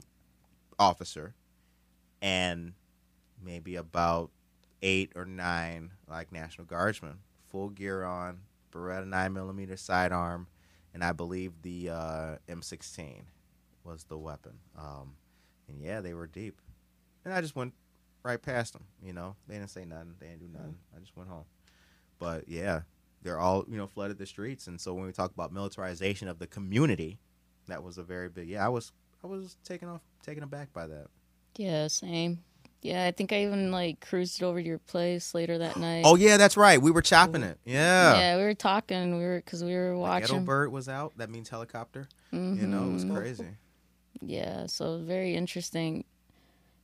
officer, 0.78 1.34
and 2.22 2.74
maybe 3.42 3.76
about 3.76 4.30
eight 4.82 5.12
or 5.16 5.24
nine 5.24 5.90
like 6.08 6.32
National 6.32 6.66
Guardsmen, 6.66 7.18
full 7.50 7.70
gear 7.70 8.04
on, 8.04 8.38
Beretta 8.72 9.06
nine 9.06 9.32
millimeter 9.32 9.76
sidearm, 9.76 10.46
and 10.92 11.02
I 11.02 11.12
believe 11.12 11.52
the 11.62 11.90
uh, 11.90 12.36
M16 12.48 13.22
was 13.84 14.04
the 14.04 14.18
weapon. 14.18 14.58
Um, 14.78 15.14
and 15.68 15.80
yeah, 15.80 16.00
they 16.00 16.14
were 16.14 16.26
deep, 16.26 16.60
and 17.24 17.34
I 17.34 17.40
just 17.40 17.56
went 17.56 17.74
right 18.22 18.40
past 18.40 18.74
them. 18.74 18.84
You 19.02 19.12
know, 19.12 19.36
they 19.48 19.54
didn't 19.54 19.70
say 19.70 19.84
nothing, 19.84 20.14
they 20.20 20.28
didn't 20.28 20.40
do 20.40 20.48
nothing. 20.52 20.76
I 20.96 21.00
just 21.00 21.16
went 21.16 21.28
home. 21.30 21.44
But 22.18 22.48
yeah, 22.48 22.82
they're 23.24 23.40
all 23.40 23.64
you 23.68 23.76
know 23.76 23.88
flooded 23.88 24.18
the 24.18 24.26
streets, 24.26 24.68
and 24.68 24.80
so 24.80 24.94
when 24.94 25.06
we 25.06 25.12
talk 25.12 25.32
about 25.32 25.52
militarization 25.52 26.28
of 26.28 26.38
the 26.38 26.46
community, 26.46 27.18
that 27.66 27.82
was 27.82 27.98
a 27.98 28.04
very 28.04 28.28
big. 28.28 28.48
Yeah, 28.48 28.64
I 28.64 28.68
was 28.68 28.92
I 29.24 29.26
was 29.26 29.56
taken 29.64 29.88
off 29.88 30.02
taken 30.22 30.42
aback 30.44 30.72
by 30.72 30.86
that. 30.86 31.06
Yeah, 31.56 31.88
same. 31.88 32.44
Yeah, 32.82 33.06
I 33.06 33.12
think 33.12 33.32
I 33.32 33.44
even 33.44 33.72
like 33.72 34.06
cruised 34.06 34.42
over 34.42 34.60
to 34.60 34.66
your 34.66 34.78
place 34.78 35.34
later 35.34 35.56
that 35.58 35.78
night. 35.78 36.02
Oh 36.04 36.16
yeah, 36.16 36.36
that's 36.36 36.56
right. 36.56 36.80
We 36.80 36.90
were 36.90 37.00
chopping 37.02 37.42
it. 37.42 37.58
Yeah. 37.64 38.18
Yeah, 38.18 38.36
we 38.36 38.42
were 38.42 38.54
talking. 38.54 39.16
We 39.16 39.24
were 39.24 39.38
because 39.38 39.64
we 39.64 39.74
were 39.74 39.96
Like 39.96 40.22
watching. 40.24 40.44
Bird 40.44 40.70
was 40.70 40.88
out. 40.88 41.14
That 41.16 41.30
means 41.30 41.48
helicopter. 41.48 42.08
You 42.30 42.38
know, 42.66 42.90
it 42.90 42.92
was 42.92 43.04
Mhm. 43.04 43.14
crazy. 43.16 43.48
yeah 44.20 44.64
so 44.66 44.98
very 44.98 45.34
interesting 45.34 46.04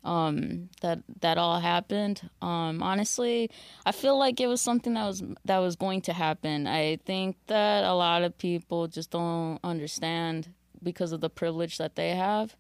um 0.05 0.69
that 0.81 0.99
that 1.21 1.37
all 1.37 1.61
happened 1.61 2.29
um 2.41 2.83
honestly 2.83 3.51
i 3.85 3.93
feel 3.93 4.19
like 4.19 4.41
it 4.41 4.47
was 4.47 4.61
something 4.61 4.95
that 4.95 5.07
was 5.07 5.23
that 5.45 5.59
was 5.59 5.77
going 5.77 6.01
to 6.01 6.13
happen 6.13 6.67
i 6.67 6.97
think 7.05 7.37
that 7.49 7.85
a 7.85 7.93
lot 7.93 8.23
of 8.23 8.37
people 8.39 8.87
just 8.89 9.11
don't 9.11 9.59
understand 9.63 10.49
because 10.83 11.13
of 11.13 11.21
the 11.21 11.29
privilege 11.29 11.77
that 11.77 11.97
they 11.97 12.11
have 12.15 12.57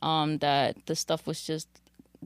um 0.00 0.38
that 0.38 0.76
the 0.86 0.96
stuff 0.96 1.26
was 1.26 1.42
just 1.42 1.68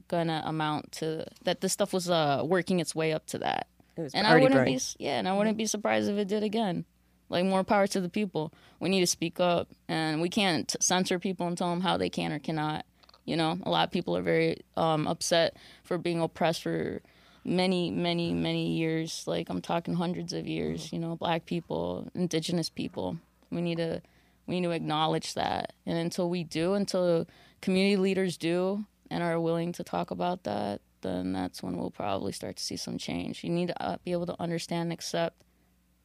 gonna 0.07 0.41
amount 0.45 0.91
to 0.93 1.25
that 1.43 1.59
The 1.61 1.69
stuff 1.69 1.91
was 1.93 2.09
uh 2.09 2.41
working 2.45 2.79
its 2.79 2.95
way 2.95 3.11
up 3.13 3.25
to 3.27 3.39
that 3.39 3.67
It 3.97 4.01
was 4.01 4.13
and 4.13 4.25
I 4.25 4.35
wouldn't 4.35 4.53
brewing. 4.53 4.77
be 4.77 4.81
yeah, 5.05 5.19
and 5.19 5.27
I 5.27 5.37
wouldn't 5.37 5.57
be 5.57 5.65
surprised 5.65 6.09
if 6.09 6.17
it 6.17 6.27
did 6.27 6.41
again. 6.43 6.85
Like 7.29 7.45
more 7.45 7.63
power 7.63 7.87
to 7.87 8.01
the 8.01 8.09
people. 8.09 8.51
We 8.79 8.89
need 8.89 8.99
to 9.01 9.07
speak 9.07 9.39
up, 9.39 9.69
and 9.87 10.21
we 10.21 10.29
can't 10.29 10.75
censor 10.79 11.19
people 11.19 11.47
and 11.47 11.57
tell 11.57 11.69
them 11.69 11.81
how 11.81 11.97
they 11.97 12.09
can 12.09 12.31
or 12.31 12.39
cannot. 12.39 12.85
You 13.25 13.37
know, 13.37 13.57
a 13.63 13.69
lot 13.69 13.87
of 13.87 13.91
people 13.91 14.17
are 14.17 14.21
very 14.21 14.57
um, 14.75 15.07
upset 15.07 15.55
for 15.83 15.97
being 15.97 16.19
oppressed 16.19 16.63
for 16.63 17.01
many, 17.45 17.89
many, 17.91 18.33
many 18.33 18.73
years. 18.73 19.23
Like 19.25 19.49
I'm 19.49 19.61
talking 19.61 19.93
hundreds 19.93 20.33
of 20.33 20.47
years. 20.47 20.91
You 20.91 20.99
know, 20.99 21.15
black 21.15 21.45
people, 21.45 22.09
indigenous 22.13 22.69
people. 22.69 23.17
We 23.49 23.61
need 23.61 23.77
to 23.77 24.01
we 24.45 24.59
need 24.59 24.67
to 24.67 24.71
acknowledge 24.71 25.35
that, 25.35 25.73
and 25.85 25.97
until 25.97 26.29
we 26.29 26.43
do, 26.43 26.73
until 26.73 27.27
community 27.61 27.95
leaders 27.95 28.35
do 28.35 28.85
and 29.09 29.23
are 29.23 29.39
willing 29.39 29.71
to 29.73 29.83
talk 29.83 30.11
about 30.11 30.43
that, 30.43 30.81
then 31.01 31.31
that's 31.31 31.63
when 31.63 31.77
we'll 31.77 31.91
probably 31.91 32.33
start 32.33 32.57
to 32.57 32.63
see 32.63 32.75
some 32.75 32.97
change. 32.97 33.43
You 33.43 33.51
need 33.51 33.67
to 33.67 33.81
uh, 33.81 33.97
be 34.03 34.11
able 34.11 34.25
to 34.25 34.35
understand 34.41 34.83
and 34.83 34.93
accept 34.93 35.43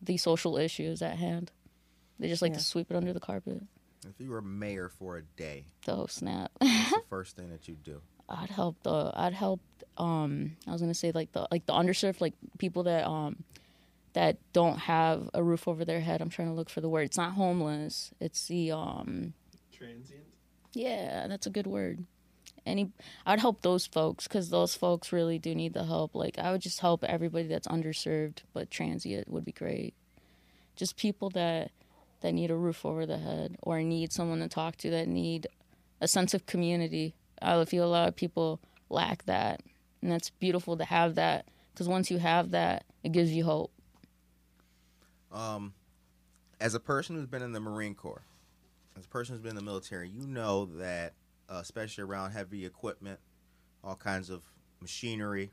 the 0.01 0.17
social 0.19 0.57
issues 0.57 1.03
at 1.03 1.17
hand. 1.17 1.51
They 2.21 2.29
just 2.29 2.43
like 2.43 2.55
to 2.55 2.61
sweep 2.61 2.91
it 2.91 2.97
under 2.97 3.13
the 3.13 3.21
carpet. 3.21 3.63
If 4.09 4.21
you 4.21 4.31
were 4.31 4.43
mayor 4.43 4.89
for 4.89 5.17
a 5.19 5.23
day, 5.23 5.65
Oh 5.87 6.07
snap! 6.07 6.51
what's 6.59 6.91
the 6.91 7.03
first 7.09 7.37
thing 7.37 7.51
that 7.51 7.69
you 7.69 7.75
do? 7.75 8.01
I'd 8.29 8.51
help 8.51 8.83
the 8.83 9.11
I'd 9.15 9.33
help 9.33 9.61
um 9.97 10.57
I 10.67 10.73
was 10.73 10.81
gonna 10.81 10.95
say 10.95 11.13
like 11.13 11.33
the 11.33 11.47
like 11.51 11.67
the 11.67 11.73
underserved 11.73 12.21
like 12.21 12.35
people 12.59 12.83
that 12.85 13.07
um 13.07 13.45
that 14.15 14.39
don't 14.53 14.79
have 14.79 15.29
a 15.35 15.43
roof 15.43 15.69
over 15.69 15.85
their 15.85 16.01
head. 16.01 16.21
I'm 16.21 16.31
trying 16.31 16.49
to 16.49 16.55
look 16.55 16.71
for 16.71 16.81
the 16.81 16.89
word. 16.89 17.03
It's 17.03 17.17
not 17.17 17.33
homeless. 17.35 18.11
It's 18.21 18.47
the 18.47 18.73
um 18.73 19.35
Transient. 19.73 20.25
yeah, 20.73 21.27
that's 21.29 21.47
a 21.47 21.51
good 21.51 21.67
word. 21.67 22.05
Any 22.67 22.91
I'd 23.25 23.41
help 23.41 23.63
those 23.63 23.87
folks 23.87 24.27
cuz 24.29 24.51
those 24.51 24.75
folks 24.75 25.13
really 25.13 25.39
do 25.39 25.55
need 25.55 25.73
the 25.75 25.85
help. 25.85 26.15
Like 26.15 26.39
I 26.39 26.53
would 26.53 26.61
just 26.63 26.81
help 26.81 27.05
everybody 27.05 27.47
that's 27.49 27.69
underserved, 27.69 28.39
but 28.53 28.71
transient 28.71 29.29
would 29.29 29.45
be 29.45 29.53
great. 29.53 29.95
Just 30.77 30.97
people 30.97 31.31
that 31.31 31.71
that 32.21 32.33
need 32.33 32.51
a 32.51 32.57
roof 32.57 32.85
over 32.85 33.07
the 33.07 33.19
head 33.19 33.57
or 33.63 33.81
need 33.83 34.13
someone 34.13 34.41
to 34.41 34.49
talk 34.49 34.77
to 34.77 34.91
that 34.91 35.09
need 35.09 35.47
a 36.01 36.09
sense 36.09 36.35
of 36.35 36.47
community. 36.47 37.15
I 37.41 37.65
feel 37.65 37.85
a 37.85 37.87
lot 37.87 38.09
of 38.09 38.17
people 38.17 38.61
lack 38.91 39.25
that, 39.27 39.63
and 40.03 40.11
that's 40.11 40.31
beautiful 40.31 40.77
to 40.77 40.85
have 40.85 41.15
that 41.17 41.47
because 41.73 41.89
once 41.89 42.11
you 42.11 42.19
have 42.19 42.51
that, 42.51 42.85
it 43.05 43.13
gives 43.13 43.31
you 43.31 43.45
hope. 43.45 43.71
Um, 45.31 45.75
as 46.61 46.75
a 46.75 46.81
person 46.81 47.17
who's 47.17 47.27
been 47.27 47.43
in 47.43 47.53
the 47.53 47.61
Marine 47.61 47.95
Corps, 47.95 48.25
as 48.97 49.05
a 49.05 49.09
person 49.09 49.35
who's 49.35 49.43
been 49.43 49.51
in 49.51 49.57
the 49.57 49.63
military, 49.63 50.09
you 50.09 50.27
know 50.27 50.65
that, 50.77 51.15
uh, 51.49 51.59
especially 51.63 52.03
around 52.03 52.33
heavy 52.33 52.67
equipment, 52.67 53.21
all 53.85 53.95
kinds 53.95 54.31
of 54.31 54.43
machinery, 54.81 55.53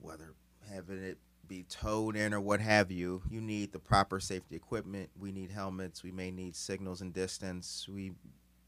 whether 0.00 0.34
having 0.72 1.02
it 1.02 1.18
be 1.48 1.64
towed 1.68 2.16
in 2.16 2.34
or 2.34 2.40
what 2.40 2.60
have 2.60 2.90
you, 2.90 3.22
you 3.30 3.40
need 3.40 3.72
the 3.72 3.78
proper 3.78 4.20
safety 4.20 4.56
equipment. 4.56 5.10
We 5.18 5.32
need 5.32 5.50
helmets. 5.50 6.02
We 6.02 6.12
may 6.12 6.30
need 6.30 6.56
signals 6.56 7.00
and 7.00 7.12
distance. 7.12 7.88
We 7.88 8.12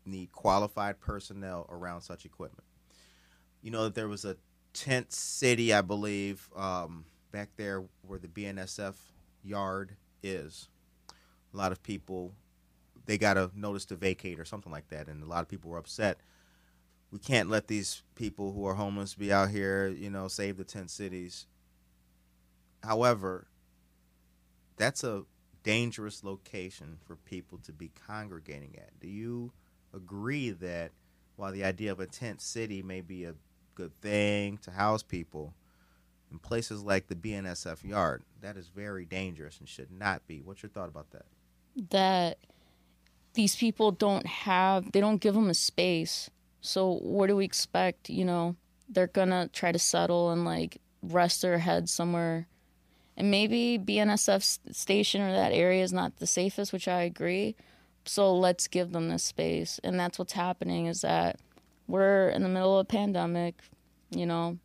need 0.05 0.33
qualified 0.33 1.01
personnel 1.01 1.66
around 1.68 2.03
such 2.03 2.24
equipment. 2.24 2.64
You 3.62 3.70
know 3.70 3.85
that 3.85 3.95
there 3.95 4.09
was 4.09 4.24
a 4.24 4.37
tent 4.72 5.12
city, 5.12 5.72
I 5.72 5.81
believe, 5.81 6.49
um, 6.57 7.05
back 7.33 7.51
there 7.57 7.85
where 8.07 8.18
the 8.18 8.29
BNSF 8.29 8.95
yard 9.43 9.97
is. 10.22 10.68
A 11.53 11.57
lot 11.57 11.72
of 11.72 11.83
people, 11.83 12.33
they 13.07 13.18
got 13.18 13.37
a 13.37 13.51
notice 13.55 13.85
to 13.87 13.97
vacate 13.97 14.39
or 14.39 14.45
something 14.45 14.72
like 14.72 14.89
that, 14.89 15.09
and 15.09 15.22
a 15.22 15.26
lot 15.26 15.43
of 15.43 15.49
people 15.49 15.70
were 15.70 15.79
upset. 15.79 16.18
We 17.11 17.18
can't 17.18 17.49
let 17.49 17.68
these 17.68 18.03
people 18.14 18.53
who 18.53 18.66
are 18.66 18.74
homeless 18.74 19.14
be 19.14 19.33
out 19.33 19.51
here, 19.51 19.89
you 19.89 20.11
know, 20.11 20.29
save 20.29 20.59
the 20.59 20.64
tent 20.64 20.91
cities. 20.91 21.47
However, 22.83 23.47
that's 24.76 25.05
a 25.05 25.24
dangerous 25.62 26.22
location 26.24 26.99
for 27.07 27.16
people 27.16 27.59
to 27.59 27.72
be 27.72 27.91
congregating 28.07 28.76
at. 28.76 28.99
Do 29.01 29.09
you 29.09 29.53
agree 29.95 30.51
that 30.51 30.93
while 31.37 31.53
the 31.53 31.64
idea 31.64 31.93
of 31.93 32.01
a 32.01 32.07
tent 32.07 32.41
city 32.41 32.83
may 32.83 33.01
be 33.01 33.24
a 33.24 33.35
good 33.74 33.95
thing 33.95 34.59
to 34.59 34.70
house 34.70 35.03
people, 35.03 35.55
in 36.31 36.39
places 36.39 36.83
like 36.83 37.07
the 37.07 37.14
BNSF 37.14 37.85
yard, 37.85 38.22
that 38.43 38.57
is 38.57 38.68
very 38.68 39.05
dangerous 39.05 39.59
and 39.59 39.68
should 39.68 39.91
not 39.91 40.26
be. 40.26 40.41
What's 40.43 40.62
your 40.62 40.70
thought 40.70 40.89
about 40.89 41.11
that? 41.12 41.24
that 41.91 42.39
these 43.35 43.55
people 43.55 43.93
don't 43.93 44.26
have 44.26 44.91
they 44.93 45.01
don't 45.01 45.20
give 45.20 45.35
them 45.35 45.49
a 45.49 45.55
space 45.55 46.29
so 46.61 46.95
what 46.97 47.29
do 47.29 47.37
we 47.37 47.45
expect 47.45 48.11
you 48.11 48.24
know 48.24 48.57
they're 48.89 49.07
gonna 49.07 49.49
try 49.53 49.70
to 49.70 49.79
settle 49.79 50.31
and 50.31 50.45
like 50.45 50.81
rest 51.03 51.43
their 51.43 51.59
heads 51.59 51.93
somewhere 51.93 52.49
and 53.19 53.31
maybe 53.31 53.79
bnsf 53.79 54.59
station 54.75 55.21
or 55.21 55.33
that 55.33 55.53
area 55.53 55.83
is 55.83 55.93
not 55.93 56.16
the 56.16 56.27
safest 56.27 56.73
which 56.73 56.89
i 56.89 57.03
agree. 57.03 57.55
So 58.07 58.35
let's 58.35 58.69
give 58.69 58.93
them 58.93 59.11
this 59.11 59.23
space. 59.23 59.79
And 59.85 60.01
that's 60.01 60.19
what's 60.19 60.33
happening 60.33 60.87
is 60.87 61.03
that 61.03 61.41
we're 61.87 62.31
in 62.31 62.43
the 62.43 62.49
middle 62.49 62.79
of 62.79 62.85
a 62.85 62.89
pandemic 62.89 63.57
you 64.11 64.25
know. 64.25 64.57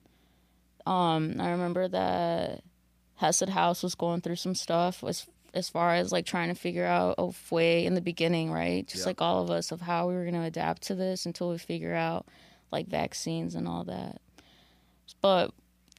Um 0.85 1.35
i 1.39 1.49
remember 1.51 1.87
that 1.89 2.61
hesed 3.15 3.49
house 3.49 3.83
was 3.83 3.95
going 3.95 4.21
through 4.21 4.37
some 4.37 4.55
stuff 4.55 5.03
as 5.03 5.25
as 5.53 5.69
far 5.69 5.93
as 5.93 6.11
like 6.11 6.25
trying 6.25 6.49
to 6.49 6.55
figure 6.55 6.85
out 6.85 7.15
a 7.17 7.31
way 7.51 7.85
in 7.85 7.95
the 7.95 8.01
beginning 8.01 8.51
right? 8.51 8.87
Just 8.87 9.01
Yep. 9.01 9.07
like 9.07 9.21
all 9.21 9.43
of 9.43 9.49
us 9.51 9.71
of 9.71 9.81
how 9.81 10.07
we 10.07 10.13
were 10.13 10.23
going 10.23 10.33
to 10.35 10.41
adapt 10.41 10.83
to 10.83 10.95
this 10.95 11.25
until 11.25 11.49
we 11.49 11.57
figure 11.57 11.93
out 11.93 12.25
like 12.71 12.87
vaccines 12.87 13.55
and 13.55 13.67
all 13.67 13.83
that. 13.83 14.19
But 15.21 15.51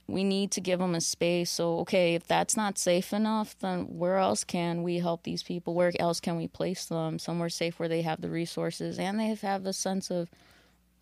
we 0.06 0.22
need 0.22 0.50
to 0.52 0.60
give 0.60 0.78
them 0.78 0.94
a 0.94 1.00
space. 1.00 1.50
So 1.50 1.78
okay 1.80 2.14
if 2.14 2.26
that's 2.26 2.56
not 2.56 2.78
safe 2.78 3.12
enough 3.12 3.56
then 3.58 3.82
where 3.98 4.16
else 4.18 4.44
can 4.44 4.82
we 4.82 4.98
help 4.98 5.22
these 5.22 5.42
people? 5.42 5.74
Where 5.74 5.92
else 5.98 6.20
can 6.20 6.36
we 6.36 6.48
place 6.48 6.86
them? 6.86 7.18
Somewhere 7.18 7.48
safe 7.48 7.78
where 7.78 7.88
they 7.88 8.02
have 8.02 8.20
the 8.20 8.30
resources 8.30 8.98
and 8.98 9.18
they 9.18 9.34
have 9.34 9.66
a 9.66 9.72
sense 9.72 10.10
of 10.10 10.30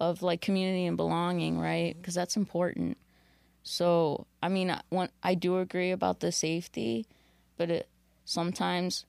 of 0.00 0.22
like 0.22 0.40
community 0.40 0.86
and 0.86 0.96
belonging 0.96 1.59
right? 1.59 1.96
Because 1.96 2.14
that's 2.14 2.36
important. 2.36 2.98
So 3.62 4.26
i 4.42 4.48
mean 4.48 4.76
when, 4.88 5.09
i 5.22 5.34
do 5.34 5.59
agree 5.59 5.92
about 5.92 6.20
the 6.20 6.32
safety 6.32 7.07
but 7.57 7.70
it 7.70 7.88
sometimes 8.24 9.05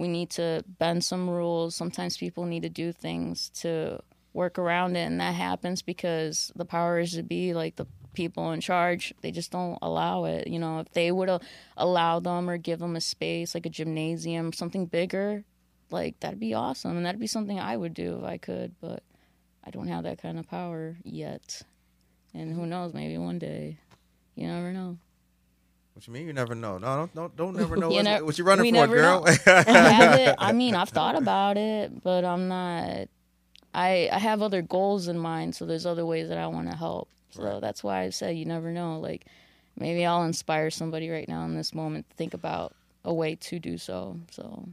we 0.00 0.08
need 0.08 0.30
to 0.30 0.64
bend 0.78 1.04
some 1.04 1.28
rules. 1.28 1.76
Sometimes 1.76 2.16
people 2.16 2.46
need 2.46 2.62
to 2.62 2.70
do 2.70 2.90
things 2.90 3.50
to 3.60 4.00
work 4.32 4.58
around 4.58 4.96
it 4.96 5.00
and 5.00 5.20
that 5.20 5.34
happens 5.34 5.82
because 5.82 6.50
the 6.56 6.64
powers 6.64 7.12
to 7.12 7.22
be 7.22 7.52
like 7.52 7.76
the 7.76 7.86
people 8.12 8.50
in 8.52 8.60
charge 8.60 9.12
they 9.22 9.30
just 9.30 9.50
don't 9.50 9.78
allow 9.82 10.24
it 10.24 10.46
you 10.48 10.58
know 10.58 10.80
if 10.80 10.90
they 10.92 11.10
would 11.12 11.30
allow 11.76 12.18
them 12.20 12.48
or 12.50 12.56
give 12.56 12.78
them 12.78 12.96
a 12.96 13.00
space 13.00 13.54
like 13.54 13.66
a 13.66 13.70
gymnasium 13.70 14.52
something 14.52 14.86
bigger 14.86 15.44
like 15.90 16.18
that'd 16.20 16.40
be 16.40 16.54
awesome 16.54 16.96
and 16.96 17.06
that'd 17.06 17.20
be 17.20 17.26
something 17.26 17.58
i 17.60 17.76
would 17.76 17.94
do 17.94 18.18
if 18.18 18.24
i 18.24 18.36
could 18.36 18.74
but 18.80 19.02
i 19.64 19.70
don't 19.70 19.88
have 19.88 20.04
that 20.04 20.20
kind 20.20 20.38
of 20.38 20.48
power 20.48 20.96
yet 21.04 21.62
and 22.34 22.52
who 22.54 22.66
knows 22.66 22.92
maybe 22.94 23.16
one 23.18 23.38
day 23.38 23.78
you 24.34 24.46
never 24.46 24.72
know 24.72 24.96
What 25.94 26.06
you 26.06 26.12
mean? 26.12 26.26
You 26.28 26.32
never 26.32 26.54
know. 26.54 26.78
No, 26.78 26.96
don't 26.96 27.14
don't, 27.14 27.36
don't 27.36 27.56
never 27.56 27.76
know 27.82 27.90
You 27.90 28.02
what, 28.04 28.24
what 28.24 28.38
you 28.38 28.44
running 28.44 28.72
for, 28.74 28.86
girl. 28.86 29.24
I. 29.46 30.34
I 30.38 30.52
mean, 30.52 30.74
I've 30.74 30.88
thought 30.88 31.16
about 31.16 31.56
it, 31.58 32.02
but 32.02 32.24
I'm 32.24 32.48
not. 32.48 33.08
I 33.74 34.08
I 34.10 34.18
have 34.18 34.40
other 34.40 34.62
goals 34.62 35.08
in 35.08 35.18
mind, 35.18 35.54
so 35.56 35.66
there's 35.66 35.84
other 35.86 36.06
ways 36.06 36.28
that 36.28 36.38
I 36.38 36.46
want 36.46 36.70
to 36.70 36.76
help. 36.76 37.08
So 37.30 37.60
that's 37.60 37.82
why 37.84 38.02
I 38.02 38.10
said 38.10 38.36
you 38.36 38.44
never 38.44 38.70
know. 38.72 38.98
Like 39.00 39.26
maybe 39.76 40.04
I'll 40.04 40.24
inspire 40.24 40.70
somebody 40.70 41.08
right 41.10 41.28
now 41.28 41.44
in 41.44 41.54
this 41.56 41.74
moment 41.74 42.08
to 42.10 42.16
think 42.16 42.34
about 42.34 42.74
a 43.04 43.12
way 43.14 43.34
to 43.36 43.58
do 43.58 43.78
so. 43.78 44.18
So 44.30 44.68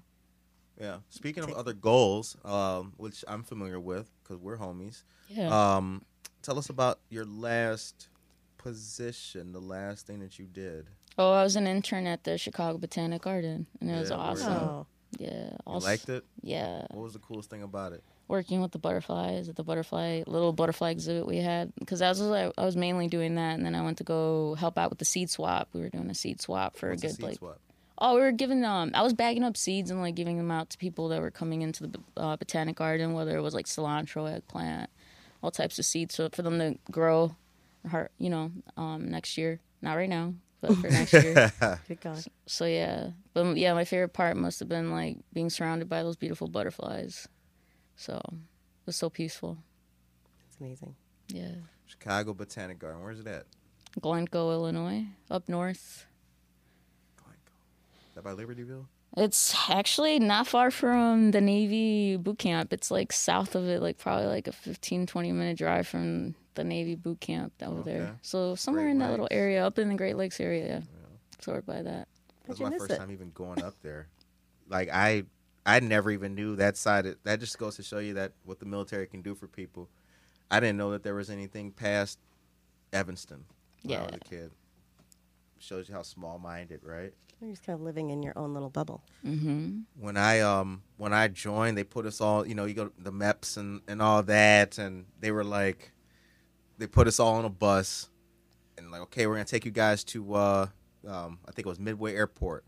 Yeah. 0.79 0.97
Speaking 1.09 1.43
of 1.43 1.53
other 1.53 1.73
goals, 1.73 2.35
um, 2.43 2.93
which 2.97 3.23
I'm 3.27 3.43
familiar 3.43 3.79
with 3.79 4.09
because 4.23 4.37
we're 4.41 4.57
homies. 4.57 5.03
yeah. 5.29 5.75
Um, 5.77 6.03
tell 6.41 6.57
us 6.57 6.69
about 6.69 6.99
your 7.09 7.25
last 7.25 8.09
position, 8.57 9.53
the 9.53 9.61
last 9.61 10.05
thing 10.07 10.19
that 10.19 10.37
you 10.37 10.45
did. 10.45 10.87
oh, 11.17 11.33
I 11.33 11.43
was 11.43 11.55
an 11.55 11.65
intern 11.67 12.05
at 12.05 12.23
the 12.25 12.37
Chicago 12.37 12.77
Botanic 12.77 13.21
Garden, 13.21 13.65
and 13.79 13.89
it 13.89 13.99
was 13.99 14.09
Yeah, 14.09 14.17
word 14.17 14.23
awesome. 14.23 14.53
Oh, 14.53 14.87
Yeah, 15.17 15.49
You 15.67 15.79
liked 15.79 16.09
it? 16.09 16.25
Yeah, 16.41 16.81
What 16.91 17.03
was 17.03 17.13
the 17.13 17.19
coolest 17.19 17.49
thing 17.49 17.63
about 17.63 17.93
it? 17.93 18.03
Working 18.27 18.61
with 18.61 18.71
the 18.71 18.77
butterflies 18.79 19.47
at 19.49 19.55
the 19.55 19.63
butterfly 19.63 20.23
little 20.27 20.51
butterfly 20.53 20.89
exhibit 20.91 21.25
we 21.25 21.37
had 21.37 21.73
because 21.79 22.01
I 22.01 22.09
was 22.09 22.21
I, 22.21 22.51
I 22.57 22.65
was 22.65 22.75
mainly 22.75 23.07
doing 23.07 23.35
that, 23.35 23.55
and 23.55 23.65
then 23.65 23.75
I 23.75 23.81
went 23.83 23.97
to 23.99 24.03
go 24.03 24.55
help 24.55 24.77
out 24.77 24.89
with 24.89 24.99
the 24.99 25.05
seed 25.05 25.29
swap. 25.29 25.69
We 25.73 25.81
were 25.81 25.89
doing 25.89 26.09
a 26.09 26.15
seed 26.15 26.41
swap 26.41 26.75
for 26.77 26.89
What's 26.89 27.03
a 27.03 27.07
the 27.07 27.13
good 27.13 27.15
seed 27.17 27.25
like 27.25 27.37
swap? 27.37 27.59
oh 27.99 28.15
we 28.15 28.21
were 28.21 28.31
giving 28.31 28.63
um 28.63 28.91
I 28.93 29.01
was 29.01 29.13
bagging 29.13 29.43
up 29.43 29.57
seeds 29.57 29.89
and 29.89 30.01
like 30.01 30.15
giving 30.15 30.37
them 30.37 30.51
out 30.51 30.69
to 30.71 30.77
people 30.77 31.07
that 31.09 31.21
were 31.21 31.31
coming 31.31 31.61
into 31.61 31.87
the 31.87 31.99
uh, 32.17 32.35
botanic 32.37 32.75
garden, 32.75 33.13
whether 33.13 33.35
it 33.37 33.41
was 33.41 33.53
like 33.53 33.65
cilantro, 33.65 34.31
eggplant, 34.31 34.89
all 35.41 35.51
types 35.51 35.79
of 35.79 35.85
seeds, 35.85 36.15
so 36.15 36.29
for 36.29 36.41
them 36.41 36.59
to 36.59 36.77
grow, 36.91 37.35
heart 37.89 38.11
you 38.17 38.29
know 38.29 38.51
um 38.75 39.09
next 39.09 39.37
year, 39.37 39.59
not 39.81 39.93
right 39.95 40.09
now, 40.09 40.33
but 40.61 40.75
for 40.75 40.89
next 40.89 41.13
year. 41.13 41.51
good 41.87 42.01
God. 42.01 42.23
So 42.45 42.65
yeah, 42.65 43.11
but 43.33 43.55
yeah, 43.57 43.73
my 43.73 43.85
favorite 43.85 44.09
part 44.13 44.35
must 44.35 44.59
have 44.59 44.67
been 44.69 44.91
like 44.91 45.17
being 45.33 45.49
surrounded 45.49 45.87
by 45.87 46.03
those 46.03 46.17
beautiful 46.17 46.47
butterflies. 46.49 47.27
So 47.97 48.21
it 48.25 48.85
was 48.85 48.95
so 48.95 49.09
peaceful. 49.09 49.57
It's 50.47 50.57
amazing. 50.61 50.95
Yeah, 51.27 51.55
Chicago 51.85 52.33
Botanic 52.33 52.79
Garden. 52.79 53.01
Where's 53.03 53.19
it 53.19 53.27
at? 53.27 53.45
Glencoe, 53.99 54.51
Illinois, 54.51 55.05
up 55.29 55.49
north. 55.49 56.05
Is 57.19 58.15
that 58.15 58.23
by 58.23 58.31
Libertyville? 58.33 58.85
It's 59.15 59.55
actually 59.69 60.19
not 60.19 60.47
far 60.47 60.69
from 60.69 61.31
the 61.31 61.41
Navy 61.41 62.17
boot 62.17 62.37
camp. 62.39 62.71
It's 62.73 62.91
like 62.91 63.11
south 63.11 63.55
of 63.55 63.67
it, 63.67 63.81
like 63.81 63.97
probably 63.97 64.27
like 64.27 64.47
a 64.47 64.51
15, 64.51 65.05
20 65.07 65.31
minute 65.31 65.57
drive 65.57 65.87
from 65.87 66.35
the 66.55 66.63
Navy 66.63 66.95
boot 66.95 67.19
camp 67.19 67.53
over 67.61 67.79
Okay. 67.81 67.91
there. 67.93 68.15
So 68.21 68.55
somewhere 68.55 68.85
Great 68.85 68.91
in 68.91 68.97
that 68.99 69.11
little 69.11 69.27
area, 69.31 69.65
up 69.65 69.79
in 69.79 69.89
the 69.89 69.95
Great 69.95 70.17
Lakes 70.17 70.39
area, 70.39 70.83
Yeah. 70.85 71.41
sort 71.41 71.57
of 71.59 71.65
by 71.65 71.81
that. 71.81 72.07
That 72.43 72.49
was 72.49 72.59
my 72.59 72.77
first 72.77 72.91
it? 72.91 72.97
time 72.97 73.11
even 73.11 73.31
going 73.31 73.61
up 73.63 73.75
there. 73.81 74.07
Like 74.67 74.89
I, 74.91 75.23
I 75.67 75.81
never 75.81 76.09
even 76.09 76.33
knew 76.33 76.55
that 76.55 76.77
side. 76.77 77.05
Of, 77.05 77.17
that 77.25 77.41
just 77.41 77.59
goes 77.59 77.75
to 77.75 77.83
show 77.83 77.99
you 77.99 78.13
that 78.13 78.31
what 78.45 78.59
the 78.59 78.65
military 78.65 79.05
can 79.05 79.21
do 79.21 79.35
for 79.35 79.47
people. 79.47 79.89
I 80.49 80.61
didn't 80.61 80.77
know 80.77 80.91
that 80.91 81.03
there 81.03 81.13
was 81.13 81.29
anything 81.29 81.71
past 81.71 82.19
Evanston 82.93 83.43
when 83.83 83.99
I 83.99 84.03
was 84.03 84.15
a 84.15 84.19
kid. 84.19 84.51
Shows 85.59 85.89
you 85.89 85.95
how 85.95 86.03
small-minded, 86.03 86.79
right? 86.83 87.13
You're 87.41 87.51
just 87.51 87.65
kind 87.65 87.77
of 87.77 87.81
living 87.81 88.11
in 88.11 88.23
your 88.23 88.33
own 88.37 88.53
little 88.53 88.69
bubble. 88.69 89.03
Mm-hmm. 89.25 89.79
when 89.99 90.15
I 90.17 90.39
um 90.39 90.83
when 90.95 91.13
I 91.13 91.27
joined, 91.27 91.77
they 91.77 91.83
put 91.83 92.05
us 92.05 92.21
all, 92.21 92.47
you 92.47 92.55
know, 92.55 92.65
you 92.65 92.73
go 92.73 92.91
the 92.97 93.11
MEPS 93.11 93.57
and 93.57 93.81
and 93.87 94.01
all 94.01 94.23
that, 94.23 94.77
and 94.77 95.05
they 95.19 95.31
were 95.31 95.43
like, 95.43 95.91
they 96.77 96.87
put 96.87 97.07
us 97.07 97.19
all 97.19 97.35
on 97.35 97.45
a 97.45 97.49
bus, 97.49 98.09
and 98.77 98.89
like, 98.89 99.01
okay, 99.01 99.27
we're 99.27 99.35
gonna 99.35 99.45
take 99.45 99.65
you 99.65 99.71
guys 99.71 100.03
to, 100.05 100.33
uh, 100.33 100.67
um, 101.07 101.39
I 101.47 101.51
think 101.51 101.65
it 101.65 101.69
was 101.69 101.79
Midway 101.79 102.15
Airport. 102.15 102.63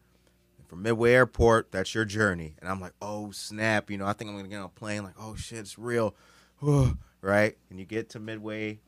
From 0.70 0.84
Midway 0.84 1.14
Airport, 1.14 1.72
that's 1.72 1.94
your 1.96 2.06
journey, 2.06 2.56
and 2.62 2.70
I'm 2.70 2.80
like, 2.80 2.94
oh 3.02 3.32
snap, 3.32 3.90
you 3.90 3.98
know, 3.98 4.06
I 4.06 4.14
think 4.14 4.30
I'm 4.30 4.38
gonna 4.38 4.48
get 4.48 4.58
on 4.60 4.66
a 4.66 4.70
plane, 4.70 5.04
like, 5.04 5.16
oh 5.20 5.36
shit, 5.36 5.58
it's 5.58 5.78
real, 5.80 6.16
right? 7.22 7.58
And 7.72 7.80
you 7.80 7.86
get 7.86 8.10
to 8.12 8.20
Midway, 8.20 8.80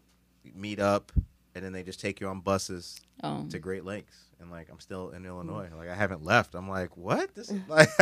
meet 0.54 0.80
up, 0.80 1.12
and 1.56 1.66
then 1.66 1.74
they 1.74 1.82
just 1.82 2.00
take 2.00 2.22
you 2.22 2.28
on 2.28 2.40
buses 2.42 3.02
Oh, 3.24 3.46
to 3.50 3.58
Great 3.60 3.84
Lakes, 3.84 4.16
and 4.40 4.52
like 4.52 4.70
I'm 4.72 4.80
still 4.80 5.10
in 5.10 5.26
Illinois, 5.26 5.70
like 5.76 5.90
I 5.90 5.96
haven't 5.96 6.24
left. 6.24 6.54
I'm 6.56 6.70
like, 6.70 6.96
what? 6.98 7.34
This 7.34 7.50
is 7.50 7.60
like, 7.68 7.90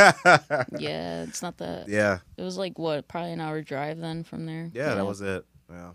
yeah, 0.78 1.22
it's 1.22 1.40
not 1.42 1.56
that. 1.58 1.88
yeah, 1.88 2.18
It 2.36 2.42
was 2.42 2.58
like 2.58 2.78
what, 2.78 3.08
probably 3.08 3.32
an 3.32 3.40
hour 3.40 3.62
drive 3.62 3.98
then 3.98 4.24
from 4.24 4.44
there. 4.44 4.70
yeah, 4.74 4.94
that 4.94 5.06
was 5.06 5.22
it. 5.22 5.44
Yeah. 5.70 5.92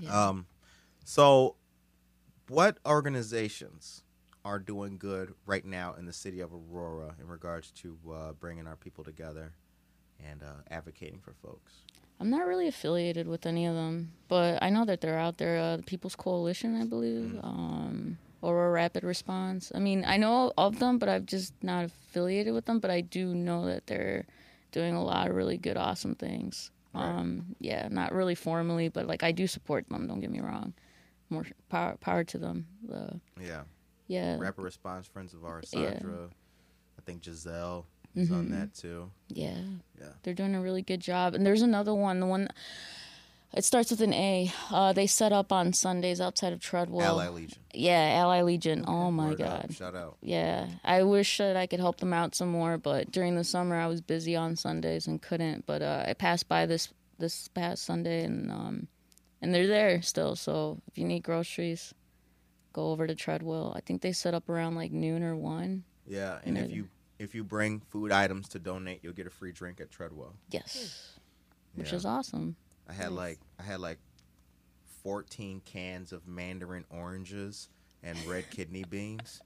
Yeah. 0.00 0.28
Um, 0.28 0.46
so 1.04 1.56
what 2.48 2.78
organizations 2.86 4.02
are 4.46 4.60
doing 4.60 4.96
good 4.96 5.34
right 5.44 5.64
now 5.64 5.94
in 5.98 6.06
the 6.06 6.12
city 6.12 6.40
of 6.40 6.50
Aurora 6.54 7.16
in 7.20 7.26
regards 7.26 7.72
to 7.72 7.98
uh, 8.12 8.32
bringing 8.38 8.68
our 8.68 8.76
people 8.76 9.02
together 9.02 9.52
and 10.24 10.40
uh, 10.40 10.62
advocating 10.70 11.18
for 11.18 11.34
folks? 11.42 11.72
I'm 12.20 12.30
not 12.30 12.46
really 12.46 12.68
affiliated 12.68 13.26
with 13.26 13.44
any 13.44 13.66
of 13.66 13.74
them, 13.74 14.12
but 14.28 14.62
I 14.62 14.70
know 14.70 14.84
that 14.84 15.00
they're 15.00 15.18
out 15.18 15.36
there. 15.38 15.58
Uh, 15.58 15.78
the 15.78 15.82
People's 15.82 16.14
Coalition, 16.14 16.80
I 16.80 16.84
believe, 16.84 17.38
um, 17.42 18.18
Aurora 18.42 18.70
Rapid 18.70 19.02
Response. 19.02 19.72
I 19.74 19.80
mean, 19.80 20.04
I 20.06 20.16
know 20.16 20.52
of 20.56 20.78
them, 20.78 20.98
but 20.98 21.08
I've 21.08 21.26
just 21.26 21.52
not 21.62 21.84
affiliated 21.84 22.54
with 22.54 22.66
them. 22.66 22.78
But 22.78 22.92
I 22.92 23.00
do 23.00 23.34
know 23.34 23.66
that 23.66 23.88
they're 23.88 24.26
doing 24.70 24.94
a 24.94 25.02
lot 25.02 25.28
of 25.28 25.34
really 25.34 25.58
good, 25.58 25.76
awesome 25.76 26.14
things. 26.14 26.70
Um, 26.94 27.56
yeah, 27.60 27.88
not 27.90 28.14
really 28.14 28.36
formally, 28.36 28.88
but 28.88 29.06
like 29.06 29.22
I 29.24 29.32
do 29.32 29.46
support 29.46 29.88
them. 29.88 30.06
Don't 30.06 30.20
get 30.20 30.30
me 30.30 30.40
wrong. 30.40 30.72
More 31.28 31.44
power, 31.68 31.96
power 32.00 32.24
to 32.24 32.38
them. 32.38 32.66
The 32.88 33.20
Yeah, 33.38 33.62
yeah, 34.06 34.36
Rapid 34.38 34.62
Response 34.62 35.06
Friends 35.06 35.34
of 35.34 35.44
Ours, 35.44 35.70
Yeah. 35.72 35.90
Sandra. 35.92 36.28
I 36.98 37.02
think 37.02 37.22
Giselle 37.24 37.86
is 38.14 38.30
on 38.30 38.46
Mhm. 38.48 38.50
that 38.52 38.74
too. 38.74 39.10
yeah, 39.28 39.58
Yeah. 40.00 40.08
They're 40.22 40.34
doing 40.34 40.54
a 40.54 40.60
really 40.60 40.82
good 40.82 41.00
job. 41.00 41.34
And 41.34 41.44
there's 41.46 41.62
another 41.62 41.94
one, 41.94 42.20
the 42.20 42.26
one 42.26 42.48
It 43.54 43.64
starts 43.64 43.90
with 43.90 44.02
an 44.02 44.12
A. 44.12 44.52
Uh, 44.70 44.92
they 44.92 45.06
set 45.06 45.32
up 45.32 45.50
on 45.50 45.72
Sundays 45.72 46.20
outside 46.20 46.52
of 46.52 46.60
Treadwell. 46.60 47.20
Ally 47.20 47.28
Legion. 47.28 47.58
Yeah, 47.72 48.18
Ally 48.20 48.42
Legion. 48.42 48.84
Oh 48.86 49.10
my 49.10 49.28
Word 49.30 49.40
up. 49.40 49.62
God. 49.62 49.74
Shout 49.74 49.94
out. 49.94 50.18
Yeah, 50.20 50.68
I 50.84 51.04
wish 51.04 51.38
that 51.38 51.56
I 51.56 51.66
could 51.66 51.80
help 51.80 51.98
them 51.98 52.12
out 52.12 52.34
some 52.34 52.48
more, 52.50 52.76
but 52.76 53.10
during 53.12 53.34
the 53.36 53.44
summer 53.44 53.76
I 53.76 53.86
was 53.86 54.02
busy 54.02 54.36
on 54.36 54.56
Sundays 54.56 55.06
and 55.06 55.22
couldn't. 55.22 55.64
But 55.64 55.80
uh, 55.80 56.04
I 56.06 56.12
passed 56.12 56.48
by 56.48 56.66
this 56.66 56.92
this 57.18 57.48
past 57.48 57.84
Sunday 57.84 58.24
and 58.24 58.50
um, 58.50 58.88
and 59.40 59.54
they're 59.54 59.68
there 59.68 60.02
still. 60.02 60.36
So 60.36 60.82
if 60.88 60.98
you 60.98 61.06
need 61.06 61.22
groceries, 61.22 61.94
go 62.76 62.90
over 62.90 63.06
to 63.06 63.14
Treadwell. 63.14 63.72
I 63.74 63.80
think 63.80 64.02
they 64.02 64.12
set 64.12 64.34
up 64.34 64.48
around 64.50 64.74
like 64.74 64.92
noon 64.92 65.22
or 65.22 65.34
one. 65.34 65.82
Yeah, 66.06 66.38
and 66.44 66.58
if 66.58 66.68
Yeah. 66.68 66.76
you 66.76 66.88
if 67.18 67.34
you 67.34 67.42
bring 67.42 67.80
food 67.80 68.12
items 68.12 68.46
to 68.50 68.58
donate, 68.58 69.00
you'll 69.02 69.14
get 69.14 69.26
a 69.26 69.30
free 69.30 69.50
drink 69.50 69.80
at 69.80 69.90
Treadwell. 69.90 70.34
Yes, 70.50 71.14
hmm. 71.74 71.80
which 71.80 71.94
is 71.94 72.04
awesome. 72.04 72.56
I 72.88 72.92
had 72.92 73.12
like 73.12 73.38
I 73.58 73.62
had 73.62 73.80
like 73.80 73.98
14 75.02 75.62
cans 75.64 76.12
of 76.12 76.28
mandarin 76.28 76.84
oranges 76.90 77.68
and 78.02 78.22
red 78.26 78.50
kidney 78.50 78.84
beans. 78.84 79.40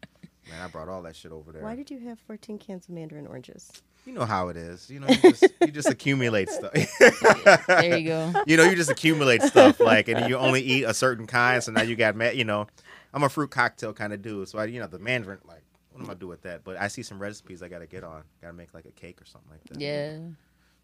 Man, 0.50 0.60
I 0.60 0.66
brought 0.66 0.88
all 0.88 1.02
that 1.02 1.14
shit 1.14 1.30
over 1.30 1.52
there. 1.52 1.62
Why 1.62 1.76
did 1.76 1.90
you 1.90 2.00
have 2.08 2.18
14 2.18 2.58
cans 2.58 2.88
of 2.88 2.94
mandarin 2.94 3.26
oranges? 3.28 3.70
you 4.06 4.14
know 4.14 4.24
how 4.24 4.48
it 4.48 4.56
is. 4.56 4.90
You 4.90 5.00
know, 5.00 5.08
you 5.08 5.16
just, 5.16 5.46
you 5.60 5.66
just 5.68 5.88
accumulate 5.96 6.48
stuff. 6.48 6.72
There 6.72 7.98
you 7.98 8.08
go. 8.08 8.32
you 8.46 8.56
know, 8.56 8.64
you 8.64 8.74
just 8.74 8.90
accumulate 8.90 9.42
stuff 9.42 9.78
like, 9.78 10.08
and 10.08 10.28
you 10.28 10.36
only 10.36 10.62
eat 10.62 10.84
a 10.84 10.94
certain 10.94 11.26
kind. 11.26 11.62
So 11.62 11.70
now 11.72 11.82
you 11.82 11.96
got, 11.96 12.16
ma- 12.16 12.30
you 12.30 12.44
know, 12.44 12.66
I'm 13.12 13.22
a 13.22 13.28
fruit 13.28 13.50
cocktail 13.50 13.92
kind 13.92 14.12
of 14.12 14.22
dude. 14.22 14.48
So 14.48 14.58
I, 14.58 14.66
you 14.66 14.80
know, 14.80 14.86
the 14.86 14.98
mandarin, 14.98 15.38
like, 15.44 15.62
what 15.90 16.00
am 16.00 16.04
I 16.04 16.06
gonna 16.08 16.20
do 16.20 16.28
with 16.28 16.42
that? 16.42 16.64
But 16.64 16.76
I 16.76 16.88
see 16.88 17.02
some 17.02 17.20
recipes 17.20 17.62
I 17.62 17.68
gotta 17.68 17.86
get 17.86 18.04
on. 18.04 18.22
Gotta 18.40 18.52
make 18.52 18.72
like 18.74 18.86
a 18.86 18.92
cake 18.92 19.20
or 19.20 19.24
something 19.24 19.50
like 19.50 19.64
that. 19.64 19.80
Yeah. 19.80 20.18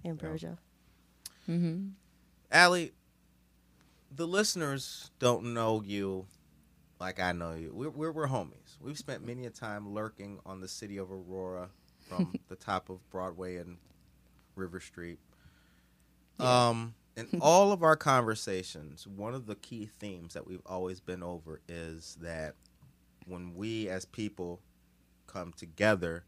Ambrosia. 0.04 0.58
Mm-hmm. 1.48 1.88
Allie, 2.50 2.92
the 4.14 4.26
listeners 4.26 5.10
don't 5.18 5.54
know 5.54 5.82
you 5.84 6.26
like 6.98 7.20
I 7.20 7.32
know 7.32 7.54
you. 7.54 7.72
We're, 7.74 7.90
we're, 7.90 8.12
we're 8.12 8.28
homies. 8.28 8.76
We've 8.80 8.98
spent 8.98 9.24
many 9.24 9.46
a 9.46 9.50
time 9.50 9.92
lurking 9.92 10.40
on 10.46 10.60
the 10.60 10.68
city 10.68 10.96
of 10.96 11.10
Aurora 11.10 11.68
from 12.08 12.34
the 12.48 12.56
top 12.56 12.88
of 12.88 13.08
Broadway 13.10 13.56
and 13.56 13.76
River 14.54 14.80
Street. 14.80 15.18
Um, 16.38 16.94
in 17.16 17.28
all 17.40 17.72
of 17.72 17.82
our 17.82 17.96
conversations, 17.96 19.06
one 19.06 19.34
of 19.34 19.46
the 19.46 19.54
key 19.56 19.86
themes 19.86 20.34
that 20.34 20.46
we've 20.46 20.62
always 20.66 21.00
been 21.00 21.22
over 21.22 21.60
is 21.68 22.16
that 22.20 22.54
when 23.26 23.54
we 23.54 23.88
as 23.88 24.04
people 24.04 24.60
come 25.26 25.52
together, 25.52 26.24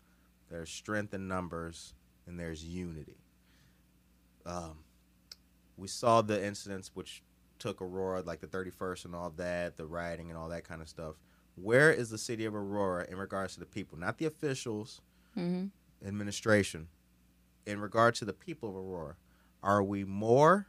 there's 0.51 0.71
strength 0.71 1.13
in 1.15 1.29
numbers 1.29 1.95
and 2.27 2.39
there's 2.39 2.65
unity. 2.65 3.19
Um, 4.47 4.79
we 5.77 5.89
saw 5.89 6.23
the 6.23 6.43
incidents 6.45 6.91
which 6.95 7.23
took 7.59 7.83
Aurora, 7.83 8.23
like 8.23 8.41
the 8.41 8.47
31st 8.47 9.05
and 9.07 9.15
all 9.15 9.31
that, 9.37 9.77
the 9.77 9.85
rioting 9.87 10.31
and 10.31 10.39
all 10.39 10.49
that 10.49 10.65
kind 10.65 10.81
of 10.81 10.89
stuff. 10.89 11.17
Where 11.57 11.93
is 11.93 12.09
the 12.11 12.19
city 12.19 12.45
of 12.45 12.55
Aurora 12.55 13.07
in 13.11 13.17
regards 13.19 13.55
to 13.55 13.61
the 13.61 13.67
people, 13.67 13.99
not 13.99 14.19
the 14.19 14.27
officials, 14.27 15.01
Mm-hmm. 15.37 15.67
administration, 16.07 16.89
in 17.67 17.79
regard 17.81 18.15
to 18.17 18.25
the 18.25 18.33
people 18.33 18.71
of 18.71 18.75
Aurora? 18.77 19.15
Are 19.63 19.83
we 19.83 20.03
more, 20.05 20.67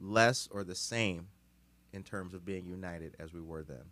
less, 0.00 0.48
or 0.50 0.64
the 0.64 0.74
same 0.74 1.28
in 1.92 2.02
terms 2.02 2.34
of 2.34 2.44
being 2.44 2.66
united 2.66 3.16
as 3.18 3.32
we 3.32 3.40
were 3.40 3.62
then? 3.62 3.84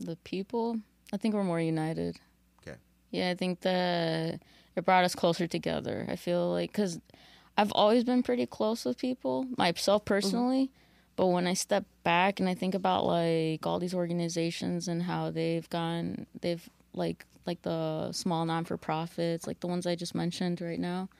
The 0.00 0.16
people, 0.16 0.80
I 1.12 1.16
think 1.18 1.34
we're 1.34 1.44
more 1.44 1.60
united. 1.60 2.18
Okay. 2.62 2.78
Yeah, 3.10 3.30
I 3.30 3.34
think 3.34 3.60
that 3.60 4.40
it 4.76 4.84
brought 4.84 5.04
us 5.04 5.14
closer 5.14 5.46
together. 5.46 6.06
I 6.08 6.16
feel 6.16 6.50
like 6.50 6.72
because 6.72 7.00
I've 7.56 7.72
always 7.72 8.04
been 8.04 8.22
pretty 8.22 8.46
close 8.46 8.84
with 8.84 8.96
people, 8.96 9.46
myself 9.58 10.02
mm-hmm. 10.02 10.14
personally. 10.14 10.70
But 11.16 11.26
when 11.26 11.46
I 11.46 11.52
step 11.52 11.84
back 12.02 12.40
and 12.40 12.48
I 12.48 12.54
think 12.54 12.74
about 12.74 13.04
like 13.04 13.66
all 13.66 13.78
these 13.78 13.92
organizations 13.92 14.88
and 14.88 15.02
how 15.02 15.30
they've 15.30 15.68
gone, 15.68 16.26
they've 16.40 16.66
like 16.94 17.26
like 17.46 17.60
the 17.62 18.12
small 18.12 18.46
non 18.46 18.64
for 18.64 18.78
profits, 18.78 19.46
like 19.46 19.60
the 19.60 19.66
ones 19.66 19.86
I 19.86 19.96
just 19.96 20.14
mentioned 20.14 20.62
right 20.62 20.80
now. 20.80 21.10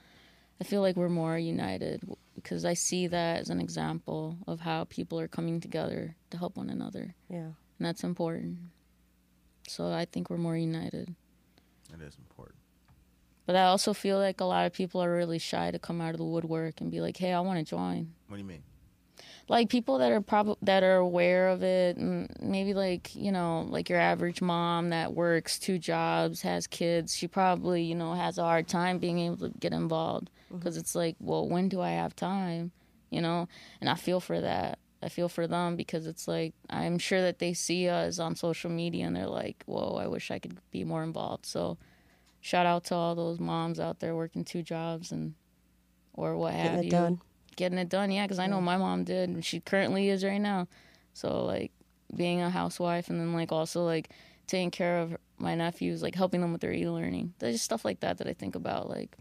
I 0.61 0.64
feel 0.64 0.80
like 0.82 0.96
we're 0.96 1.08
more 1.08 1.38
united 1.38 2.02
because 2.34 2.64
I 2.64 2.74
see 2.74 3.06
that 3.06 3.40
as 3.40 3.50
an 3.50 3.61
example 3.61 4.38
of 4.46 4.61
how 4.61 4.84
people 4.84 5.18
are 5.20 5.28
coming 5.28 5.61
together 5.61 6.16
to 6.30 6.38
help 6.38 6.56
one 6.56 6.70
another, 6.70 7.14
Yeah. 7.30 7.38
and 7.46 7.54
that's 7.78 8.04
important. 8.04 8.58
So 9.68 9.90
I 9.92 10.04
think 10.04 10.28
we're 10.30 10.36
more 10.38 10.56
united. 10.56 11.14
It 11.92 12.00
is 12.02 12.16
important. 12.18 12.56
But 13.46 13.56
I 13.56 13.64
also 13.64 13.92
feel 13.94 14.18
like 14.18 14.40
a 14.40 14.44
lot 14.44 14.66
of 14.66 14.72
people 14.72 15.02
are 15.02 15.12
really 15.12 15.38
shy 15.38 15.70
to 15.70 15.78
come 15.78 16.00
out 16.00 16.11
of 16.12 16.18
the 16.18 16.24
woodwork 16.24 16.80
and 16.80 16.90
be 16.90 17.00
like, 17.00 17.16
"Hey, 17.16 17.32
I 17.32 17.40
want 17.40 17.58
to 17.58 17.64
join." 17.64 18.12
What 18.28 18.36
do 18.36 18.42
you 18.42 18.48
mean? 18.48 18.62
Like 19.48 19.68
people 19.68 19.98
that 19.98 20.12
are 20.12 20.20
prob- 20.20 20.58
that 20.62 20.84
are 20.84 20.96
aware 20.96 21.48
of 21.48 21.62
it, 21.64 21.96
and 21.96 22.30
maybe 22.40 22.74
like 22.74 23.14
you 23.16 23.32
know, 23.32 23.62
like 23.68 23.88
your 23.88 23.98
average 23.98 24.40
mom 24.40 24.90
that 24.90 25.14
works 25.14 25.58
two 25.58 25.78
jobs, 25.78 26.42
has 26.42 26.66
kids. 26.68 27.14
She 27.16 27.26
probably 27.26 27.82
you 27.82 27.94
know 27.96 28.14
has 28.14 28.38
a 28.38 28.42
hard 28.44 28.68
time 28.68 28.98
being 28.98 29.18
able 29.18 29.38
to 29.38 29.58
get 29.58 29.72
involved 29.72 30.30
Mm-hmm. 30.51 30.59
because 30.59 30.76
it's 30.76 30.94
like, 30.94 31.16
well, 31.20 31.48
when 31.48 31.68
do 31.68 31.80
I 31.80 31.90
have 31.90 32.14
time? 32.16 32.72
You 33.11 33.20
know, 33.20 33.48
and 33.80 33.88
I 33.88 33.94
feel 33.94 34.20
for 34.20 34.40
that. 34.40 34.78
I 35.03 35.09
feel 35.09 35.28
for 35.30 35.46
them 35.46 35.76
because 35.76 36.07
it's 36.07 36.28
like 36.28 36.53
I'm 36.68 36.98
sure 36.98 37.22
that 37.22 37.38
they 37.38 37.55
see 37.55 37.88
us 37.88 38.18
on 38.18 38.36
social 38.36 38.70
media 38.70 39.07
and 39.07 39.16
they're 39.16 39.26
like, 39.26 39.62
"Whoa, 39.66 39.96
I 39.96 40.07
wish 40.07 40.30
I 40.30 40.38
could 40.38 40.59
be 40.70 40.84
more 40.84 41.03
involved." 41.03 41.46
So 41.46 41.78
shout 42.40 42.66
out 42.66 42.84
to 42.84 42.94
all 42.94 43.14
those 43.14 43.40
moms 43.40 43.80
out 43.80 44.01
there 44.01 44.14
working 44.14 44.44
two 44.44 44.62
jobs 44.62 45.11
and 45.11 45.34
or 46.12 46.36
what 46.36 46.53
Getting 46.53 46.70
have 46.70 46.78
it 46.80 46.84
you 46.84 46.90
done. 46.90 47.20
getting 47.57 47.78
it 47.78 47.88
done 47.90 48.11
yeah 48.11 48.24
because 48.24 48.38
i 48.38 48.46
know 48.46 48.61
my 48.62 48.76
mom 48.78 49.05
did 49.05 49.28
and 49.28 49.44
she 49.44 49.61
currently 49.61 50.09
is 50.09 50.24
right 50.24 50.40
now 50.40 50.66
so 51.12 51.44
like 51.44 51.70
being 52.16 52.40
a 52.40 52.48
housewife 52.51 53.09
and 53.11 53.20
then 53.20 53.34
like 53.34 53.53
also 53.53 53.84
like 53.84 54.09
taking 54.46 54.70
care 54.70 54.98
of 55.01 55.16
my 55.38 55.55
nephews 55.55 56.03
like 56.03 56.14
helping 56.14 56.40
them 56.40 56.51
with 56.53 56.61
their 56.62 56.72
e-learning 56.72 57.34
there's 57.38 57.55
just 57.57 57.64
stuff 57.64 57.84
like 57.84 58.01
that 58.01 58.16
that 58.18 58.26
i 58.26 58.32
think 58.32 58.55
about 58.55 58.88
like 58.88 59.16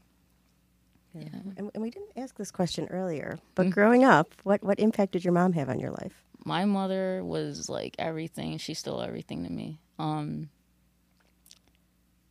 Yeah. 1.13 1.27
And, 1.57 1.71
and 1.73 1.81
we 1.83 1.89
didn't 1.89 2.11
ask 2.17 2.35
this 2.37 2.51
question 2.51 2.87
earlier, 2.91 3.39
but 3.55 3.69
growing 3.71 4.03
up, 4.05 4.33
what, 4.43 4.63
what 4.63 4.79
impact 4.79 5.11
did 5.13 5.23
your 5.25 5.33
mom 5.33 5.53
have 5.53 5.69
on 5.69 5.79
your 5.79 5.91
life? 5.91 6.23
my 6.45 6.63
mother 6.63 7.21
was 7.21 7.67
like 7.67 7.93
everything 7.99 8.57
she's 8.57 8.79
still 8.79 9.01
everything 9.01 9.43
to 9.43 9.51
me 9.51 9.77
um 9.99 10.47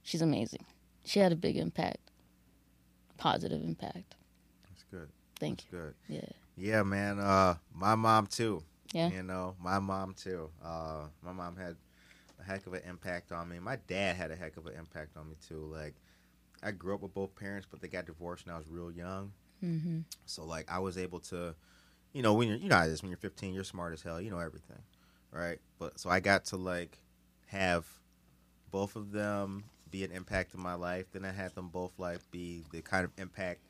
she's 0.03 0.23
amazing 0.23 0.65
she 1.05 1.21
had 1.21 1.31
a 1.31 1.37
big 1.37 1.59
impact 1.59 1.99
positive 3.19 3.63
impact 3.63 4.15
That's 4.71 4.85
good. 4.91 5.09
thank 5.39 5.59
That's 5.59 5.71
good. 5.71 5.95
you 6.09 6.17
yeah 6.17 6.31
Yeah, 6.79 6.83
man. 6.85 7.21
Uh, 7.21 7.57
my 7.75 7.95
mom 7.95 8.27
too. 8.27 8.63
Yeah. 8.95 9.11
You 9.11 9.23
know, 9.23 9.55
my 9.63 9.79
mom 9.79 10.15
too. 10.15 10.49
Uh, 10.65 11.05
my 11.23 11.33
mom 11.33 11.55
had 11.57 11.77
a 12.41 12.43
heck 12.45 12.67
of 12.67 12.73
an 12.73 12.83
impact 12.89 13.31
on 13.31 13.49
me. 13.51 13.59
My 13.61 13.77
dad 13.87 14.17
had 14.17 14.31
a 14.31 14.37
heck 14.37 14.57
of 14.57 14.67
an 14.67 14.75
impact 14.77 15.17
on 15.19 15.29
me 15.29 15.37
too. 15.47 15.71
Like, 15.73 15.95
I 16.63 16.73
grew 16.73 16.95
up 16.95 17.03
with 17.03 17.15
both 17.15 17.35
parents, 17.35 17.67
but 17.71 17.81
they 17.81 17.89
got 17.89 18.07
divorced 18.07 18.47
when 18.47 18.55
I 18.55 18.59
was 18.59 18.69
real 18.69 18.91
young. 18.91 19.33
mm-hmm. 19.63 20.01
So 20.27 20.45
like, 20.45 20.71
I 20.71 20.79
was 20.79 20.99
able 20.99 21.21
to, 21.21 21.55
you 22.13 22.23
know, 22.23 22.35
when 22.35 22.49
you're, 22.49 22.57
you 22.57 22.69
know, 22.69 22.77
how 22.77 22.85
it 22.85 22.91
is 22.91 23.03
when 23.03 23.11
you're 23.11 23.19
15, 23.19 23.55
you're 23.55 23.65
smart 23.65 23.93
as 23.93 24.03
hell. 24.03 24.21
You 24.21 24.31
know 24.31 24.39
everything, 24.39 24.83
right? 25.31 25.59
But 25.79 25.99
so 25.99 26.11
I 26.11 26.21
got 26.21 26.47
to 26.47 26.57
like 26.57 26.99
have 27.47 27.87
both 28.71 28.97
of 28.97 29.13
them 29.13 29.65
be 29.91 30.05
an 30.05 30.13
impact 30.13 30.55
in 30.55 30.61
my 30.61 30.75
life. 30.75 31.07
Then 31.13 31.25
I 31.25 31.33
had 31.33 31.55
them 31.55 31.69
both 31.69 31.93
like 31.99 32.19
be 32.31 32.65
the 32.71 32.83
kind 32.83 33.05
of 33.05 33.11
impact 33.19 33.61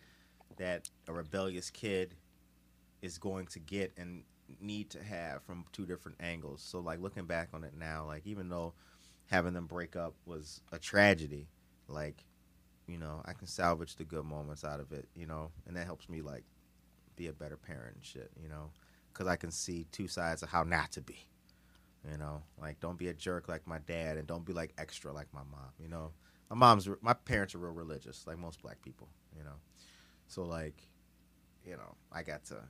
that 0.56 0.88
a 1.06 1.12
rebellious 1.12 1.70
kid 1.70 2.14
is 3.02 3.18
going 3.18 3.46
to 3.46 3.60
get 3.60 3.92
and 3.96 4.24
need 4.60 4.90
to 4.90 5.02
have 5.02 5.42
from 5.42 5.64
two 5.72 5.86
different 5.86 6.18
angles. 6.20 6.62
So 6.62 6.80
like 6.80 7.00
looking 7.00 7.26
back 7.26 7.50
on 7.52 7.64
it 7.64 7.74
now, 7.78 8.04
like 8.06 8.26
even 8.26 8.48
though 8.48 8.74
having 9.30 9.52
them 9.52 9.66
break 9.66 9.94
up 9.94 10.14
was 10.26 10.60
a 10.72 10.78
tragedy, 10.78 11.48
like 11.86 12.24
you 12.88 12.98
know, 12.98 13.22
I 13.26 13.34
can 13.34 13.46
salvage 13.46 13.96
the 13.96 14.04
good 14.04 14.24
moments 14.24 14.64
out 14.64 14.80
of 14.80 14.92
it, 14.92 15.08
you 15.14 15.26
know, 15.26 15.50
and 15.66 15.76
that 15.76 15.86
helps 15.86 16.08
me 16.08 16.22
like 16.22 16.44
be 17.16 17.26
a 17.26 17.32
better 17.32 17.56
parent 17.56 17.96
and 17.96 18.04
shit, 18.04 18.30
you 18.42 18.48
know, 18.48 18.70
cuz 19.12 19.26
I 19.26 19.36
can 19.36 19.50
see 19.50 19.86
two 19.92 20.08
sides 20.08 20.42
of 20.42 20.48
how 20.48 20.62
not 20.62 20.92
to 20.92 21.00
be. 21.00 21.18
You 22.10 22.16
know, 22.16 22.42
like 22.60 22.80
don't 22.80 22.96
be 22.96 23.08
a 23.08 23.14
jerk 23.14 23.48
like 23.48 23.66
my 23.66 23.78
dad 23.80 24.16
and 24.16 24.26
don't 24.26 24.44
be 24.44 24.52
like 24.52 24.72
extra 24.78 25.12
like 25.12 25.32
my 25.34 25.42
mom, 25.50 25.72
you 25.78 25.88
know. 25.88 26.12
My 26.48 26.56
mom's 26.56 26.88
my 27.02 27.12
parents 27.12 27.54
are 27.54 27.58
real 27.58 27.72
religious 27.72 28.26
like 28.26 28.38
most 28.38 28.62
black 28.62 28.80
people, 28.80 29.08
you 29.36 29.44
know. 29.44 29.56
So 30.28 30.44
like, 30.44 30.80
you 31.66 31.76
know, 31.76 31.96
I 32.10 32.22
got 32.22 32.44
to 32.46 32.62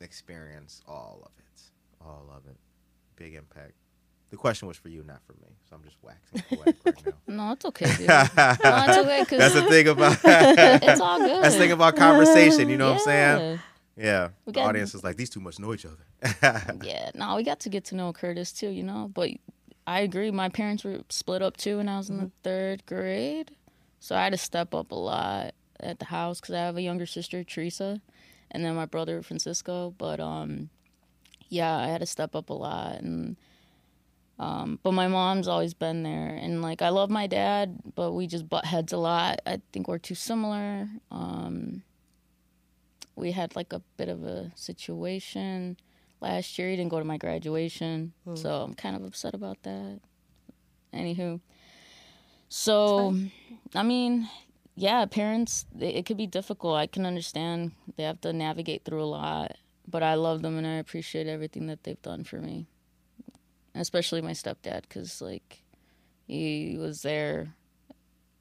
experience 0.00 0.82
all 0.88 1.20
of 1.24 1.32
it. 1.38 1.62
All 2.00 2.32
of 2.34 2.46
it. 2.50 2.56
Big 3.16 3.34
impact. 3.34 3.74
The 4.30 4.36
question 4.36 4.68
was 4.68 4.76
for 4.76 4.88
you, 4.88 5.02
not 5.04 5.20
for 5.26 5.32
me. 5.34 5.48
So 5.68 5.76
I'm 5.76 5.82
just 5.84 5.96
waxing 6.02 6.42
poetic 6.56 6.76
right 6.84 7.06
now. 7.06 7.12
no 7.46 7.52
it's 7.52 7.64
okay 7.64 7.86
dude. 7.96 8.06
no, 8.08 8.16
it's 8.16 8.98
okay 8.98 9.24
'cause- 9.24 9.38
That's 9.38 9.54
the 9.54 9.66
thing 9.68 9.88
about 9.88 10.18
it's 10.24 11.00
all 11.00 11.18
good 11.18 11.42
That's 11.42 11.54
the 11.54 11.60
thing 11.60 11.72
about 11.72 11.96
conversation, 11.96 12.68
you 12.68 12.76
know 12.76 12.90
what 12.92 13.00
I'm 13.00 13.04
saying? 13.04 13.40
Yeah. 13.96 14.04
Yeah. 14.04 14.28
We 14.46 14.52
The 14.52 14.60
got- 14.60 14.68
audience 14.68 14.94
is 14.94 15.02
like, 15.04 15.16
these 15.16 15.30
two 15.30 15.40
must 15.40 15.58
know 15.60 15.74
each 15.74 15.84
other. 15.84 16.06
Yeah, 16.82 17.10
no, 17.14 17.36
we 17.36 17.42
got 17.42 17.60
to 17.60 17.68
get 17.68 17.84
to 17.86 17.94
know 17.96 18.12
Curtis 18.12 18.52
too, 18.52 18.68
you 18.70 18.82
know. 18.82 19.10
But 19.12 19.30
I 19.86 20.00
agree. 20.00 20.30
My 20.30 20.48
parents 20.48 20.84
were 20.84 21.00
split 21.08 21.42
up 21.42 21.56
too 21.56 21.78
when 21.78 21.88
I 21.88 21.96
was 21.98 22.08
in 22.10 22.18
the 22.18 22.30
third 22.44 22.86
grade, 22.86 23.50
so 23.98 24.14
I 24.14 24.22
had 24.24 24.32
to 24.32 24.38
step 24.38 24.74
up 24.74 24.92
a 24.92 24.94
lot 24.94 25.54
at 25.80 25.98
the 25.98 26.04
house 26.06 26.40
because 26.40 26.54
I 26.54 26.58
have 26.60 26.76
a 26.76 26.82
younger 26.82 27.06
sister, 27.06 27.42
Teresa, 27.42 28.00
and 28.52 28.64
then 28.64 28.74
my 28.76 28.86
brother 28.86 29.22
Francisco. 29.22 29.92
But 29.98 30.20
um, 30.20 30.68
yeah, 31.48 31.76
I 31.76 31.88
had 31.88 32.00
to 32.00 32.06
step 32.06 32.34
up 32.36 32.50
a 32.50 32.54
lot, 32.54 33.00
and 33.00 33.36
um, 34.40 34.78
but 34.82 34.92
my 34.92 35.06
mom's 35.06 35.46
always 35.48 35.74
been 35.74 36.02
there, 36.02 36.30
and 36.40 36.62
like 36.62 36.80
I 36.80 36.88
love 36.88 37.10
my 37.10 37.26
dad, 37.26 37.78
but 37.94 38.12
we 38.12 38.26
just 38.26 38.48
butt 38.48 38.64
heads 38.64 38.92
a 38.92 38.96
lot. 38.96 39.40
I 39.46 39.60
think 39.70 39.86
we're 39.86 39.98
too 39.98 40.14
similar. 40.14 40.88
Um, 41.10 41.82
we 43.16 43.32
had 43.32 43.54
like 43.54 43.74
a 43.74 43.82
bit 43.98 44.08
of 44.08 44.24
a 44.24 44.50
situation 44.56 45.76
last 46.22 46.58
year. 46.58 46.70
He 46.70 46.76
didn't 46.76 46.90
go 46.90 46.98
to 46.98 47.04
my 47.04 47.18
graduation, 47.18 48.14
so 48.34 48.62
I'm 48.62 48.72
kind 48.74 48.96
of 48.96 49.04
upset 49.04 49.34
about 49.34 49.62
that. 49.64 50.00
Anywho, 50.94 51.40
so 52.48 53.14
I 53.74 53.82
mean, 53.82 54.28
yeah, 54.74 55.04
parents, 55.04 55.66
it, 55.78 55.96
it 55.96 56.06
could 56.06 56.16
be 56.16 56.26
difficult. 56.26 56.76
I 56.76 56.86
can 56.86 57.04
understand 57.04 57.72
they 57.96 58.04
have 58.04 58.20
to 58.22 58.32
navigate 58.32 58.84
through 58.86 59.02
a 59.02 59.04
lot, 59.04 59.56
but 59.86 60.02
I 60.02 60.14
love 60.14 60.40
them 60.40 60.56
and 60.56 60.66
I 60.66 60.76
appreciate 60.76 61.26
everything 61.26 61.66
that 61.66 61.84
they've 61.84 62.00
done 62.00 62.24
for 62.24 62.40
me, 62.40 62.66
especially 63.74 64.22
my 64.22 64.32
stepdad, 64.32 64.82
because 64.82 65.20
like 65.20 65.62
he 66.26 66.76
was 66.78 67.02
there 67.02 67.54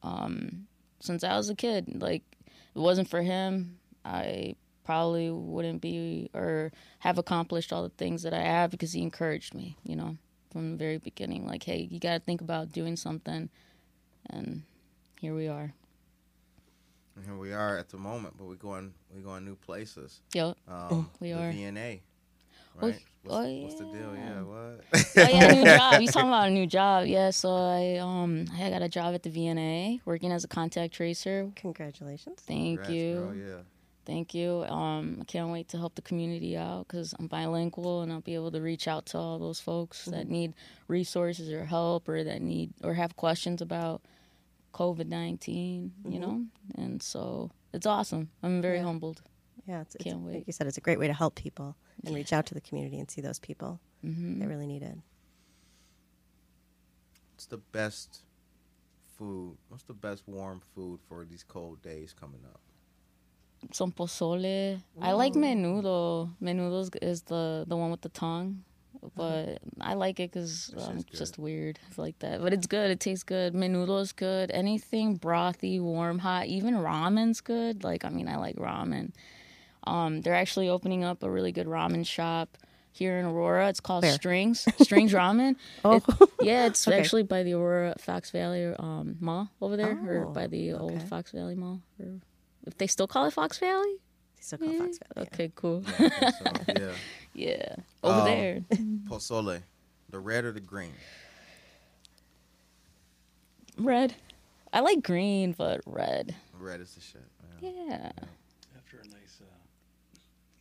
um, 0.03 0.67
since 0.99 1.23
I 1.23 1.35
was 1.35 1.49
a 1.49 1.55
kid. 1.55 2.01
Like, 2.01 2.23
if 2.45 2.75
it 2.75 2.79
wasn't 2.79 3.09
for 3.09 3.21
him, 3.21 3.79
I 4.05 4.55
probably 4.83 5.29
wouldn't 5.29 5.81
be 5.81 6.29
or 6.33 6.71
have 6.99 7.17
accomplished 7.17 7.71
all 7.71 7.83
the 7.83 7.89
things 7.89 8.23
that 8.23 8.33
I 8.33 8.41
have 8.41 8.71
because 8.71 8.93
he 8.93 9.01
encouraged 9.01 9.53
me, 9.53 9.77
you 9.83 9.95
know, 9.95 10.17
from 10.51 10.71
the 10.71 10.77
very 10.77 10.97
beginning. 10.97 11.45
Like, 11.45 11.63
hey, 11.63 11.87
you 11.89 11.99
got 11.99 12.13
to 12.13 12.19
think 12.19 12.41
about 12.41 12.71
doing 12.71 12.95
something. 12.95 13.49
And 14.29 14.63
here 15.19 15.35
we 15.35 15.47
are. 15.47 15.73
And 17.15 17.25
here 17.25 17.35
we 17.35 17.53
are 17.53 17.77
at 17.77 17.89
the 17.89 17.97
moment, 17.97 18.35
but 18.37 18.47
we're 18.47 18.55
going 18.55 18.93
we're 19.13 19.21
going 19.21 19.45
new 19.45 19.55
places. 19.55 20.21
Yep. 20.33 20.57
Um, 20.67 21.09
We 21.19 21.33
are. 21.33 21.51
VNA. 21.51 21.99
Oh, 22.81 22.87
Right? 22.87 22.99
What's, 23.23 23.47
oh, 23.47 23.61
what's 23.63 23.75
the 23.75 23.85
deal? 23.85 24.15
yeah. 24.15 24.29
Yeah, 24.29 24.41
what? 24.43 24.81
oh 25.17 25.29
yeah, 25.29 25.51
new 25.53 25.63
job. 25.77 26.01
You 26.01 26.07
talking 26.07 26.29
about 26.29 26.47
a 26.47 26.51
new 26.51 26.65
job? 26.67 27.05
Yeah. 27.05 27.31
So 27.31 27.49
I 27.53 27.97
um 27.97 28.45
I 28.57 28.69
got 28.69 28.81
a 28.81 28.89
job 28.89 29.13
at 29.13 29.23
the 29.23 29.29
VNA 29.29 30.01
working 30.05 30.31
as 30.31 30.43
a 30.43 30.47
contact 30.47 30.93
tracer. 30.93 31.51
Congratulations. 31.55 32.39
Thank 32.41 32.79
Congrats, 32.83 32.89
you. 32.89 33.13
girl, 33.15 33.35
yeah. 33.35 33.55
Thank 34.05 34.33
you. 34.33 34.63
Um, 34.63 35.17
I 35.21 35.25
can't 35.25 35.51
wait 35.51 35.67
to 35.69 35.77
help 35.77 35.93
the 35.93 36.01
community 36.01 36.57
out 36.57 36.87
because 36.87 37.13
I'm 37.19 37.27
bilingual 37.27 38.01
and 38.01 38.11
I'll 38.11 38.21
be 38.21 38.33
able 38.33 38.49
to 38.51 38.61
reach 38.61 38.87
out 38.87 39.05
to 39.07 39.17
all 39.19 39.37
those 39.37 39.59
folks 39.59 40.05
that 40.05 40.27
need 40.27 40.53
resources 40.87 41.51
or 41.51 41.65
help 41.65 42.09
or 42.09 42.23
that 42.23 42.41
need 42.41 42.71
or 42.83 42.95
have 42.95 43.15
questions 43.17 43.61
about 43.61 44.01
COVID 44.73 45.05
19, 45.07 45.91
you 46.07 46.19
know? 46.19 46.45
And 46.75 47.03
so 47.03 47.51
it's 47.73 47.85
awesome. 47.85 48.29
I'm 48.41 48.61
very 48.63 48.77
Yeah. 48.77 48.83
humbled. 48.83 49.21
Yeah, 49.67 49.81
it's, 49.81 49.93
it's 49.95 50.05
Can't 50.05 50.21
wait. 50.21 50.35
like 50.35 50.47
you 50.47 50.53
said, 50.53 50.65
it's 50.65 50.77
a 50.77 50.81
great 50.81 50.97
way 50.97 51.05
to 51.07 51.13
help 51.13 51.35
people 51.35 51.75
and 52.05 52.15
reach 52.15 52.31
out 52.33 52.45
to 52.47 52.53
the 52.53 52.61
community 52.61 52.99
and 52.99 53.09
see 53.09 53.21
those 53.21 53.39
people 53.39 53.79
Mm-hmm. 54.05 54.39
that 54.39 54.47
really 54.47 54.65
need 54.65 54.81
it. 54.81 54.97
What's 57.33 57.47
the 57.47 57.57
best 57.57 58.21
food? 59.17 59.57
What's 59.67 59.83
the 59.83 59.93
best 59.93 60.23
warm 60.27 60.61
food 60.73 60.99
for 61.07 61.25
these 61.25 61.43
cold 61.43 61.81
days 61.81 62.13
coming 62.17 62.41
up? 62.45 62.61
Some 63.73 63.91
pozole. 63.91 64.81
I 65.01 65.11
like 65.11 65.33
menudo. 65.33 66.29
Menudo 66.41 66.89
is 67.01 67.23
the, 67.23 67.65
the 67.67 67.75
one 67.75 67.91
with 67.91 68.01
the 68.01 68.09
tongue. 68.09 68.63
But 69.15 69.59
I 69.79 69.93
like 69.93 70.19
it 70.19 70.31
because 70.31 70.67
That 70.75 70.87
I'm 70.89 70.97
shit's 70.97 71.19
just 71.19 71.37
weird 71.37 71.79
like 71.97 72.19
that. 72.19 72.41
But 72.41 72.53
it's 72.53 72.67
good. 72.67 72.91
It 72.91 72.99
tastes 72.99 73.23
good. 73.23 73.53
Menudo's 73.53 74.07
is 74.07 74.11
good. 74.13 74.51
Anything 74.51 75.17
brothy, 75.17 75.79
warm, 75.79 76.19
hot. 76.19 76.47
Even 76.47 76.75
ramen's 76.75 77.39
good. 77.41 77.83
Like 77.83 78.03
I 78.03 78.09
mean, 78.09 78.27
I 78.27 78.37
like 78.37 78.55
ramen. 78.55 79.11
Um, 79.85 80.21
they're 80.21 80.35
actually 80.35 80.69
opening 80.69 81.03
up 81.03 81.23
a 81.23 81.29
really 81.29 81.51
good 81.51 81.67
ramen 81.67 82.05
shop 82.05 82.57
here 82.91 83.17
in 83.19 83.25
Aurora. 83.25 83.69
It's 83.69 83.79
called 83.79 84.03
Where? 84.03 84.11
Strings 84.13 84.65
Strings 84.81 85.13
Ramen. 85.13 85.55
Oh. 85.85 85.95
It- 85.97 86.29
yeah, 86.41 86.65
it's 86.65 86.87
Okay. 86.87 86.97
actually 86.99 87.23
by 87.23 87.43
the 87.43 87.53
Aurora 87.53 87.95
Fox 87.99 88.31
Valley 88.31 88.73
um, 88.77 89.15
Mall 89.19 89.49
over 89.61 89.77
there, 89.77 89.97
or 90.05 90.25
Oh, 90.27 90.29
by 90.31 90.47
the 90.47 90.73
old. 90.73 91.01
Fox 91.03 91.31
Valley 91.31 91.55
Mall, 91.55 91.81
or 91.99 92.19
if 92.65 92.77
they 92.77 92.87
still 92.87 93.07
call 93.07 93.25
it 93.25 93.33
Fox 93.33 93.57
Valley. 93.59 93.95
They 94.37 94.41
still 94.41 94.57
call 94.59 94.69
Yeah. 94.73 94.79
Fox 94.79 94.97
Valley. 94.97 95.13
yeah. 95.15 95.33
Okay, 95.33 95.51
cool. 95.55 95.83
Yeah, 95.99 96.29
so, 96.31 96.51
yeah. 96.77 96.91
yeah, 97.33 97.75
over 98.03 98.19
Um, 98.19 98.25
there. 98.25 98.59
Pozole, 99.09 99.61
the 100.09 100.19
red 100.19 100.43
or 100.45 100.51
the 100.51 100.59
green? 100.59 100.93
Red. 103.77 104.15
I 104.73 104.81
like 104.81 105.03
green, 105.03 105.53
but 105.57 105.81
red. 105.85 106.35
Red 106.59 106.81
is 106.81 106.93
the 106.95 107.01
shit. 107.01 107.21
Man. 107.61 107.73
Yeah. 107.87 108.11
After 108.77 108.97
a 108.97 109.03
nice 109.07 109.41
uh, 109.41 109.45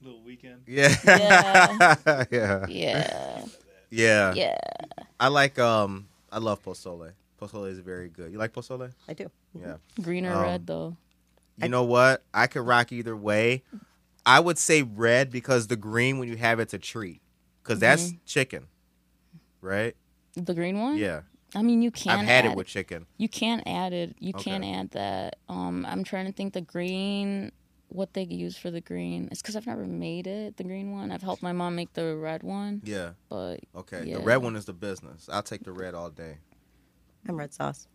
little 0.02 0.22
weekend. 0.22 0.62
Yeah. 0.66 0.94
Yeah. 1.04 2.24
yeah. 2.30 2.66
Yeah. 2.68 3.44
Yeah. 3.90 4.34
Yeah. 4.34 4.58
I 5.18 5.28
like 5.28 5.58
um 5.58 6.08
I 6.30 6.38
love 6.38 6.62
pozole. 6.62 7.12
Pozole 7.40 7.70
is 7.70 7.78
very 7.78 8.08
good. 8.08 8.32
You 8.32 8.38
like 8.38 8.52
pozole? 8.52 8.92
I 9.08 9.12
do. 9.14 9.30
Yeah. 9.58 9.76
Green 10.00 10.26
or 10.26 10.34
Um, 10.34 10.42
red 10.42 10.66
though. 10.66 10.96
You 11.56 11.68
know 11.68 11.84
what? 11.84 12.22
I 12.32 12.46
could 12.46 12.62
rock 12.66 12.92
either 12.92 13.16
way. 13.16 13.62
I 14.24 14.40
would 14.40 14.58
say 14.58 14.82
red 14.82 15.30
because 15.30 15.66
the 15.68 15.76
green 15.76 16.18
when 16.18 16.28
you 16.28 16.36
have 16.36 16.60
it's 16.60 16.74
a 16.74 16.78
treat. 16.78 17.20
Cuz 17.64 17.78
that's 17.80 18.08
Mm-hmm. 18.08 18.16
chicken. 18.26 18.66
Right? 19.60 19.96
The 20.34 20.54
green 20.54 20.78
one? 20.78 20.96
Yeah. 20.98 21.22
I 21.54 21.62
mean 21.62 21.80
you 21.82 21.90
can't. 21.90 22.20
I've 22.20 22.26
had 22.26 22.44
add, 22.44 22.52
it 22.52 22.56
with 22.56 22.66
chicken. 22.66 23.06
You 23.16 23.28
can't 23.28 23.62
add 23.66 23.92
it. 23.92 24.14
You 24.20 24.34
Okay. 24.34 24.50
can't 24.50 24.64
add 24.64 24.90
that. 24.90 25.36
Um 25.48 25.86
I'm 25.86 26.04
trying 26.04 26.26
to 26.26 26.32
think 26.32 26.52
the 26.52 26.60
green 26.60 27.50
what 27.88 28.12
they 28.14 28.22
use 28.22 28.56
for 28.56 28.70
the 28.70 28.80
green. 28.80 29.28
It's 29.30 29.42
cuz 29.42 29.56
I've 29.56 29.66
never 29.66 29.86
made 29.86 30.26
it, 30.26 30.56
the 30.56 30.64
green 30.64 30.92
one. 30.92 31.10
I've 31.10 31.22
helped 31.22 31.42
my 31.42 31.52
mom 31.52 31.74
make 31.74 31.92
the 31.94 32.16
red 32.16 32.42
one, 32.42 32.82
Yeah. 32.84 33.12
but 33.28 33.60
Okay. 33.74 34.04
Yeah. 34.06 34.18
The 34.18 34.24
red 34.24 34.38
one 34.38 34.56
is 34.56 34.64
the 34.66 34.72
business. 34.72 35.28
I'll 35.30 35.42
take 35.42 35.64
the 35.64 35.72
red 35.72 35.94
all 35.94 36.10
day. 36.10 36.38
I'm 37.28 37.36
red 37.36 37.52
sauce. 37.52 37.88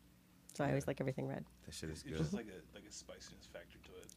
So 0.56 0.64
I 0.64 0.70
always 0.70 0.86
like 0.88 1.00
everything 1.02 1.28
red. 1.28 1.46
That 1.66 1.74
shit 1.74 1.90
is 1.90 2.02
It's 2.02 2.04
good. 2.04 2.18
just 2.18 2.34
like 2.34 2.48
a 2.48 2.60
like 2.76 2.86
a 2.88 2.92
spiciness 2.92 3.46
factor 3.52 3.78
to 3.86 3.92
it. 4.02 4.08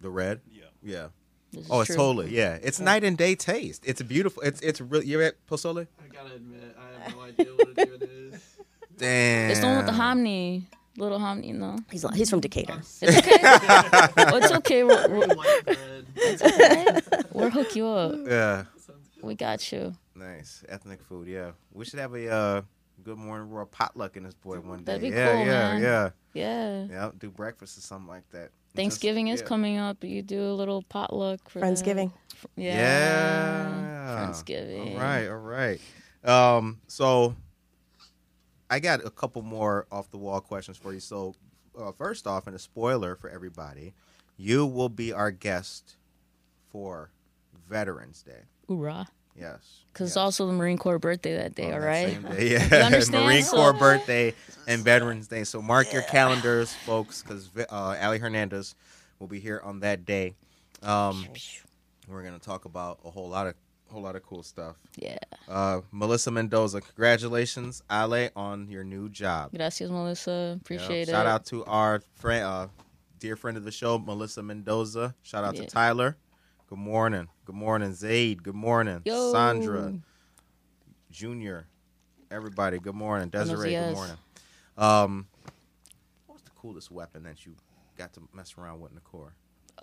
The 0.00 0.10
red? 0.10 0.40
Yeah. 0.50 0.64
Yeah. 0.82 1.08
this 1.52 1.66
Oh, 1.70 1.80
it's 1.80 1.88
true. 1.88 1.96
totally. 1.96 2.34
Yeah. 2.34 2.58
It's 2.62 2.80
night 2.80 3.04
and 3.04 3.16
day 3.16 3.34
taste. 3.34 3.82
It's 3.86 4.02
beautiful. 4.02 4.42
It's 4.42 4.60
it's 4.60 4.80
really 4.80 5.06
You're 5.06 5.22
at 5.22 5.46
pozole? 5.46 5.86
I 6.02 6.08
gotta 6.14 6.34
admit, 6.34 6.76
I 6.78 7.02
have 7.04 7.14
no 7.16 7.22
idea 7.22 7.52
what 7.54 7.68
it 7.68 7.78
even 7.88 8.08
is. 8.34 8.56
Damn. 8.96 9.50
It's 9.50 9.60
the 9.60 9.66
one 9.66 9.76
with 9.78 9.86
the 9.86 9.92
hominy. 9.92 10.66
Little 10.96 11.18
hominy, 11.18 11.52
no. 11.52 11.78
He's 11.90 12.04
he's 12.14 12.28
from 12.28 12.40
Decatur. 12.40 12.78
It's 12.78 13.02
okay. 13.02 13.38
it's 14.36 14.52
okay. 14.52 14.84
We'll, 14.84 15.08
we'll, 15.08 15.20
really 15.20 15.36
like 15.36 15.64
bread. 15.64 16.06
it's 16.16 16.42
okay. 16.42 17.22
We'll 17.32 17.50
hook 17.50 17.74
you 17.74 17.86
up. 17.86 18.14
Yeah. 18.26 18.64
We 19.22 19.34
got 19.34 19.72
you. 19.72 19.94
Nice 20.14 20.64
ethnic 20.68 21.00
food. 21.02 21.28
Yeah, 21.28 21.52
we 21.72 21.84
should 21.84 22.00
have 22.00 22.14
a 22.14 22.30
uh, 22.30 22.62
Good 23.02 23.18
Morning 23.18 23.48
Aurora 23.48 23.66
potluck 23.66 24.16
in 24.16 24.24
this 24.24 24.34
boy 24.34 24.60
one 24.60 24.78
day. 24.78 24.84
That'd 24.84 25.02
be 25.02 25.08
yeah, 25.08 25.32
cool, 25.32 25.40
yeah, 25.40 25.46
man. 25.46 25.82
yeah, 25.82 26.10
Yeah. 26.34 26.86
yeah. 26.90 27.10
Do 27.18 27.30
breakfast 27.30 27.78
or 27.78 27.80
something 27.80 28.08
like 28.08 28.28
that. 28.30 28.50
Just- 28.50 28.76
Thanksgiving 28.76 29.28
is 29.28 29.40
yeah. 29.40 29.46
coming 29.46 29.78
up. 29.78 30.02
You 30.04 30.22
do 30.22 30.40
a 30.40 30.54
little 30.54 30.82
potluck 30.82 31.48
for 31.48 31.60
that. 31.60 31.66
Friendsgiving. 31.66 32.12
Yeah. 32.56 32.74
Yeah. 32.74 34.26
Friendsgiving. 34.26 34.94
All 34.94 35.00
right, 35.00 35.28
all 35.28 35.36
right. 35.36 35.80
Um, 36.24 36.80
so 36.86 37.34
I 38.72 38.78
got 38.78 39.04
a 39.04 39.10
couple 39.10 39.42
more 39.42 39.86
off 39.92 40.10
the 40.10 40.16
wall 40.16 40.40
questions 40.40 40.78
for 40.78 40.94
you. 40.94 41.00
So 41.00 41.34
uh, 41.78 41.92
first 41.92 42.26
off, 42.26 42.46
and 42.46 42.56
a 42.56 42.58
spoiler 42.58 43.14
for 43.16 43.28
everybody, 43.28 43.92
you 44.38 44.64
will 44.64 44.88
be 44.88 45.12
our 45.12 45.30
guest 45.30 45.96
for 46.70 47.10
Veterans 47.68 48.22
Day. 48.22 48.44
Hoorah. 48.68 49.08
Yes. 49.38 49.84
Because 49.92 50.06
yes. 50.06 50.10
it's 50.12 50.16
also 50.16 50.46
the 50.46 50.54
Marine 50.54 50.78
Corps 50.78 50.98
birthday 50.98 51.36
that 51.36 51.54
day, 51.54 51.70
on 51.70 51.82
all 51.82 51.92
same 51.92 52.22
day. 52.22 52.52
Yeah, 52.52 52.76
understand? 52.86 53.26
Marine 53.26 53.42
So- 53.42 53.58
Corps 53.58 53.74
birthday 53.74 54.32
and 54.66 54.82
Veterans 54.82 55.28
Day. 55.28 55.44
So 55.44 55.60
mark 55.60 55.92
your 55.92 56.02
calendars, 56.02 56.72
folks, 56.72 57.22
because 57.22 57.50
uh, 57.70 57.98
Ali 58.00 58.20
Hernandez 58.20 58.74
will 59.18 59.26
be 59.26 59.38
here 59.38 59.60
on 59.62 59.80
that 59.80 60.06
day. 60.06 60.34
Um, 60.82 61.26
we're 62.08 62.22
gonna 62.22 62.38
talk 62.38 62.64
about 62.64 63.00
a 63.04 63.10
whole 63.10 63.28
lot 63.28 63.46
of 63.46 63.54
whole 63.92 64.02
lot 64.02 64.16
of 64.16 64.22
cool 64.24 64.42
stuff. 64.42 64.76
Yeah. 64.96 65.18
Uh, 65.48 65.82
Melissa 65.92 66.30
Mendoza, 66.30 66.80
congratulations, 66.80 67.82
Ale, 67.90 68.30
on 68.34 68.68
your 68.68 68.84
new 68.84 69.08
job. 69.08 69.52
Gracias, 69.54 69.90
Melissa. 69.90 70.58
Appreciate 70.60 71.08
it. 71.08 71.12
Shout 71.12 71.26
out 71.26 71.44
to 71.46 71.64
our 71.66 72.00
friend, 72.14 72.44
uh, 72.44 72.68
dear 73.18 73.36
friend 73.36 73.56
of 73.56 73.64
the 73.64 73.70
show, 73.70 73.98
Melissa 73.98 74.42
Mendoza. 74.42 75.14
Shout 75.22 75.44
out 75.44 75.54
Yeah. 75.54 75.62
to 75.62 75.66
Tyler. 75.68 76.16
Good 76.68 76.78
morning. 76.78 77.28
Good 77.44 77.54
morning, 77.54 77.92
Zaid. 77.94 78.42
Good 78.42 78.54
morning, 78.54 79.02
Yo. 79.04 79.30
Sandra. 79.32 79.94
Junior, 81.10 81.66
everybody, 82.30 82.78
good 82.78 82.94
morning. 82.94 83.28
Desiree, 83.28 83.70
good 83.72 83.94
morning. 83.94 84.16
Um, 84.78 85.26
what's 86.26 86.42
the 86.42 86.50
coolest 86.52 86.90
weapon 86.90 87.24
that 87.24 87.44
you 87.44 87.54
got 87.98 88.14
to 88.14 88.22
mess 88.32 88.54
around 88.56 88.80
with 88.80 88.92
in 88.92 88.94
the 88.94 89.02
Corps? 89.02 89.34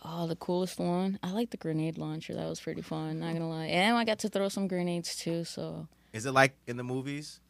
Oh, 0.03 0.27
the 0.27 0.35
coolest 0.35 0.79
one. 0.79 1.19
I 1.21 1.31
like 1.31 1.49
the 1.49 1.57
grenade 1.57 1.97
launcher. 1.97 2.33
That 2.33 2.47
was 2.47 2.59
pretty 2.59 2.81
fun. 2.81 3.19
Not 3.19 3.33
gonna 3.33 3.49
lie. 3.49 3.65
And 3.65 3.97
I 3.97 4.05
got 4.05 4.19
to 4.19 4.29
throw 4.29 4.47
some 4.49 4.67
grenades 4.67 5.15
too. 5.15 5.43
So 5.43 5.87
Is 6.13 6.25
it 6.25 6.31
like 6.31 6.53
in 6.67 6.77
the 6.77 6.83
movies? 6.83 7.41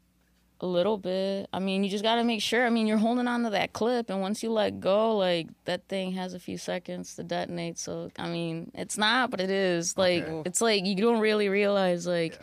A 0.61 0.65
little 0.65 0.97
bit. 0.97 1.47
I 1.53 1.59
mean, 1.59 1.85
you 1.85 1.89
just 1.89 2.03
got 2.03 2.15
to 2.15 2.23
make 2.25 2.41
sure. 2.41 2.65
I 2.65 2.69
mean, 2.69 2.85
you're 2.85 2.97
holding 2.97 3.27
on 3.27 3.43
to 3.43 3.49
that 3.51 3.71
clip, 3.71 4.09
and 4.09 4.19
once 4.19 4.43
you 4.43 4.51
let 4.51 4.81
go, 4.81 5.15
like 5.15 5.47
that 5.65 5.87
thing 5.87 6.11
has 6.13 6.33
a 6.33 6.39
few 6.39 6.57
seconds 6.57 7.15
to 7.15 7.23
detonate. 7.23 7.77
So, 7.79 8.11
I 8.19 8.27
mean, 8.27 8.71
it's 8.73 8.97
not, 8.97 9.31
but 9.31 9.39
it 9.39 9.49
is. 9.49 9.97
Like, 9.97 10.23
Okay. 10.27 10.49
it's 10.49 10.59
like 10.59 10.85
you 10.85 10.95
don't 10.95 11.21
really 11.21 11.47
realize, 11.47 12.05
like, 12.05 12.37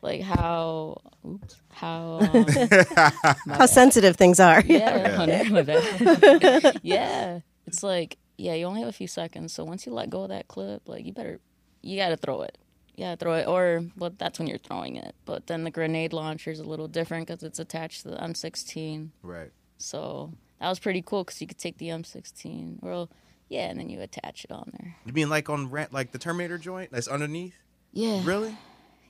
like 0.00 0.22
how, 0.22 1.02
oops, 1.26 1.60
how, 1.70 2.18
um, 2.32 2.46
How 2.46 3.34
bad. 3.58 3.66
sensitive 3.68 4.16
things 4.16 4.40
are. 4.40 4.62
Yeah, 4.62 5.14
honey, 5.16 5.50
my 5.50 5.60
bad. 5.62 6.80
yeah, 6.82 7.40
it's 7.66 7.82
like 7.82 8.16
yeah, 8.38 8.54
you 8.54 8.64
only 8.64 8.80
have 8.80 8.88
a 8.88 8.92
few 8.92 9.08
seconds. 9.08 9.52
So 9.52 9.64
once 9.64 9.84
you 9.84 9.92
let 9.92 10.08
go 10.08 10.22
of 10.22 10.28
that 10.30 10.48
clip, 10.48 10.88
like 10.88 11.04
you 11.04 11.12
better, 11.12 11.40
you 11.82 11.98
got 11.98 12.08
to 12.10 12.16
throw 12.16 12.42
it. 12.42 12.56
Yeah, 12.94 13.14
throw 13.14 13.34
it, 13.34 13.46
or 13.46 13.84
well, 13.96 14.12
that's 14.16 14.38
when 14.38 14.48
you're 14.48 14.58
throwing 14.58 14.96
it. 14.96 15.14
But 15.24 15.46
then 15.46 15.62
the 15.62 15.70
grenade 15.70 16.12
launcher 16.12 16.50
is 16.50 16.58
a 16.58 16.64
little 16.64 16.88
different 16.88 17.26
because 17.26 17.44
it's 17.44 17.60
attached 17.60 18.02
to 18.02 18.10
the 18.10 18.16
M16. 18.16 19.10
Right. 19.22 19.52
So 19.76 20.32
that 20.60 20.68
was 20.68 20.78
pretty 20.78 21.02
cool 21.02 21.22
because 21.22 21.40
you 21.40 21.46
could 21.46 21.58
take 21.58 21.78
the 21.78 21.88
M16, 21.88 22.82
well, 22.82 23.08
yeah, 23.48 23.68
and 23.68 23.78
then 23.78 23.88
you 23.88 24.00
attach 24.00 24.44
it 24.44 24.50
on 24.50 24.72
there. 24.78 24.96
You 25.04 25.12
mean 25.12 25.30
like 25.30 25.48
on 25.48 25.70
rent, 25.70 25.92
like 25.92 26.10
the 26.10 26.18
Terminator 26.18 26.58
joint 26.58 26.90
that's 26.90 27.06
underneath? 27.06 27.54
Yeah. 27.92 28.22
Really? 28.24 28.56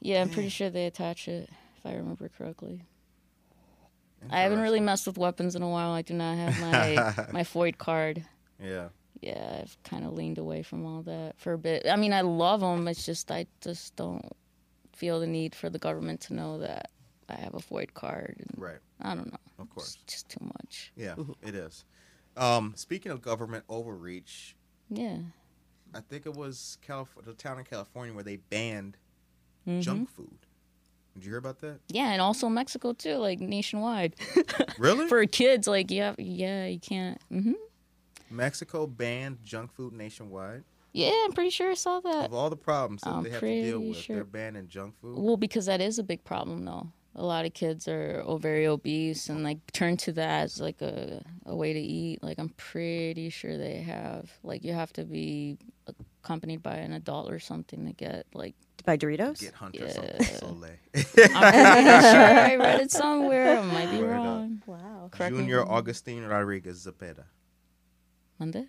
Yeah, 0.00 0.20
I'm 0.22 0.28
pretty 0.28 0.50
sure 0.50 0.70
they 0.70 0.86
attach 0.86 1.26
it 1.26 1.48
if 1.76 1.86
I 1.86 1.94
remember 1.94 2.28
correctly. 2.28 2.82
I 4.30 4.40
haven't 4.40 4.60
really 4.60 4.80
messed 4.80 5.06
with 5.06 5.16
weapons 5.16 5.54
in 5.56 5.62
a 5.62 5.68
while. 5.68 5.92
I 5.92 6.02
do 6.02 6.14
not 6.14 6.36
have 6.36 6.60
my 6.60 7.26
my 7.32 7.42
FOID 7.42 7.78
card. 7.78 8.24
Yeah. 8.62 8.88
Yeah, 9.20 9.60
I've 9.62 9.76
kind 9.82 10.04
of 10.04 10.12
leaned 10.12 10.38
away 10.38 10.62
from 10.62 10.86
all 10.86 11.02
that 11.02 11.34
for 11.38 11.52
a 11.54 11.58
bit. 11.58 11.86
I 11.90 11.96
mean, 11.96 12.12
I 12.12 12.20
love 12.20 12.60
them. 12.60 12.86
It's 12.88 13.04
just 13.04 13.30
I 13.30 13.46
just 13.60 13.96
don't 13.96 14.24
feel 14.94 15.20
the 15.20 15.26
need 15.26 15.54
for 15.54 15.68
the 15.70 15.78
government 15.78 16.20
to 16.22 16.34
know 16.34 16.58
that 16.58 16.90
I 17.28 17.34
have 17.34 17.54
a 17.54 17.58
FOID 17.58 17.94
card. 17.94 18.36
And 18.38 18.62
Right. 18.62 18.78
I 19.00 19.14
don't 19.14 19.30
know. 19.30 19.38
Of 19.58 19.70
course. 19.70 19.94
It's 20.02 20.12
just 20.12 20.28
too 20.28 20.44
much. 20.60 20.92
Yeah, 20.96 21.14
it 21.42 21.54
is. 21.54 21.84
Um, 22.36 22.74
speaking 22.76 23.10
of 23.12 23.20
government 23.22 23.64
overreach, 23.68 24.54
Yeah. 24.88 25.18
I 25.94 26.00
think 26.00 26.26
it 26.26 26.34
was 26.34 26.78
Calif- 26.82 27.16
the 27.24 27.32
town 27.34 27.58
in 27.58 27.64
California 27.64 28.14
where 28.14 28.24
they 28.24 28.36
banned 28.36 28.96
Mhm. 29.66 29.80
junk 29.82 30.10
food. 30.10 30.38
Did 31.14 31.24
you 31.24 31.30
hear 31.30 31.38
about 31.38 31.58
that? 31.60 31.80
Yeah, 31.88 32.12
and 32.12 32.20
also 32.22 32.48
Mexico 32.48 32.92
too, 32.92 33.16
like 33.16 33.40
nationwide. 33.40 34.14
Really? 34.78 35.08
for 35.08 35.24
kids, 35.26 35.66
like 35.66 35.90
yeah, 35.90 36.14
yeah, 36.18 36.66
you 36.66 36.78
can't. 36.78 37.20
hmm 37.28 37.52
Mexico 38.30 38.86
banned 38.86 39.38
junk 39.44 39.72
food 39.72 39.92
nationwide. 39.92 40.64
Yeah, 40.92 41.12
I'm 41.24 41.32
pretty 41.32 41.50
sure 41.50 41.70
I 41.70 41.74
saw 41.74 42.00
that. 42.00 42.26
Of 42.26 42.34
all 42.34 42.50
the 42.50 42.56
problems 42.56 43.02
that 43.02 43.10
I'm 43.10 43.22
they 43.22 43.30
have 43.30 43.40
to 43.40 43.62
deal 43.62 43.80
with, 43.80 43.96
sure- 43.98 44.16
they're 44.16 44.24
banning 44.24 44.68
junk 44.68 44.94
food. 45.00 45.18
Well, 45.18 45.36
because 45.36 45.66
that 45.66 45.80
is 45.80 45.98
a 45.98 46.02
big 46.02 46.24
problem, 46.24 46.64
though. 46.64 46.88
A 47.14 47.24
lot 47.24 47.44
of 47.44 47.52
kids 47.52 47.88
are 47.88 48.22
very 48.38 48.66
obese 48.66 49.28
and 49.28 49.42
like 49.42 49.58
turn 49.72 49.96
to 49.98 50.12
that 50.12 50.44
as 50.44 50.60
like 50.60 50.80
a, 50.80 51.20
a 51.46 51.56
way 51.56 51.72
to 51.72 51.80
eat. 51.80 52.22
Like 52.22 52.38
I'm 52.38 52.50
pretty 52.50 53.28
sure 53.30 53.58
they 53.58 53.78
have 53.78 54.30
like 54.44 54.62
you 54.62 54.72
have 54.72 54.92
to 54.92 55.04
be 55.04 55.58
accompanied 56.22 56.62
by 56.62 56.76
an 56.76 56.92
adult 56.92 57.30
or 57.32 57.40
something 57.40 57.86
to 57.86 57.92
get 57.92 58.26
like 58.34 58.54
By 58.84 58.96
Doritos? 58.96 59.40
Get 59.40 59.54
Hunter 59.54 59.86
Yeah. 59.86 59.92
something 59.92 60.22
Soleil. 60.38 60.70
I'm 60.94 61.02
pretty 61.02 62.06
sure 62.06 62.20
I 62.20 62.56
read 62.56 62.80
it 62.82 62.92
somewhere. 62.92 63.58
I 63.58 63.62
might 63.64 63.90
be 63.90 63.98
Word 63.98 64.10
up. 64.12 64.16
wrong. 64.24 64.62
Wow. 64.66 65.08
Correct 65.10 65.34
Junior 65.34 65.62
I'm. 65.62 65.68
Augustine 65.70 66.24
Rodriguez 66.24 66.86
Zapeta. 66.86 67.24
Monday. 68.38 68.66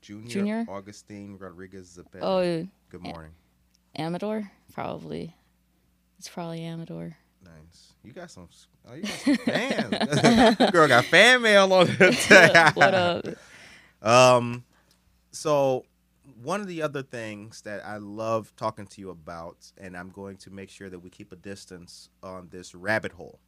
Junior, 0.00 0.28
Junior? 0.28 0.64
Augustine 0.68 1.38
Rodriguez 1.38 1.98
Zapeta. 1.98 2.20
Oh, 2.22 2.68
Good 2.90 3.02
morning. 3.02 3.32
Amador, 3.96 4.50
probably. 4.72 5.34
It's 6.18 6.28
probably 6.28 6.64
Amador. 6.64 7.16
Nice. 7.42 7.94
You 8.02 8.12
got 8.12 8.30
some. 8.30 8.48
Oh, 8.88 8.94
you 8.94 9.02
got 9.02 9.10
some 9.12 9.36
fans. 9.36 10.56
Girl 10.72 10.88
got 10.88 11.04
fan 11.06 11.42
mail 11.42 11.72
on 11.72 11.88
it. 11.98 12.74
What 12.76 12.94
up? 12.94 13.24
Um, 14.02 14.64
so 15.32 15.84
one 16.42 16.60
of 16.60 16.66
the 16.66 16.82
other 16.82 17.02
things 17.02 17.62
that 17.62 17.84
I 17.84 17.96
love 17.96 18.52
talking 18.56 18.86
to 18.88 19.00
you 19.00 19.10
about, 19.10 19.72
and 19.78 19.96
I'm 19.96 20.10
going 20.10 20.36
to 20.38 20.50
make 20.50 20.68
sure 20.68 20.90
that 20.90 20.98
we 20.98 21.08
keep 21.08 21.32
a 21.32 21.36
distance 21.36 22.10
on 22.22 22.48
this 22.50 22.74
rabbit 22.74 23.12
hole. 23.12 23.38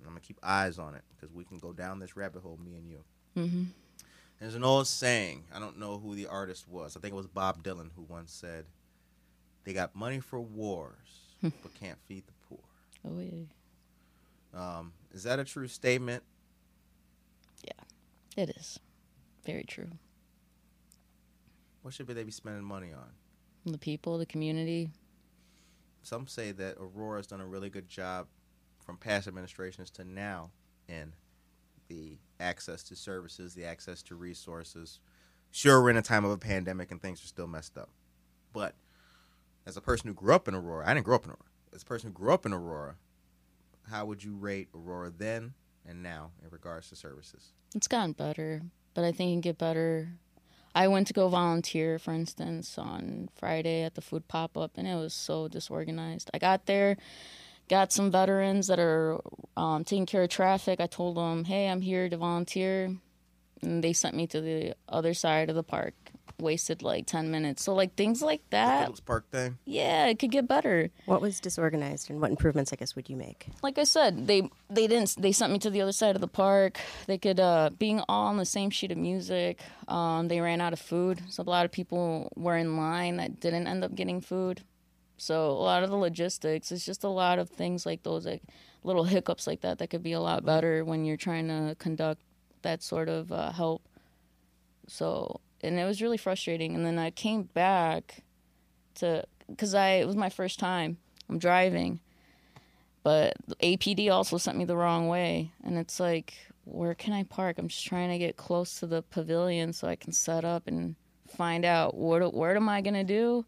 I'm 0.00 0.06
gonna 0.08 0.20
keep 0.20 0.38
eyes 0.42 0.78
on 0.78 0.94
it 0.94 1.02
because 1.14 1.34
we 1.34 1.44
can 1.44 1.58
go 1.58 1.72
down 1.72 1.98
this 1.98 2.16
rabbit 2.16 2.42
hole, 2.42 2.58
me 2.64 2.76
and 2.76 2.88
you. 2.88 3.04
hmm 3.34 3.64
There's 4.40 4.54
an 4.54 4.64
old 4.64 4.86
saying. 4.86 5.44
I 5.54 5.58
don't 5.58 5.78
know 5.78 5.98
who 5.98 6.14
the 6.14 6.26
artist 6.26 6.68
was. 6.68 6.96
I 6.96 7.00
think 7.00 7.12
it 7.12 7.16
was 7.16 7.26
Bob 7.26 7.62
Dylan 7.62 7.90
who 7.96 8.02
once 8.02 8.32
said, 8.32 8.66
"They 9.64 9.72
got 9.72 9.94
money 9.94 10.20
for 10.20 10.40
wars, 10.40 11.20
but 11.42 11.74
can't 11.74 11.98
feed 12.06 12.24
the 12.26 12.32
poor." 12.48 12.58
Oh 13.04 13.20
yeah. 13.20 13.44
Um, 14.52 14.92
is 15.12 15.22
that 15.24 15.38
a 15.38 15.44
true 15.44 15.68
statement? 15.68 16.22
Yeah, 17.64 18.42
it 18.42 18.50
is. 18.50 18.78
Very 19.44 19.64
true. 19.64 19.90
What 21.82 21.94
should 21.94 22.08
they 22.08 22.24
be 22.24 22.32
spending 22.32 22.64
money 22.64 22.92
on? 22.92 23.12
The 23.64 23.78
people, 23.78 24.18
the 24.18 24.26
community. 24.26 24.90
Some 26.02 26.26
say 26.26 26.52
that 26.52 26.76
Aurora's 26.78 27.26
done 27.26 27.40
a 27.40 27.46
really 27.46 27.70
good 27.70 27.88
job 27.88 28.26
from 28.84 28.96
past 28.96 29.26
administrations 29.26 29.90
to 29.92 30.04
now 30.04 30.50
in 30.88 31.12
the 31.88 32.18
access 32.40 32.82
to 32.84 32.96
services, 32.96 33.54
the 33.54 33.64
access 33.64 34.02
to 34.04 34.14
resources. 34.14 35.00
Sure, 35.50 35.82
we're 35.82 35.90
in 35.90 35.96
a 35.96 36.02
time 36.02 36.24
of 36.24 36.30
a 36.30 36.38
pandemic 36.38 36.90
and 36.90 37.00
things 37.00 37.22
are 37.22 37.26
still 37.26 37.46
messed 37.46 37.78
up. 37.78 37.90
But 38.52 38.74
as 39.66 39.76
a 39.76 39.80
person 39.80 40.08
who 40.08 40.14
grew 40.14 40.34
up 40.34 40.48
in 40.48 40.54
Aurora, 40.54 40.88
I 40.88 40.94
didn't 40.94 41.06
grow 41.06 41.16
up 41.16 41.24
in 41.24 41.30
Aurora. 41.30 41.44
As 41.74 41.82
a 41.82 41.86
person 41.86 42.10
who 42.10 42.14
grew 42.14 42.32
up 42.32 42.46
in 42.46 42.52
Aurora, 42.52 42.96
how 43.90 44.06
would 44.06 44.22
you 44.22 44.34
rate 44.34 44.68
Aurora 44.74 45.10
then 45.10 45.54
and 45.86 46.02
now 46.02 46.30
in 46.42 46.50
regards 46.50 46.88
to 46.90 46.96
services? 46.96 47.52
It's 47.74 47.88
gotten 47.88 48.12
better, 48.12 48.62
but 48.94 49.04
I 49.04 49.12
think 49.12 49.30
it 49.30 49.34
can 49.34 49.40
get 49.40 49.58
better. 49.58 50.08
I 50.74 50.88
went 50.88 51.06
to 51.06 51.14
go 51.14 51.28
volunteer, 51.28 51.98
for 51.98 52.12
instance, 52.12 52.76
on 52.76 53.30
Friday 53.34 53.82
at 53.82 53.94
the 53.94 54.02
food 54.02 54.28
pop 54.28 54.58
up, 54.58 54.72
and 54.76 54.86
it 54.86 54.94
was 54.94 55.14
so 55.14 55.48
disorganized. 55.48 56.30
I 56.34 56.38
got 56.38 56.66
there, 56.66 56.98
got 57.68 57.92
some 57.92 58.10
veterans 58.10 58.66
that 58.68 58.78
are 58.78 59.20
um, 59.56 59.84
taking 59.84 60.06
care 60.06 60.22
of 60.22 60.28
traffic. 60.30 60.80
I 60.80 60.86
told 60.86 61.16
them, 61.16 61.44
hey, 61.44 61.68
I'm 61.68 61.80
here 61.80 62.08
to 62.08 62.16
volunteer. 62.16 62.94
And 63.62 63.82
they 63.82 63.92
sent 63.92 64.14
me 64.14 64.26
to 64.28 64.40
the 64.40 64.74
other 64.88 65.14
side 65.14 65.48
of 65.48 65.56
the 65.56 65.62
park. 65.62 65.94
Wasted 66.38 66.82
like 66.82 67.06
10 67.06 67.30
minutes. 67.30 67.62
So, 67.62 67.72
like, 67.74 67.94
things 67.94 68.20
like 68.20 68.42
The 68.50 68.56
that, 68.56 68.82
Phillips 68.82 69.00
Park 69.00 69.30
thing? 69.30 69.56
yeah, 69.64 70.04
it 70.08 70.18
could 70.18 70.30
get 70.30 70.46
better. 70.46 70.90
What 71.06 71.22
was 71.22 71.40
disorganized 71.40 72.10
and 72.10 72.20
what 72.20 72.28
improvements, 72.30 72.74
I 72.74 72.76
guess, 72.76 72.94
would 72.94 73.08
you 73.08 73.16
make? 73.16 73.46
like 73.62 73.78
I 73.78 73.84
said, 73.84 74.26
they 74.26 74.50
they 74.68 74.86
didn't 74.86 75.14
they 75.18 75.32
sent 75.32 75.50
me 75.50 75.58
to 75.60 75.70
the 75.70 75.80
other 75.80 75.92
side 75.92 76.14
of 76.14 76.20
the 76.20 76.28
park. 76.28 76.78
They 77.06 77.16
could 77.16 77.40
uh 77.40 77.70
being 77.78 78.02
all 78.06 78.26
on 78.26 78.36
the 78.36 78.44
same 78.44 78.68
sheet 78.68 78.92
of 78.92 78.98
music. 78.98 79.60
Um, 79.88 80.28
they 80.28 80.42
ran 80.42 80.60
out 80.60 80.74
of 80.74 80.78
food, 80.78 81.22
so 81.30 81.42
a 81.42 81.44
lot 81.48 81.64
of 81.64 81.72
people 81.72 82.30
were 82.36 82.58
in 82.58 82.76
line 82.76 83.16
that 83.16 83.40
didn't 83.40 83.66
end 83.66 83.82
up 83.82 83.94
getting 83.94 84.20
food. 84.20 84.60
So 85.16 85.50
a 85.50 85.62
lot 85.62 85.82
of 85.82 85.90
the 85.90 85.96
logistics, 85.96 86.70
it's 86.70 86.84
just 86.84 87.04
a 87.04 87.08
lot 87.08 87.38
of 87.38 87.48
things 87.48 87.86
like 87.86 88.02
those 88.02 88.26
like 88.26 88.42
little 88.84 89.04
hiccups 89.04 89.46
like 89.46 89.62
that 89.62 89.78
that 89.78 89.88
could 89.88 90.02
be 90.02 90.12
a 90.12 90.20
lot 90.20 90.44
better 90.44 90.84
when 90.84 91.04
you're 91.04 91.16
trying 91.16 91.48
to 91.48 91.74
conduct 91.78 92.20
that 92.62 92.82
sort 92.82 93.08
of 93.08 93.32
uh, 93.32 93.52
help. 93.52 93.88
So 94.86 95.40
and 95.62 95.78
it 95.78 95.84
was 95.84 96.02
really 96.02 96.18
frustrating. 96.18 96.74
And 96.74 96.84
then 96.84 96.98
I 96.98 97.10
came 97.10 97.44
back 97.44 98.22
to 98.96 99.24
because 99.48 99.74
I 99.74 99.94
it 99.94 100.06
was 100.06 100.16
my 100.16 100.28
first 100.28 100.58
time. 100.58 100.98
I'm 101.28 101.38
driving 101.38 102.00
but 103.06 103.36
APD 103.62 104.10
also 104.10 104.36
sent 104.36 104.58
me 104.58 104.64
the 104.64 104.76
wrong 104.76 105.06
way. 105.06 105.52
And 105.62 105.78
it's 105.78 106.00
like, 106.00 106.34
where 106.64 106.92
can 106.92 107.12
I 107.12 107.22
park? 107.22 107.56
I'm 107.56 107.68
just 107.68 107.86
trying 107.86 108.10
to 108.10 108.18
get 108.18 108.36
close 108.36 108.80
to 108.80 108.86
the 108.88 109.00
pavilion 109.00 109.72
so 109.72 109.86
I 109.86 109.94
can 109.94 110.10
set 110.10 110.44
up 110.44 110.66
and 110.66 110.96
find 111.28 111.64
out 111.64 111.94
what 111.94 112.34
what 112.34 112.56
am 112.56 112.68
I 112.68 112.80
gonna 112.80 113.04
do, 113.04 113.44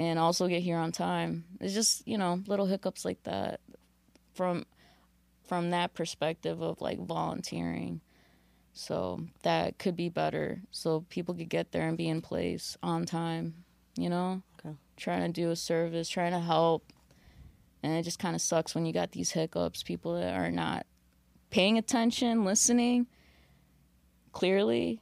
and 0.00 0.18
also 0.18 0.48
get 0.48 0.62
here 0.62 0.78
on 0.78 0.92
time. 0.92 1.44
It's 1.60 1.74
just 1.74 2.08
you 2.08 2.16
know 2.16 2.42
little 2.46 2.66
hiccups 2.66 3.04
like 3.04 3.22
that 3.24 3.60
from 4.34 4.64
from 5.46 5.70
that 5.70 5.92
perspective 5.92 6.62
of 6.62 6.80
like 6.80 6.98
volunteering. 6.98 8.00
So 8.72 9.20
that 9.42 9.78
could 9.78 9.96
be 9.96 10.08
better, 10.08 10.62
so 10.70 11.04
people 11.10 11.34
could 11.34 11.50
get 11.50 11.72
there 11.72 11.86
and 11.86 11.98
be 11.98 12.08
in 12.08 12.22
place 12.22 12.78
on 12.82 13.04
time. 13.04 13.64
You 13.96 14.08
know, 14.08 14.42
Okay. 14.58 14.74
trying 14.96 15.20
to 15.32 15.40
do 15.40 15.50
a 15.50 15.56
service, 15.56 16.08
trying 16.08 16.32
to 16.32 16.40
help 16.40 16.84
and 17.82 17.92
it 17.94 18.02
just 18.02 18.18
kind 18.18 18.34
of 18.36 18.42
sucks 18.42 18.74
when 18.74 18.86
you 18.86 18.92
got 18.92 19.12
these 19.12 19.30
hiccups 19.32 19.82
people 19.82 20.14
that 20.14 20.34
are 20.34 20.50
not 20.50 20.86
paying 21.50 21.78
attention 21.78 22.44
listening 22.44 23.06
clearly 24.32 25.00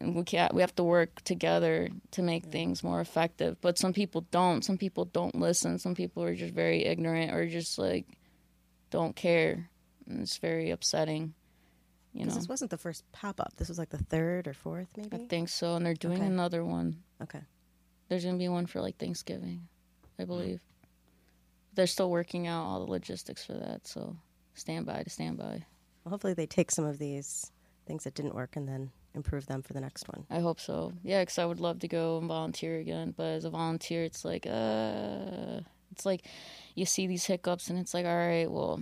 we 0.00 0.22
can't 0.22 0.54
we 0.54 0.60
have 0.60 0.74
to 0.74 0.84
work 0.84 1.22
together 1.22 1.88
to 2.10 2.22
make 2.22 2.44
things 2.46 2.82
more 2.82 3.00
effective 3.00 3.56
but 3.60 3.78
some 3.78 3.92
people 3.92 4.26
don't 4.30 4.64
some 4.64 4.76
people 4.76 5.04
don't 5.06 5.34
listen 5.34 5.78
some 5.78 5.94
people 5.94 6.22
are 6.22 6.34
just 6.34 6.52
very 6.52 6.84
ignorant 6.84 7.32
or 7.32 7.46
just 7.46 7.78
like 7.78 8.06
don't 8.90 9.16
care 9.16 9.68
and 10.06 10.20
it's 10.20 10.36
very 10.38 10.70
upsetting 10.70 11.32
you 12.12 12.24
know 12.24 12.34
this 12.34 12.48
wasn't 12.48 12.70
the 12.70 12.78
first 12.78 13.04
pop 13.12 13.40
up. 13.40 13.52
This 13.58 13.68
was 13.68 13.78
like 13.78 13.90
the 13.90 13.98
third 13.98 14.48
or 14.48 14.54
fourth, 14.54 14.88
maybe? 14.96 15.16
i 15.16 15.26
think 15.28 15.48
so 15.48 15.76
and 15.76 15.84
they're 15.84 15.94
doing 15.94 16.18
Okay. 16.18 16.26
another 16.26 16.64
one 16.64 16.96
Okay. 17.22 17.42
there's 18.08 18.24
gonna 18.24 18.38
be 18.38 18.48
one 18.48 18.66
for 18.66 18.80
like 18.80 18.96
thanksgiving 18.96 19.68
i 20.18 20.22
mm. 20.22 20.26
believe 20.26 20.60
they're 21.76 21.86
still 21.86 22.10
working 22.10 22.46
out 22.46 22.64
all 22.64 22.84
the 22.84 22.90
logistics 22.90 23.44
for 23.44 23.52
that. 23.52 23.86
So 23.86 24.16
stand 24.54 24.86
by 24.86 25.02
to 25.02 25.10
stand 25.10 25.36
by. 25.38 25.64
Well, 26.02 26.10
hopefully, 26.10 26.34
they 26.34 26.46
take 26.46 26.70
some 26.72 26.84
of 26.84 26.98
these 26.98 27.52
things 27.86 28.04
that 28.04 28.14
didn't 28.14 28.34
work 28.34 28.56
and 28.56 28.66
then 28.66 28.90
improve 29.16 29.46
them 29.46 29.62
for 29.62 29.72
the 29.72 29.80
next 29.80 30.08
one. 30.08 30.26
I 30.30 30.40
hope 30.40 30.60
so. 30.60 30.92
Yeah, 31.02 31.22
because 31.22 31.38
I 31.38 31.44
would 31.44 31.60
love 31.60 31.80
to 31.80 31.88
go 31.88 32.18
and 32.18 32.28
volunteer 32.28 32.78
again. 32.78 33.14
But 33.16 33.26
as 33.26 33.44
a 33.44 33.50
volunteer, 33.50 34.04
it's 34.04 34.24
like, 34.24 34.46
uh, 34.46 35.60
it's 35.90 36.06
like 36.06 36.26
you 36.74 36.86
see 36.86 37.06
these 37.06 37.24
hiccups 37.24 37.68
and 37.68 37.78
it's 37.78 37.94
like, 37.94 38.06
all 38.06 38.16
right, 38.16 38.50
well. 38.50 38.80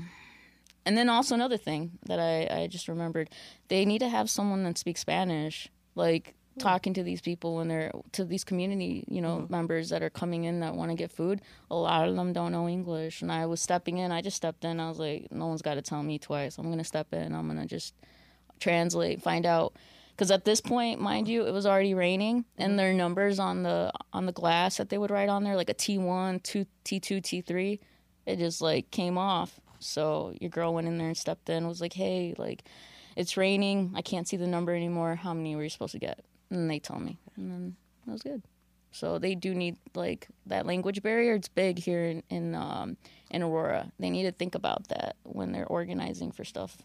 And 0.86 0.98
then 0.98 1.08
also 1.08 1.34
another 1.34 1.56
thing 1.56 1.92
that 2.06 2.20
I, 2.20 2.62
I 2.62 2.66
just 2.66 2.88
remembered, 2.88 3.30
they 3.68 3.86
need 3.86 4.00
to 4.00 4.08
have 4.08 4.28
someone 4.28 4.64
that 4.64 4.76
speaks 4.76 5.00
Spanish, 5.00 5.70
like 5.94 6.34
talking 6.58 6.94
to 6.94 7.02
these 7.02 7.20
people 7.20 7.56
when 7.56 7.68
they're 7.68 7.90
to 8.12 8.24
these 8.24 8.44
community, 8.44 9.04
you 9.08 9.22
know, 9.22 9.46
members 9.48 9.88
that 9.88 10.02
are 10.02 10.10
coming 10.10 10.44
in 10.44 10.60
that 10.60 10.74
want 10.74 10.90
to 10.90 10.94
get 10.94 11.10
food. 11.10 11.40
A 11.70 11.74
lot 11.74 12.06
of 12.06 12.16
them 12.16 12.34
don't 12.34 12.52
know 12.52 12.68
English, 12.68 13.22
and 13.22 13.32
I 13.32 13.46
was 13.46 13.62
stepping 13.62 13.96
in. 13.96 14.12
I 14.12 14.20
just 14.20 14.36
stepped 14.36 14.64
in. 14.64 14.78
I 14.78 14.88
was 14.88 14.98
like, 14.98 15.32
no 15.32 15.46
one's 15.46 15.62
got 15.62 15.74
to 15.74 15.82
tell 15.82 16.02
me 16.02 16.18
twice. 16.18 16.58
I'm 16.58 16.68
gonna 16.68 16.84
step 16.84 17.12
in. 17.14 17.34
I'm 17.34 17.48
gonna 17.48 17.66
just 17.66 17.94
translate, 18.60 19.22
find 19.22 19.46
out 19.46 19.74
because 20.16 20.30
at 20.30 20.44
this 20.44 20.60
point 20.60 21.00
mind 21.00 21.28
you 21.28 21.46
it 21.46 21.52
was 21.52 21.66
already 21.66 21.94
raining 21.94 22.44
and 22.56 22.78
their 22.78 22.92
numbers 22.92 23.38
on 23.38 23.62
the 23.62 23.92
on 24.12 24.26
the 24.26 24.32
glass 24.32 24.76
that 24.76 24.88
they 24.88 24.98
would 24.98 25.10
write 25.10 25.28
on 25.28 25.44
there 25.44 25.56
like 25.56 25.70
a 25.70 25.74
t1 25.74 26.42
2 26.42 26.66
t2 26.84 27.20
t3 27.20 27.78
it 28.26 28.38
just 28.38 28.60
like 28.60 28.90
came 28.90 29.18
off. 29.18 29.60
So 29.80 30.34
your 30.40 30.50
girl 30.50 30.72
went 30.72 30.88
in 30.88 30.98
there 30.98 31.08
and 31.08 31.16
stepped 31.16 31.48
in 31.48 31.68
was 31.68 31.80
like 31.80 31.92
hey 31.92 32.34
like 32.38 32.64
it's 33.16 33.36
raining. 33.36 33.92
I 33.94 34.02
can't 34.02 34.26
see 34.26 34.36
the 34.36 34.46
number 34.46 34.74
anymore. 34.74 35.14
How 35.14 35.34
many 35.34 35.54
were 35.54 35.62
you 35.62 35.68
supposed 35.68 35.92
to 35.92 36.00
get? 36.00 36.24
And 36.50 36.70
they 36.70 36.78
told 36.78 37.02
me 37.02 37.18
and 37.36 37.50
then 37.50 37.76
that 38.06 38.12
was 38.12 38.22
good. 38.22 38.42
So 38.92 39.18
they 39.18 39.34
do 39.34 39.54
need 39.54 39.76
like 39.94 40.28
that 40.46 40.66
language 40.66 41.02
barrier 41.02 41.34
it's 41.34 41.48
big 41.48 41.78
here 41.78 42.04
in 42.04 42.22
in, 42.30 42.54
um, 42.54 42.96
in 43.30 43.42
aurora. 43.42 43.92
They 43.98 44.10
need 44.10 44.24
to 44.24 44.32
think 44.32 44.54
about 44.54 44.88
that 44.88 45.16
when 45.24 45.52
they're 45.52 45.66
organizing 45.66 46.32
for 46.32 46.44
stuff 46.44 46.78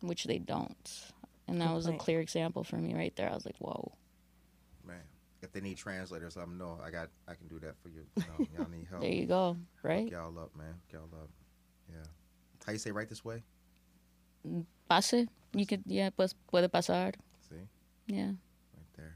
which 0.00 0.24
they 0.24 0.38
don't 0.38 1.11
and 1.52 1.60
that 1.60 1.74
was 1.74 1.86
a 1.86 1.92
clear 1.92 2.20
example 2.20 2.64
for 2.64 2.76
me 2.76 2.94
right 2.94 3.14
there 3.16 3.30
i 3.30 3.34
was 3.34 3.44
like 3.46 3.56
whoa 3.58 3.92
Man, 4.84 4.96
if 5.42 5.52
they 5.52 5.60
need 5.60 5.76
translators, 5.76 6.36
let 6.36 6.46
them 6.46 6.58
know. 6.58 6.80
I 6.84 6.90
got, 6.90 7.08
I 7.28 7.34
can 7.34 7.46
do 7.46 7.60
that 7.60 7.76
for 7.80 7.88
you. 7.88 8.02
you 8.16 8.22
know, 8.26 8.46
y'all 8.58 8.68
need 8.68 8.86
help. 8.90 9.02
there 9.02 9.12
you 9.12 9.26
go 9.26 9.50
Hook 9.52 9.84
right 9.84 10.10
y'all 10.10 10.36
up, 10.38 10.50
man. 10.56 10.74
Hook 10.74 10.90
y'all 11.12 11.20
up. 11.22 11.30
Yeah. 11.88 12.06
How 12.66 12.72
you 12.72 12.78
say 12.78 12.90
right 12.90 13.08
this 13.08 13.24
way? 13.24 13.42
pase 14.88 15.26
you 15.54 15.66
could 15.66 15.82
yeah 15.86 16.10
pues 16.10 16.34
puede 16.50 16.68
pasar 16.68 17.14
See, 17.48 17.68
yeah 18.06 18.32
right 18.76 18.92
there. 18.96 19.14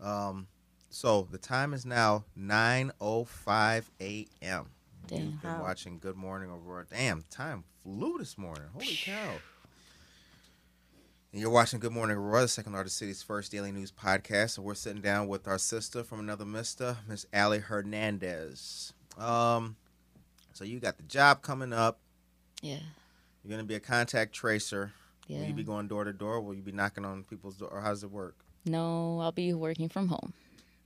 Um, 0.00 0.48
so 0.90 1.26
the 1.30 1.38
time 1.38 1.72
is 1.72 1.86
now 1.86 2.24
9:05 2.38 3.84
a.m. 4.00 4.66
Damn. 5.06 5.18
You've 5.24 5.40
been 5.42 5.50
Wow. 5.56 5.62
watching 5.62 5.98
Good 5.98 6.16
Morning 6.16 6.50
Aurora. 6.50 6.84
Damn, 6.90 7.22
time 7.30 7.64
flew 7.82 8.18
this 8.18 8.36
morning. 8.36 8.68
Holy 8.72 8.96
cow. 8.96 9.40
And 11.36 11.42
you're 11.42 11.50
watching 11.50 11.80
Good 11.80 11.92
Morning 11.92 12.16
Aurora, 12.16 12.40
the 12.40 12.48
second 12.48 12.72
largest 12.72 12.96
city's 12.96 13.22
first 13.22 13.52
daily 13.52 13.70
news 13.70 13.92
podcast. 13.92 14.56
And 14.56 14.64
we're 14.64 14.72
sitting 14.74 15.02
down 15.02 15.28
with 15.28 15.46
our 15.46 15.58
sister 15.58 16.02
from 16.02 16.18
another 16.18 16.46
mister, 16.46 16.96
Miss 17.06 17.26
Allie 17.30 17.58
Hernandez. 17.58 18.94
Um, 19.18 19.76
so 20.54 20.64
you 20.64 20.80
got 20.80 20.96
the 20.96 21.02
job 21.02 21.42
coming 21.42 21.74
up. 21.74 21.98
yeah 22.62 22.78
You're 23.44 23.50
gonna 23.50 23.64
be 23.64 23.74
a 23.74 23.80
contact 23.80 24.32
tracer. 24.32 24.92
Yeah. 25.26 25.40
Will 25.40 25.48
you 25.48 25.52
be 25.52 25.62
going 25.62 25.88
door 25.88 26.04
to 26.04 26.12
door? 26.14 26.40
Will 26.40 26.54
you 26.54 26.62
be 26.62 26.72
knocking 26.72 27.04
on 27.04 27.22
people's 27.24 27.58
door? 27.58 27.68
Or 27.68 27.82
how 27.82 27.90
does 27.90 28.02
it 28.02 28.10
work? 28.10 28.36
no 28.64 29.20
i'll 29.20 29.30
be 29.30 29.52
working 29.52 29.90
from 29.90 30.08
home 30.08 30.32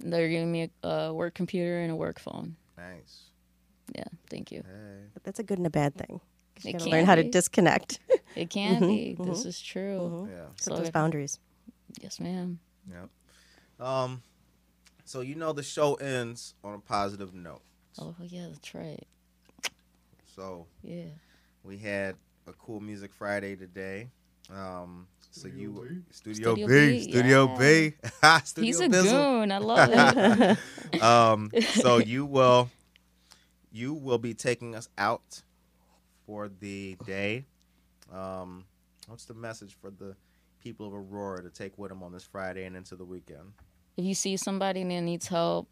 they're 0.01 0.28
giving 0.28 0.51
me 0.51 0.68
a, 0.82 0.88
a 0.88 1.14
work 1.14 1.32
computer 1.32 1.78
and 1.78 1.92
a 1.92 1.96
work 1.96 2.18
phone 2.18 2.57
Nice. 2.76 3.30
yeah 3.94 4.03
thank 4.28 4.51
you 4.51 4.64
Hey. 4.66 5.05
But 5.14 5.22
that's 5.22 5.38
a 5.38 5.44
good 5.44 5.59
and 5.59 5.66
a 5.68 5.70
bad 5.70 5.94
thing. 5.94 6.20
You 6.64 6.70
It 6.70 6.72
got 6.72 6.80
to 6.82 6.90
learn 6.90 7.07
how 7.07 7.14
to 7.14 7.22
disconnect. 7.22 8.01
it 8.37 8.49
can 8.51 8.81
be 8.81 9.16
Mhm, 9.18 9.24
this 9.26 9.45
is 9.45 9.61
true 9.61 10.28
Yeah. 10.31 10.47
So 10.57 10.70
Set 10.70 10.76
those 10.76 10.91
boundaries. 10.91 11.39
yes 12.01 12.20
ma'am 12.20 12.59
Yep. 12.91 13.09
Um, 13.87 14.22
so 15.05 15.20
you 15.22 15.35
know 15.35 15.53
the 15.53 15.62
show 15.62 15.95
ends 15.95 16.55
on 16.62 16.74
a 16.74 16.78
positive 16.78 17.35
note. 17.35 17.62
oh 17.99 18.14
yeah 18.22 18.47
that's 18.51 18.74
right 18.74 19.07
So 20.35 20.66
yeah 20.83 21.05
we 21.64 21.76
had 21.78 22.16
a 22.47 22.53
cool 22.53 22.81
music 22.81 23.12
Friday 23.12 23.55
today. 23.57 24.09
Um, 24.51 25.07
so 25.31 25.41
Studio 25.49 25.61
you 25.61 25.87
B. 25.89 26.01
Studio, 26.11 26.55
Studio 26.55 26.66
B, 26.66 26.91
B, 26.91 27.01
Studio 27.03 27.47
yeah. 27.47 27.59
B, 27.59 27.95
Studio 28.45 28.66
he's 28.66 28.81
a 28.81 28.89
Bizzle. 28.89 29.11
goon 29.41 29.53
i 29.53 29.59
love 29.59 29.91
it 30.93 31.03
um, 31.03 31.51
so 31.74 31.99
you 32.12 32.24
will 32.26 32.68
you 33.70 33.95
will 33.95 34.18
be 34.18 34.35
taking 34.35 34.74
us 34.74 34.89
out 34.99 35.43
for 36.26 36.49
the 36.49 36.97
day. 37.07 37.45
Um, 38.12 38.64
what's 39.06 39.24
the 39.24 39.34
message 39.34 39.76
for 39.80 39.90
the 39.90 40.16
people 40.62 40.86
of 40.86 40.94
Aurora 40.94 41.42
to 41.42 41.50
take 41.50 41.78
with 41.78 41.90
them 41.90 42.02
on 42.02 42.12
this 42.12 42.24
Friday 42.24 42.64
and 42.64 42.76
into 42.76 42.96
the 42.96 43.04
weekend? 43.04 43.52
if 44.00 44.06
you 44.06 44.14
see 44.14 44.36
somebody 44.36 44.82
that 44.82 45.00
needs 45.02 45.28
help, 45.28 45.68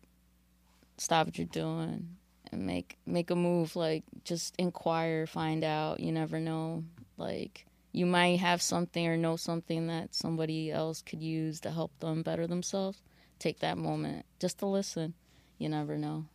stop 0.99 1.27
what 1.27 1.39
you're 1.39 1.47
doing 1.47 2.17
and 2.53 2.67
make 2.67 2.99
make 3.07 3.31
a 3.31 3.37
move. 3.37 3.75
Like 3.75 4.05
just 4.25 4.55
inquire, 4.59 5.27
find 5.27 5.65
out. 5.65 6.01
You 6.01 6.13
never 6.13 6.39
know. 6.39 6.85
Like 7.17 7.65
you 7.93 8.07
might 8.07 8.41
have 8.41 8.61
something 8.61 9.07
or 9.07 9.17
know 9.17 9.37
something 9.37 9.87
that 9.87 10.15
somebody 10.15 10.71
else 10.71 11.03
could 11.03 11.23
use 11.23 11.61
to 11.61 11.71
help 11.71 11.99
them 12.01 12.23
better 12.23 12.47
themselves. 12.47 13.01
Take 13.39 13.61
that 13.61 13.79
moment 13.79 14.27
just 14.41 14.59
to 14.59 14.67
listen. 14.67 15.15
You 15.59 15.69
never 15.69 15.97
know. 15.97 16.27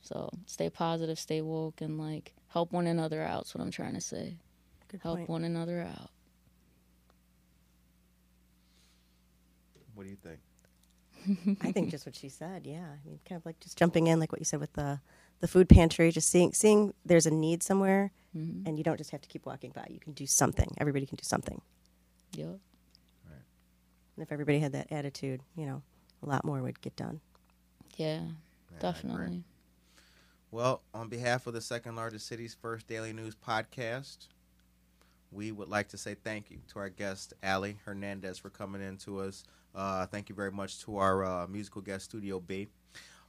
So 0.00 0.30
stay 0.46 0.70
positive, 0.70 1.18
stay 1.18 1.40
woke, 1.40 1.80
and 1.80 1.98
like 1.98 2.32
help 2.48 2.72
one 2.72 2.86
another 2.86 3.22
out. 3.22 3.44
That's 3.44 3.54
what 3.54 3.62
I'm 3.62 3.70
trying 3.70 3.94
to 3.94 4.00
say. 4.00 4.36
Good 4.94 5.02
Help 5.02 5.16
point. 5.18 5.28
one 5.28 5.42
another 5.44 5.80
out. 5.82 6.10
What 9.94 10.04
do 10.04 10.10
you 10.10 10.16
think? 10.16 10.38
I 11.62 11.72
think 11.72 11.90
just 11.90 12.04
what 12.06 12.14
she 12.14 12.28
said. 12.28 12.66
Yeah, 12.66 12.84
I 12.84 13.08
mean, 13.08 13.18
kind 13.28 13.40
of 13.40 13.46
like 13.46 13.58
just 13.60 13.78
jumping 13.78 14.06
in, 14.08 14.20
like 14.20 14.30
what 14.30 14.40
you 14.40 14.44
said 14.44 14.60
with 14.60 14.72
the 14.74 15.00
the 15.40 15.48
food 15.48 15.68
pantry. 15.68 16.10
Just 16.10 16.28
seeing 16.28 16.52
seeing 16.52 16.92
there's 17.04 17.26
a 17.26 17.30
need 17.30 17.62
somewhere, 17.62 18.12
Mhm. 18.36 18.66
and 18.66 18.76
you 18.78 18.84
don't 18.84 18.98
just 18.98 19.10
have 19.10 19.20
to 19.22 19.28
keep 19.28 19.46
walking 19.46 19.70
by. 19.70 19.86
You 19.90 19.98
can 20.00 20.12
do 20.12 20.26
something. 20.26 20.70
Everybody 20.78 21.06
can 21.06 21.16
do 21.16 21.24
something. 21.24 21.60
Yep. 22.32 22.48
Right. 23.26 23.42
And 24.16 24.22
if 24.22 24.30
everybody 24.32 24.58
had 24.60 24.72
that 24.72 24.92
attitude, 24.92 25.40
you 25.56 25.66
know, 25.66 25.82
a 26.22 26.26
lot 26.26 26.44
more 26.44 26.60
would 26.62 26.80
get 26.80 26.94
done. 26.96 27.20
Yeah. 27.96 28.20
Yeah, 28.72 28.78
Definitely. 28.80 29.44
Well, 30.50 30.82
on 30.92 31.08
behalf 31.08 31.46
of 31.46 31.54
the 31.54 31.60
second 31.60 31.96
largest 31.96 32.26
city's 32.26 32.54
first 32.54 32.86
daily 32.86 33.12
news 33.12 33.34
podcast, 33.34 34.28
we 35.34 35.52
would 35.52 35.68
like 35.68 35.88
to 35.88 35.98
say 35.98 36.14
thank 36.14 36.50
you 36.50 36.58
to 36.72 36.78
our 36.78 36.88
guest, 36.88 37.34
Ali 37.42 37.76
Hernandez, 37.84 38.38
for 38.38 38.50
coming 38.50 38.80
in 38.82 38.96
to 38.98 39.20
us. 39.20 39.44
Uh, 39.74 40.06
thank 40.06 40.28
you 40.28 40.34
very 40.34 40.52
much 40.52 40.80
to 40.84 40.96
our 40.98 41.24
uh, 41.24 41.46
musical 41.48 41.82
guest, 41.82 42.04
Studio 42.06 42.38
B. 42.38 42.68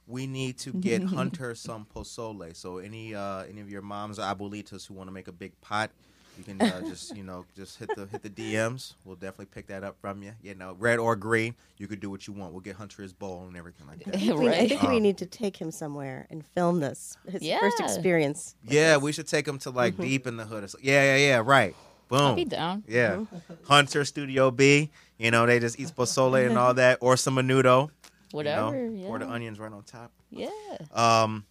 We 0.06 0.28
need 0.28 0.56
to 0.58 0.72
get 0.72 1.02
Hunter 1.18 1.54
some 1.56 1.84
pozole. 1.92 2.54
So 2.54 2.78
any 2.78 3.14
uh, 3.14 3.42
any 3.44 3.60
of 3.60 3.68
your 3.68 3.82
moms 3.82 4.18
or 4.20 4.22
abuelitas 4.22 4.86
who 4.86 4.94
want 4.94 5.08
to 5.08 5.12
make 5.12 5.26
a 5.26 5.32
big 5.32 5.60
pot, 5.60 5.90
you 6.38 6.44
can 6.44 6.62
uh, 6.62 6.80
just 6.82 7.16
you 7.16 7.24
know 7.24 7.44
just 7.56 7.80
hit 7.80 7.90
the 7.96 8.06
hit 8.06 8.22
the 8.22 8.30
DMs. 8.30 8.94
We'll 9.04 9.16
definitely 9.16 9.46
pick 9.46 9.66
that 9.66 9.82
up 9.82 9.96
from 10.00 10.22
you. 10.22 10.30
You 10.44 10.54
know, 10.54 10.76
red 10.78 11.00
or 11.00 11.16
green, 11.16 11.56
you 11.78 11.88
could 11.88 11.98
do 11.98 12.08
what 12.08 12.28
you 12.28 12.32
want. 12.32 12.52
We'll 12.52 12.60
get 12.60 12.76
Hunter 12.76 13.02
his 13.02 13.12
bowl 13.12 13.46
and 13.48 13.56
everything 13.56 13.88
like 13.88 14.04
that. 14.04 14.14
I 14.14 14.18
think, 14.20 14.38
we, 14.38 14.46
I 14.46 14.50
right. 14.52 14.68
think 14.68 14.82
we 14.82 14.96
Um, 14.98 15.02
need 15.02 15.18
to 15.18 15.26
take 15.26 15.56
him 15.56 15.72
somewhere 15.72 16.28
and 16.30 16.46
film 16.46 16.78
this 16.78 17.16
his 17.28 17.42
first 17.60 17.80
experience. 17.80 18.54
Yeah, 18.62 18.94
this. 18.94 19.02
we 19.02 19.10
should 19.10 19.26
take 19.26 19.48
him 19.48 19.58
to 19.58 19.70
like 19.70 19.96
deep 19.96 20.28
in 20.28 20.36
the 20.36 20.44
hood. 20.44 20.62
Or 20.62 20.68
so. 20.68 20.78
Yeah, 20.80 21.16
yeah, 21.16 21.26
yeah. 21.26 21.42
Right. 21.44 21.74
Boom. 22.08 22.18
I'll 22.20 22.34
be 22.36 22.44
down. 22.44 22.84
Yeah. 22.86 23.24
Hunter 23.64 24.04
Studio 24.04 24.50
B. 24.50 24.90
You 25.18 25.30
know, 25.30 25.46
they 25.46 25.58
just 25.60 25.80
eat 25.80 25.88
pozole 25.96 26.46
and 26.46 26.56
all 26.58 26.74
that, 26.74 26.98
or 27.00 27.16
some 27.16 27.36
menudo. 27.36 27.52
you 27.52 27.62
know, 27.62 27.88
Whatever. 28.32 28.86
yeah. 28.90 29.06
Or 29.08 29.18
the 29.18 29.28
onions 29.28 29.58
right 29.58 29.72
on 29.72 29.82
top. 29.84 30.12
Yeah. 30.30 30.48
Um, 30.92 31.44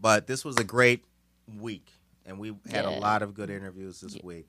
but 0.00 0.26
this 0.26 0.44
was 0.44 0.56
a 0.58 0.64
great 0.64 1.04
week, 1.58 1.90
and 2.26 2.38
we 2.38 2.54
had 2.70 2.84
a 2.84 2.90
lot 2.90 3.22
of 3.22 3.34
good 3.34 3.50
interviews 3.50 4.00
this 4.00 4.14
Yeah. 4.16 4.20
week. 4.24 4.48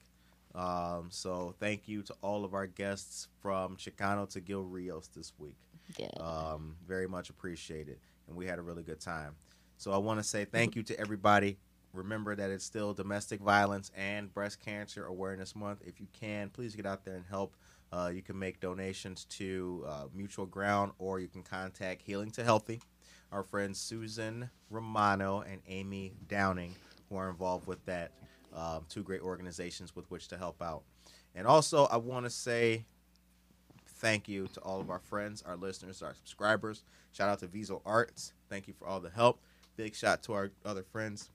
Um, 0.54 1.08
so 1.12 1.56
thank 1.60 1.88
you 1.88 2.02
to 2.04 2.14
all 2.22 2.44
of 2.44 2.54
our 2.54 2.68
guests 2.68 3.28
from 3.42 3.78
Chicano 3.78 4.30
to 4.32 4.42
Gil 4.42 4.64
Rios 4.66 5.08
this 5.16 5.32
week. 5.40 5.56
Yeah. 5.98 6.08
Um, 6.20 6.76
very 6.86 7.08
much 7.08 7.30
appreciated, 7.30 8.00
and 8.28 8.36
we 8.36 8.46
had 8.46 8.60
a 8.60 8.62
really 8.62 8.84
good 8.84 9.00
time. 9.00 9.36
So 9.78 9.92
I 9.94 9.98
want 9.98 10.20
to 10.20 10.24
say 10.24 10.44
thank 10.46 10.76
you 10.76 10.84
to 10.84 11.00
everybody. 11.00 11.58
Remember 11.94 12.36
that 12.36 12.50
it's 12.50 12.66
still 12.66 12.94
Domestic 12.94 13.42
Violence 13.42 13.92
and 13.96 14.34
Breast 14.34 14.60
Cancer 14.60 15.06
Awareness 15.06 15.56
Month. 15.56 15.82
If 15.86 16.00
you 16.00 16.08
can, 16.14 16.50
please 16.50 16.76
get 16.76 16.86
out 16.86 17.04
there 17.04 17.16
and 17.16 17.26
help. 17.30 17.56
Uh, 17.92 18.12
you 18.14 18.22
can 18.22 18.40
make 18.40 18.60
donations 18.60 19.26
to 19.26 19.84
uh, 19.88 20.04
Mutual 20.14 20.46
Ground, 20.46 20.94
or 21.00 21.20
you 21.20 21.28
can 21.28 21.44
contact 21.44 22.02
Healing 22.02 22.32
to 22.32 22.44
Healthy. 22.44 22.82
Our 23.32 23.44
friends 23.44 23.80
Susan 23.80 24.50
Romano 24.70 25.42
and 25.42 25.62
Amy 25.68 26.14
Downing, 26.28 26.76
who 27.10 27.18
are 27.18 27.30
involved 27.30 27.68
with 27.68 27.86
that. 27.86 28.12
Um, 28.54 28.86
two 28.90 29.02
great 29.02 29.22
organizations 29.22 29.96
with 29.96 30.12
which 30.12 30.28
to 30.28 30.38
help 30.38 30.62
out. 30.62 30.84
And 31.36 31.48
also, 31.48 31.86
I 31.86 31.96
want 31.96 32.26
to 32.26 32.30
say 32.30 32.84
thank 34.02 34.28
you 34.28 34.48
to 34.54 34.60
all 34.60 34.82
of 34.82 34.90
our 34.90 35.00
friends, 35.00 35.42
our 35.44 35.56
listeners, 35.56 36.02
our 36.02 36.14
subscribers. 36.16 36.84
Shout 37.14 37.30
out 37.30 37.40
to 37.40 37.48
Viso 37.48 37.82
Arts. 37.86 38.34
Thank 38.50 38.68
you 38.68 38.74
for 38.74 38.88
all 38.88 39.00
the 39.00 39.10
help. 39.10 39.40
big 39.78 39.96
shout 39.96 40.22
to 40.24 40.34
our 40.34 40.52
other 40.66 40.84
friends, 40.84 41.30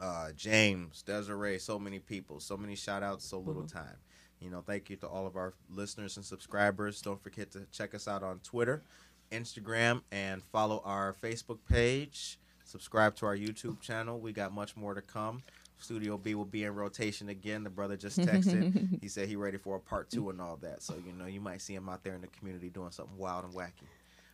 uh, 0.00 0.32
James, 0.36 1.02
Desiree, 1.02 1.58
so 1.58 1.78
many 1.78 1.98
people, 1.98 2.40
so 2.40 2.56
many 2.56 2.74
shout 2.74 3.02
outs, 3.02 3.24
so 3.24 3.38
little 3.38 3.66
time. 3.66 3.96
You 4.40 4.50
know, 4.50 4.62
thank 4.66 4.90
you 4.90 4.96
to 4.96 5.06
all 5.06 5.26
of 5.26 5.36
our 5.36 5.54
listeners 5.70 6.16
and 6.16 6.26
subscribers. 6.26 7.00
Don't 7.00 7.22
forget 7.22 7.52
to 7.52 7.66
check 7.70 7.94
us 7.94 8.08
out 8.08 8.22
on 8.22 8.40
Twitter, 8.40 8.82
Instagram, 9.30 10.02
and 10.10 10.42
follow 10.42 10.82
our 10.84 11.14
Facebook 11.22 11.58
page. 11.68 12.38
Subscribe 12.64 13.14
to 13.16 13.26
our 13.26 13.36
YouTube 13.36 13.80
channel. 13.80 14.18
We 14.18 14.32
got 14.32 14.52
much 14.52 14.76
more 14.76 14.94
to 14.94 15.02
come. 15.02 15.42
Studio 15.78 16.16
B 16.16 16.34
will 16.34 16.44
be 16.44 16.64
in 16.64 16.74
rotation 16.74 17.28
again. 17.28 17.64
The 17.64 17.70
brother 17.70 17.96
just 17.96 18.18
texted. 18.18 18.98
he 19.00 19.08
said 19.08 19.28
he 19.28 19.36
ready 19.36 19.58
for 19.58 19.76
a 19.76 19.80
part 19.80 20.10
two 20.10 20.30
and 20.30 20.40
all 20.40 20.56
that. 20.62 20.82
So 20.82 20.94
you 21.04 21.12
know 21.12 21.26
you 21.26 21.40
might 21.40 21.60
see 21.60 21.74
him 21.74 21.88
out 21.88 22.04
there 22.04 22.14
in 22.14 22.20
the 22.20 22.28
community 22.28 22.68
doing 22.68 22.90
something 22.90 23.16
wild 23.16 23.44
and 23.44 23.54
wacky. 23.54 23.86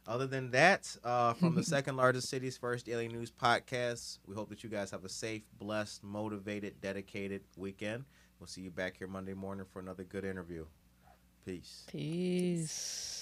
Other 0.08 0.26
than 0.26 0.50
that, 0.52 0.96
uh, 1.04 1.34
from 1.34 1.54
the 1.54 1.62
second 1.74 1.96
largest 1.96 2.30
city's 2.30 2.56
first 2.56 2.86
daily 2.86 3.08
news 3.08 3.30
podcast, 3.30 4.18
we 4.26 4.34
hope 4.34 4.48
that 4.48 4.64
you 4.64 4.70
guys 4.70 4.90
have 4.90 5.04
a 5.04 5.08
safe, 5.08 5.42
blessed, 5.58 6.02
motivated, 6.02 6.80
dedicated 6.80 7.42
weekend. 7.58 8.06
We'll 8.40 8.46
see 8.46 8.62
you 8.62 8.70
back 8.70 8.96
here 8.96 9.06
Monday 9.06 9.34
morning 9.34 9.66
for 9.70 9.80
another 9.80 10.04
good 10.04 10.24
interview. 10.24 10.64
Peace. 11.44 11.84
Peace. 11.92 13.17